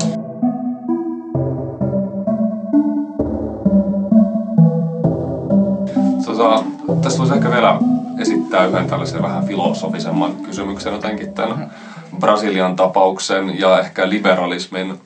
tästä 7.06 7.20
voisi 7.20 7.34
ehkä 7.34 7.52
vielä 7.52 7.80
esittää 8.20 8.66
yhden 8.66 8.88
tällaisen 8.88 9.22
vähän 9.22 9.46
filosofisemman 9.46 10.36
kysymyksen 10.36 10.94
jotenkin 10.94 11.34
tämän 11.34 11.72
Brasilian 12.20 12.76
tapauksen 12.76 13.60
ja 13.60 13.80
ehkä 13.80 14.10
liberalismin 14.10 15.00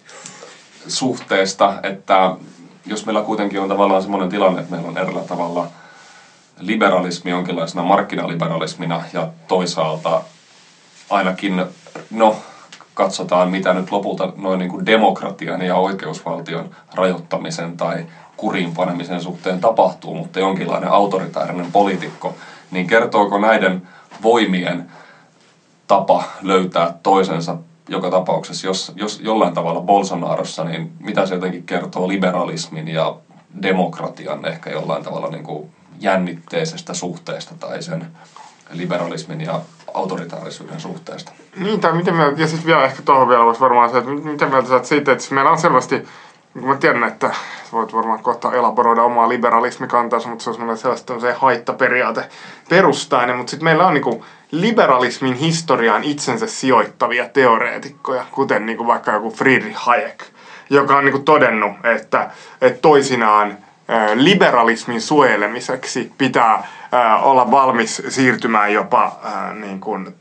suhteesta, 0.89 1.73
että 1.83 2.31
jos 2.85 3.05
meillä 3.05 3.21
kuitenkin 3.21 3.61
on 3.61 3.69
tavallaan 3.69 4.01
semmoinen 4.01 4.29
tilanne, 4.29 4.59
että 4.59 4.71
meillä 4.71 4.89
on 4.89 4.97
erillä 4.97 5.23
tavalla 5.23 5.67
liberalismi 6.59 7.31
jonkinlaisena 7.31 7.83
markkinaliberalismina 7.83 9.01
ja 9.13 9.27
toisaalta 9.47 10.21
ainakin, 11.09 11.65
no 12.11 12.35
katsotaan 12.93 13.49
mitä 13.49 13.73
nyt 13.73 13.91
lopulta 13.91 14.29
noin 14.35 14.59
niin 14.59 14.69
kuin 14.69 14.85
demokratian 14.85 15.61
ja 15.61 15.75
oikeusvaltion 15.75 16.69
rajoittamisen 16.93 17.77
tai 17.77 18.05
kuriin 18.37 18.73
panemisen 18.73 19.21
suhteen 19.21 19.59
tapahtuu, 19.59 20.13
mutta 20.13 20.39
jonkinlainen 20.39 20.91
autoritaarinen 20.91 21.71
poliitikko, 21.71 22.33
niin 22.71 22.87
kertooko 22.87 23.37
näiden 23.37 23.81
voimien 24.21 24.85
tapa 25.87 26.23
löytää 26.41 26.93
toisensa 27.03 27.55
joka 27.89 28.09
tapauksessa, 28.09 28.67
jos, 28.67 28.91
jos 28.95 29.19
jollain 29.23 29.53
tavalla 29.53 29.81
Bolsonarossa, 29.81 30.63
niin 30.63 30.91
mitä 30.99 31.25
se 31.25 31.33
jotenkin 31.33 31.63
kertoo 31.63 32.07
liberalismin 32.07 32.87
ja 32.87 33.15
demokratian 33.63 34.45
ehkä 34.45 34.69
jollain 34.69 35.03
tavalla 35.03 35.27
niin 35.27 35.43
kuin 35.43 35.69
jännitteisestä 35.99 36.93
suhteesta 36.93 37.55
tai 37.59 37.81
sen 37.81 38.07
liberalismin 38.71 39.41
ja 39.41 39.61
autoritaarisuuden 39.93 40.79
suhteesta. 40.79 41.31
Niin, 41.55 41.79
tai 41.79 41.93
miten 41.93 42.15
mieltä, 42.15 42.41
ja 42.41 42.47
sitten 42.47 42.65
vielä 42.65 42.85
ehkä 42.85 43.01
tuohon 43.01 43.29
vielä 43.29 43.45
voisi 43.45 43.59
varmaan 43.61 43.89
se, 43.89 43.97
että 43.97 44.09
miten 44.11 44.49
mieltä 44.49 44.69
sä 44.69 44.83
siitä, 44.83 45.11
että 45.11 45.35
meillä 45.35 45.51
on 45.51 45.57
selvästi 45.57 46.07
mä 46.61 46.75
tiedän, 46.75 47.03
että 47.03 47.31
voit 47.71 47.93
varmaan 47.93 48.23
kohta 48.23 48.53
elaboroida 48.53 49.03
omaa 49.03 49.29
liberalismikantansa, 49.29 50.29
mutta 50.29 50.43
se 50.43 50.49
on 50.49 50.77
sellaista 50.77 51.19
se 51.19 51.33
haittaperiaate 51.33 52.29
perustainen. 52.69 53.35
Mutta 53.35 53.49
sitten 53.49 53.63
meillä 53.63 53.87
on 53.87 53.93
niinku 53.93 54.25
liberalismin 54.51 55.33
historiaan 55.33 56.03
itsensä 56.03 56.47
sijoittavia 56.47 57.29
teoreetikkoja, 57.29 58.25
kuten 58.31 58.65
niinku 58.65 58.87
vaikka 58.87 59.11
joku 59.11 59.31
Friedrich 59.31 59.77
Hayek, 59.79 60.23
joka 60.69 60.97
on 60.97 61.05
niinku 61.05 61.19
todennut, 61.19 61.71
että, 61.83 62.31
että 62.61 62.81
toisinaan 62.81 63.57
liberalismin 64.15 65.01
suojelemiseksi 65.01 66.11
pitää 66.17 66.67
olla 67.21 67.51
valmis 67.51 68.01
siirtymään 68.09 68.73
jopa 68.73 69.19
niin 69.53 69.79
kuin, 69.79 70.15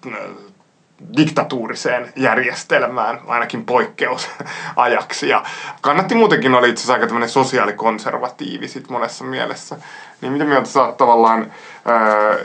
diktatuuriseen 1.16 2.12
järjestelmään, 2.16 3.20
ainakin 3.26 3.64
poikkeusajaksi. 3.64 5.28
Ja 5.28 5.44
kannatti 5.80 6.14
muutenkin 6.14 6.54
oli 6.54 6.70
itse 6.70 6.92
asiassa 6.92 7.16
aika 7.16 7.28
sosiaalikonservatiivi 7.28 8.68
sit 8.68 8.88
monessa 8.90 9.24
mielessä. 9.24 9.76
Niin 10.20 10.32
mitä 10.32 10.44
mieltä 10.44 10.68
sä 10.68 10.94
tavallaan 10.98 11.52
ää, 11.84 12.36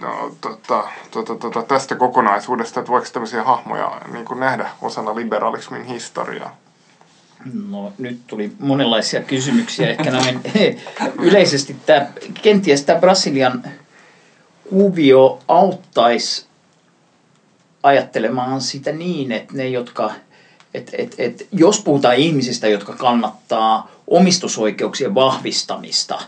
no, 0.00 0.36
tota, 0.40 0.84
tota, 1.10 1.34
tota, 1.34 1.62
tästä 1.62 1.94
kokonaisuudesta, 1.94 2.80
että 2.80 2.92
voiko 2.92 3.06
tämmöisiä 3.12 3.44
hahmoja 3.44 4.00
niin 4.12 4.24
kuin 4.24 4.40
nähdä 4.40 4.68
osana 4.82 5.14
liberalismin 5.14 5.84
historiaa? 5.84 6.56
No 7.68 7.92
nyt 7.98 8.20
tuli 8.26 8.52
monenlaisia 8.58 9.22
kysymyksiä. 9.22 9.88
Ehkä 9.90 10.10
näin 10.10 10.40
yleisesti 11.18 11.76
tämä, 11.86 12.06
kenties 12.42 12.84
tämä 12.84 13.00
Brasilian 13.00 13.64
kuvio 14.70 15.38
auttaisi 15.48 16.49
ajattelemaan 17.82 18.60
sitä 18.60 18.92
niin, 18.92 19.32
että 19.32 19.54
ne, 19.54 19.68
jotka, 19.68 20.12
et, 20.74 20.90
et, 20.98 21.14
et, 21.18 21.48
jos 21.52 21.80
puhutaan 21.80 22.16
ihmisistä, 22.16 22.68
jotka 22.68 22.92
kannattaa 22.92 23.90
omistusoikeuksien 24.06 25.14
vahvistamista, 25.14 26.22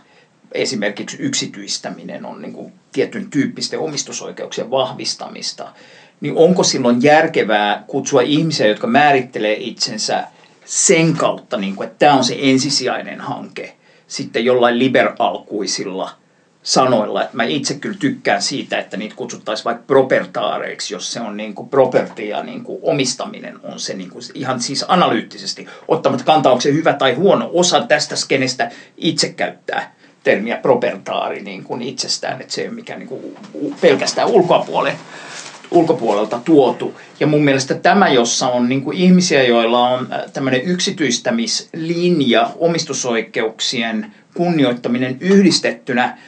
esimerkiksi 0.53 1.17
yksityistäminen 1.21 2.27
on 2.27 2.43
niin 2.43 2.53
kuin 2.53 2.73
tietyn 2.93 3.31
tyyppisten 3.31 3.79
omistusoikeuksien 3.79 4.71
vahvistamista, 4.71 5.73
niin 6.21 6.37
onko 6.37 6.65
silloin 6.65 7.03
järkevää 7.03 7.85
kutsua 7.87 8.21
ihmisiä, 8.21 8.67
jotka 8.67 8.87
määrittelee 8.87 9.57
itsensä 9.59 10.25
sen 10.65 11.17
kautta, 11.17 11.57
niin 11.57 11.77
kuin, 11.77 11.87
että 11.87 11.99
tämä 11.99 12.15
on 12.15 12.25
se 12.25 12.37
ensisijainen 12.41 13.21
hanke, 13.21 13.77
sitten 14.09 14.45
jollain 14.45 14.79
liberalkuisilla– 14.79 16.11
sanoilla. 16.63 17.29
Mä 17.33 17.45
itse 17.45 17.75
kyllä 17.75 17.97
tykkään 17.99 18.43
siitä, 18.43 18.79
että 18.79 18.97
niitä 18.97 19.15
kutsuttaisiin 19.15 19.65
vaikka 19.65 19.85
propertaareiksi, 19.87 20.95
jos 20.95 21.13
se 21.13 21.21
on 21.21 21.37
niin 21.37 21.55
kuin 21.55 21.69
property 21.69 22.23
ja 22.23 22.43
niin 22.43 22.65
kuin 22.65 22.79
omistaminen 22.83 23.59
on 23.63 23.81
se 23.81 23.95
niin 23.95 24.11
kuin 24.11 24.23
ihan 24.35 24.61
siis 24.61 24.85
analyyttisesti, 24.89 25.67
ottamatta 25.89 26.25
kantaa, 26.25 26.53
onko 26.53 26.61
se 26.61 26.73
hyvä 26.73 26.93
tai 26.93 27.15
huono. 27.15 27.51
Osa 27.53 27.81
tästä 27.87 28.17
skenestä 28.17 28.71
itse 28.97 29.29
käyttää 29.29 29.95
termiä 30.25 30.57
propertaari 30.57 31.43
niin 31.43 31.65
kuin 31.65 31.83
itsestään, 31.83 32.41
että 32.41 32.55
se 32.55 32.61
ei 32.61 32.69
ole 32.69 32.75
mikään 32.75 32.99
niin 32.99 33.09
kuin 33.09 33.37
pelkästään 33.81 34.29
ulkopuolelle 34.29 34.99
ulkopuolelta 35.73 36.41
tuotu. 36.45 37.01
Ja 37.21 37.27
mun 37.27 37.45
mielestä 37.45 37.75
tämä, 37.75 38.09
jossa 38.09 38.49
on 38.49 38.69
niin 38.69 38.83
kuin 38.83 38.97
ihmisiä, 38.97 39.43
joilla 39.43 39.89
on 39.89 40.09
äh, 40.13 40.21
tämmöinen 40.33 40.63
yksityistämislinja, 40.63 42.51
omistusoikeuksien 42.59 44.13
kunnioittaminen 44.35 45.17
yhdistettynä 45.21 46.19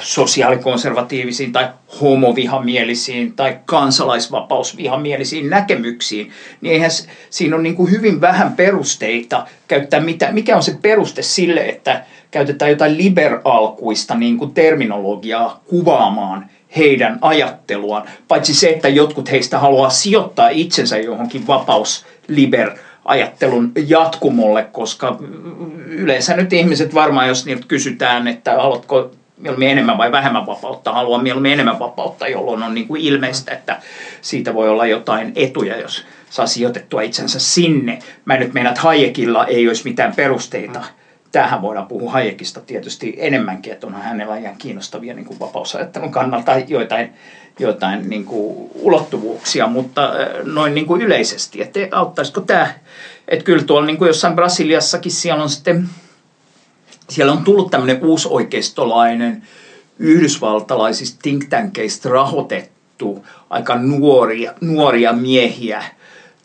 sosiaalikonservatiivisiin 0.00 1.52
tai 1.52 1.68
homovihamielisiin 2.00 3.32
tai 3.36 3.58
kansalaisvapausvihamielisiin 3.64 5.50
näkemyksiin, 5.50 6.32
niin 6.60 6.74
eihän 6.74 6.90
siinä 7.30 7.56
on 7.56 7.62
niin 7.62 7.74
kuin 7.74 7.90
hyvin 7.90 8.20
vähän 8.20 8.52
perusteita 8.52 9.46
käyttää 9.68 10.00
mitä, 10.00 10.32
mikä 10.32 10.56
on 10.56 10.62
se 10.62 10.78
peruste 10.82 11.22
sille, 11.22 11.60
että 11.60 12.04
käytetään 12.30 12.70
jotain 12.70 12.98
liberalkuista 12.98 14.14
niin 14.14 14.36
kuin 14.36 14.54
terminologiaa 14.54 15.60
kuvaamaan 15.66 16.46
heidän 16.76 17.18
ajatteluaan, 17.20 18.08
paitsi 18.28 18.54
se, 18.54 18.70
että 18.70 18.88
jotkut 18.88 19.30
heistä 19.30 19.58
haluaa 19.58 19.90
sijoittaa 19.90 20.48
itsensä 20.48 20.98
johonkin 20.98 21.46
vapaus 21.46 22.04
liber 22.28 22.70
ajattelun 23.04 23.72
jatkumolle, 23.86 24.68
koska 24.72 25.16
yleensä 25.86 26.36
nyt 26.36 26.52
ihmiset 26.52 26.94
varmaan, 26.94 27.28
jos 27.28 27.46
niiltä 27.46 27.64
kysytään, 27.68 28.28
että 28.28 28.56
haluatko 28.56 29.10
mieluummin 29.40 29.68
enemmän 29.68 29.98
vai 29.98 30.12
vähemmän 30.12 30.46
vapautta, 30.46 30.92
haluan 30.92 31.22
mieluummin 31.22 31.52
enemmän 31.52 31.78
vapautta, 31.78 32.28
jolloin 32.28 32.62
on 32.62 32.74
niin 32.74 32.88
kuin 32.88 33.00
ilmeistä, 33.00 33.52
että 33.52 33.80
siitä 34.20 34.54
voi 34.54 34.68
olla 34.68 34.86
jotain 34.86 35.32
etuja, 35.34 35.80
jos 35.80 36.04
saa 36.30 36.46
sijoitettua 36.46 37.02
itsensä 37.02 37.38
sinne. 37.38 37.98
Mä 38.24 38.36
nyt 38.36 38.54
meinaan, 38.54 38.72
että 38.72 38.82
Hayekilla 38.82 39.46
ei 39.46 39.68
olisi 39.68 39.84
mitään 39.84 40.14
perusteita. 40.16 40.84
Tähän 41.32 41.62
voidaan 41.62 41.86
puhua 41.86 42.10
Hayekista 42.10 42.60
tietysti 42.60 43.14
enemmänkin, 43.18 43.72
että 43.72 43.86
onhan 43.86 44.02
hänellä 44.02 44.36
ihan 44.36 44.56
kiinnostavia 44.58 45.14
niin 45.14 45.24
kuin 45.24 45.40
vapausajattelun 45.40 46.12
kannalta 46.12 46.58
joitain 46.58 47.12
jotain 47.58 48.08
niin 48.08 48.24
kuin 48.24 48.70
ulottuvuuksia, 48.74 49.66
mutta 49.66 50.12
noin 50.44 50.74
niin 50.74 50.86
kuin 50.86 51.02
yleisesti, 51.02 51.62
että 51.62 51.80
auttaisiko 51.92 52.40
tämä, 52.40 52.74
että 53.28 53.44
kyllä 53.44 53.64
tuolla 53.64 53.86
niin 53.86 53.96
kuin 53.96 54.06
jossain 54.06 54.34
Brasiliassakin 54.34 55.12
siellä 55.12 55.42
on 55.42 55.50
sitten, 55.50 55.88
siellä 57.08 57.32
on 57.32 57.44
tullut 57.44 57.70
tämmöinen 57.70 58.04
uusoikeistolainen 58.04 59.42
yhdysvaltalaisista 59.98 61.18
think 61.22 61.44
tankeista 61.44 62.08
rahoitettu 62.08 63.26
aika 63.50 63.78
nuoria, 63.78 64.54
nuoria 64.60 65.12
miehiä, 65.12 65.84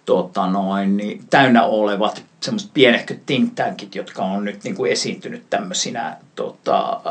tota 0.05 0.47
noin, 0.47 0.97
niin 0.97 1.23
täynnä 1.29 1.63
olevat 1.63 2.23
semmoiset 2.39 2.71
pienehköt 2.73 3.25
think 3.25 3.53
tankit, 3.55 3.95
jotka 3.95 4.23
on 4.23 4.45
nyt 4.45 4.63
niin 4.63 4.75
kuin 4.75 4.91
esiintynyt 4.91 5.43
tämmöisinä 5.49 6.17
tota, 6.35 7.01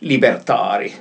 libertaari, 0.00 0.94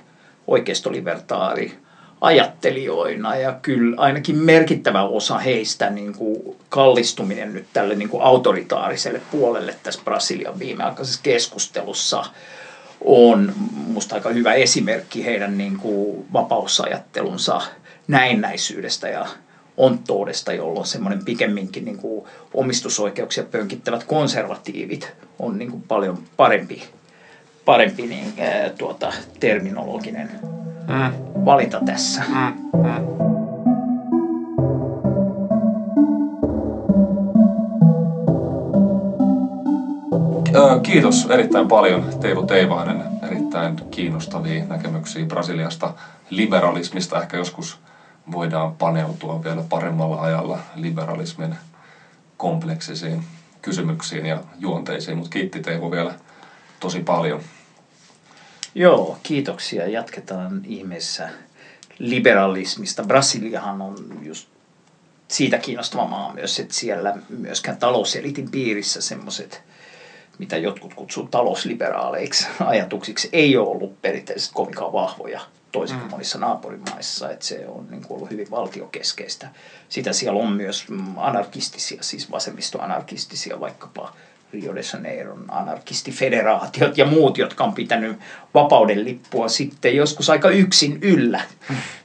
oikeistolibertaari 0.48 1.83
ajattelijoina 2.24 3.36
ja 3.36 3.60
kyllä 3.62 4.02
ainakin 4.02 4.36
merkittävä 4.36 5.04
osa 5.04 5.38
heistä 5.38 5.90
niin 5.90 6.14
kuin 6.14 6.56
kallistuminen 6.70 7.54
nyt 7.54 7.66
tälle 7.74 7.96
niin 7.96 8.10
kuin 8.10 8.24
autoritaariselle 8.24 9.22
puolelle 9.32 9.76
tässä 9.84 10.02
Brasilian 10.06 10.60
viimeaikaisessa 10.60 11.20
keskustelussa 11.24 12.26
on 13.06 13.54
musta 13.88 14.16
aika 14.16 14.30
hyvä 14.30 14.54
esimerkki 14.54 15.26
heidän 15.26 15.58
niin 15.58 15.78
kuin 15.78 16.26
vapausajattelunsa 16.34 17.62
näennäisyydestä 18.08 19.08
ja 19.08 19.26
onttoudesta, 19.78 20.54
jolloin 20.54 20.86
semmoinen 20.88 21.26
pikemminkin 21.26 21.86
niin 21.86 21.98
kuin 21.98 22.26
omistusoikeuksia 22.54 23.44
pönkittävät 23.44 24.04
konservatiivit 24.04 25.12
on 25.40 25.58
niin 25.58 25.72
kuin 25.72 25.84
paljon 25.88 26.24
parempi, 26.38 26.84
parempi 27.66 28.08
niin, 28.08 28.34
ää, 28.38 28.70
tuota, 28.70 29.14
terminologinen 29.40 30.30
mm. 30.88 31.46
valinta 31.46 31.82
tässä. 31.86 32.24
Mm. 32.30 32.80
Mm. 32.84 33.14
Kiitos 40.84 41.28
erittäin 41.30 41.68
paljon 41.68 42.06
Teivo 42.22 42.42
Teivainen. 42.42 43.04
Erittäin 43.24 43.76
kiinnostavia 43.92 44.66
näkemyksiä 44.66 45.26
Brasiliasta 45.26 45.94
liberalismista. 46.30 47.22
Ehkä 47.22 47.38
joskus 47.38 47.80
voidaan 48.32 48.76
paneutua 48.76 49.44
vielä 49.44 49.64
paremmalla 49.70 50.22
ajalla 50.22 50.60
liberalismin 50.76 51.56
kompleksisiin 52.38 53.24
kysymyksiin 53.62 54.26
ja 54.26 54.40
juonteisiin, 54.60 55.18
mutta 55.18 55.30
kiitti 55.30 55.60
Teivo 55.60 55.92
vielä 55.92 56.14
tosi 56.80 57.00
paljon. 57.00 57.40
Joo, 58.76 59.18
kiitoksia. 59.24 59.88
Jatketaan 59.88 60.62
ihmeessä 60.66 61.30
liberalismista. 62.00 63.04
Brasiliahan 63.04 63.82
on 63.82 64.20
just 64.22 64.48
siitä 65.28 65.58
kiinnostava 65.58 66.06
maa 66.06 66.34
myös, 66.34 66.60
että 66.60 66.74
siellä 66.74 67.16
myöskään 67.30 67.78
talouselitin 67.78 68.52
piirissä 68.52 69.02
semmoiset, 69.02 69.64
mitä 70.40 70.58
jotkut 70.58 70.94
kutsuu 70.94 71.28
talousliberaaleiksi 71.28 72.48
ajatuksiksi, 72.66 73.30
ei 73.34 73.58
ole 73.58 73.70
ollut 73.70 74.02
perinteisesti 74.02 74.54
kovinkaan 74.54 74.94
vahvoja 74.94 75.42
toisin 75.72 75.98
kuin 75.98 76.08
mm. 76.08 76.12
monissa 76.12 76.40
naapurimaissa, 76.40 77.32
että 77.32 77.46
se 77.46 77.68
on 77.68 77.88
niin 77.90 78.02
kuin 78.02 78.18
ollut 78.18 78.32
hyvin 78.32 78.52
valtiokeskeistä. 78.52 79.50
Sitä 79.90 80.14
siellä 80.14 80.42
on 80.42 80.54
myös 80.54 80.86
anarkistisia, 81.18 82.04
siis 82.04 82.32
vasemmistoanarkistisia, 82.32 83.60
vaikkapa 83.60 84.14
Rio 84.54 84.76
de 84.76 84.82
Janeiron 84.94 85.46
anarkistifederaatiot 85.48 86.98
ja 86.98 87.06
muut, 87.06 87.38
jotka 87.38 87.64
on 87.64 87.74
pitänyt 87.74 88.20
vapauden 88.54 89.06
lippua 89.06 89.50
sitten 89.50 89.96
joskus 89.96 90.30
aika 90.30 90.50
yksin 90.50 91.00
yllä 91.02 91.42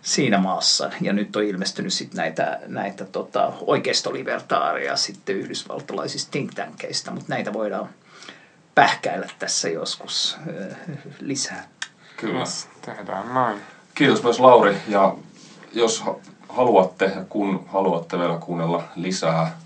siinä 0.02 0.38
maassa. 0.38 0.90
Ja 1.00 1.12
nyt 1.12 1.36
on 1.36 1.44
ilmestynyt 1.44 1.92
sitten 1.92 2.16
näitä, 2.16 2.60
näitä 2.66 3.04
tota, 3.04 3.52
oikeistolibertaaria 3.60 4.96
sitten 4.96 5.36
yhdysvaltalaisista 5.36 6.30
think 6.30 6.54
tankeista, 6.54 7.10
mutta 7.10 7.34
näitä 7.34 7.52
voidaan 7.52 7.88
pähkäillä 8.74 9.28
tässä 9.38 9.68
joskus 9.68 10.36
äh, 10.38 10.78
lisää. 11.20 11.68
Kyllä. 12.16 12.44
Tehdään 12.82 13.34
näin. 13.34 13.58
Kiitos 13.94 14.22
myös 14.22 14.40
Lauri 14.40 14.76
ja 14.88 15.14
jos 15.72 16.04
haluatte 16.48 17.04
ja 17.04 17.24
kun 17.28 17.64
haluatte 17.68 18.18
vielä 18.18 18.38
kuunnella 18.38 18.84
lisää 18.96 19.58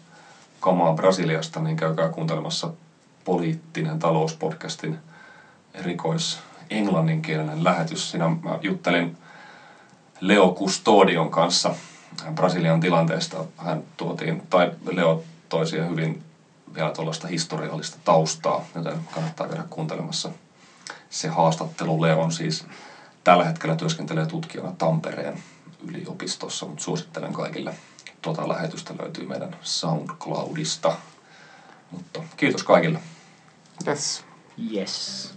kamaa 0.62 0.94
Brasiliasta, 0.94 1.60
niin 1.60 1.76
käykää 1.76 2.08
kuuntelemassa 2.08 2.70
poliittinen 3.24 3.98
talouspodcastin 3.98 4.98
erikois 5.74 6.38
englanninkielinen 6.70 7.64
lähetys. 7.64 8.10
Siinä 8.10 8.28
mä 8.28 8.58
juttelin 8.62 9.16
Leo 10.20 10.54
Custodion 10.58 11.30
kanssa 11.30 11.74
Brasilian 12.34 12.80
tilanteesta. 12.80 13.44
Hän 13.56 13.82
tuotiin, 13.96 14.42
tai 14.50 14.72
Leo 14.90 15.22
toi 15.48 15.66
siihen 15.66 15.88
hyvin 15.88 16.22
vielä 16.74 16.90
tuollaista 16.90 17.26
historiallista 17.28 17.98
taustaa, 18.04 18.64
joten 18.74 18.98
kannattaa 19.14 19.48
käydä 19.48 19.64
kuuntelemassa 19.70 20.30
se 21.10 21.28
haastattelu. 21.28 22.02
Leon 22.02 22.32
siis 22.32 22.64
tällä 23.24 23.44
hetkellä 23.44 23.76
työskentelee 23.76 24.26
tutkijana 24.26 24.72
Tampereen 24.78 25.42
yliopistossa, 25.88 26.66
mutta 26.66 26.84
suosittelen 26.84 27.32
kaikille 27.32 27.74
tuota 28.22 28.48
lähetystä 28.48 28.94
löytyy 29.02 29.26
meidän 29.26 29.56
SoundCloudista. 29.62 30.92
Mutta 31.90 32.22
kiitos 32.36 32.62
kaikille. 32.62 32.98
Yes. 33.86 34.24
Yes. 34.74 35.34